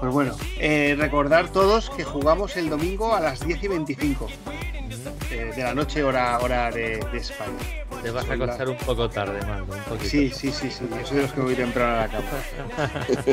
[0.00, 4.28] Pues bueno, eh, recordar todos que jugamos el domingo a las 10 y 25
[5.30, 7.52] eh, de la noche, hora, hora de, de España.
[8.02, 9.72] Te vas a acostar un poco tarde, Marco.
[9.74, 10.08] Un poquito.
[10.08, 10.88] Sí, sí, sí, sí.
[10.90, 12.28] Yo soy de los que voy temprano a la cama.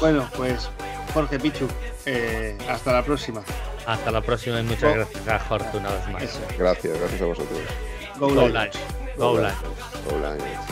[0.00, 0.68] bueno, pues
[1.14, 1.68] Jorge Pichu,
[2.04, 3.42] eh, hasta la próxima.
[3.86, 5.38] Hasta la próxima y muchas gracias a
[6.10, 6.40] más.
[6.58, 7.60] Gracias, gracias a vosotros.
[8.18, 8.52] Go, Go Lions.
[8.52, 8.76] Lions.
[9.16, 10.66] Go, live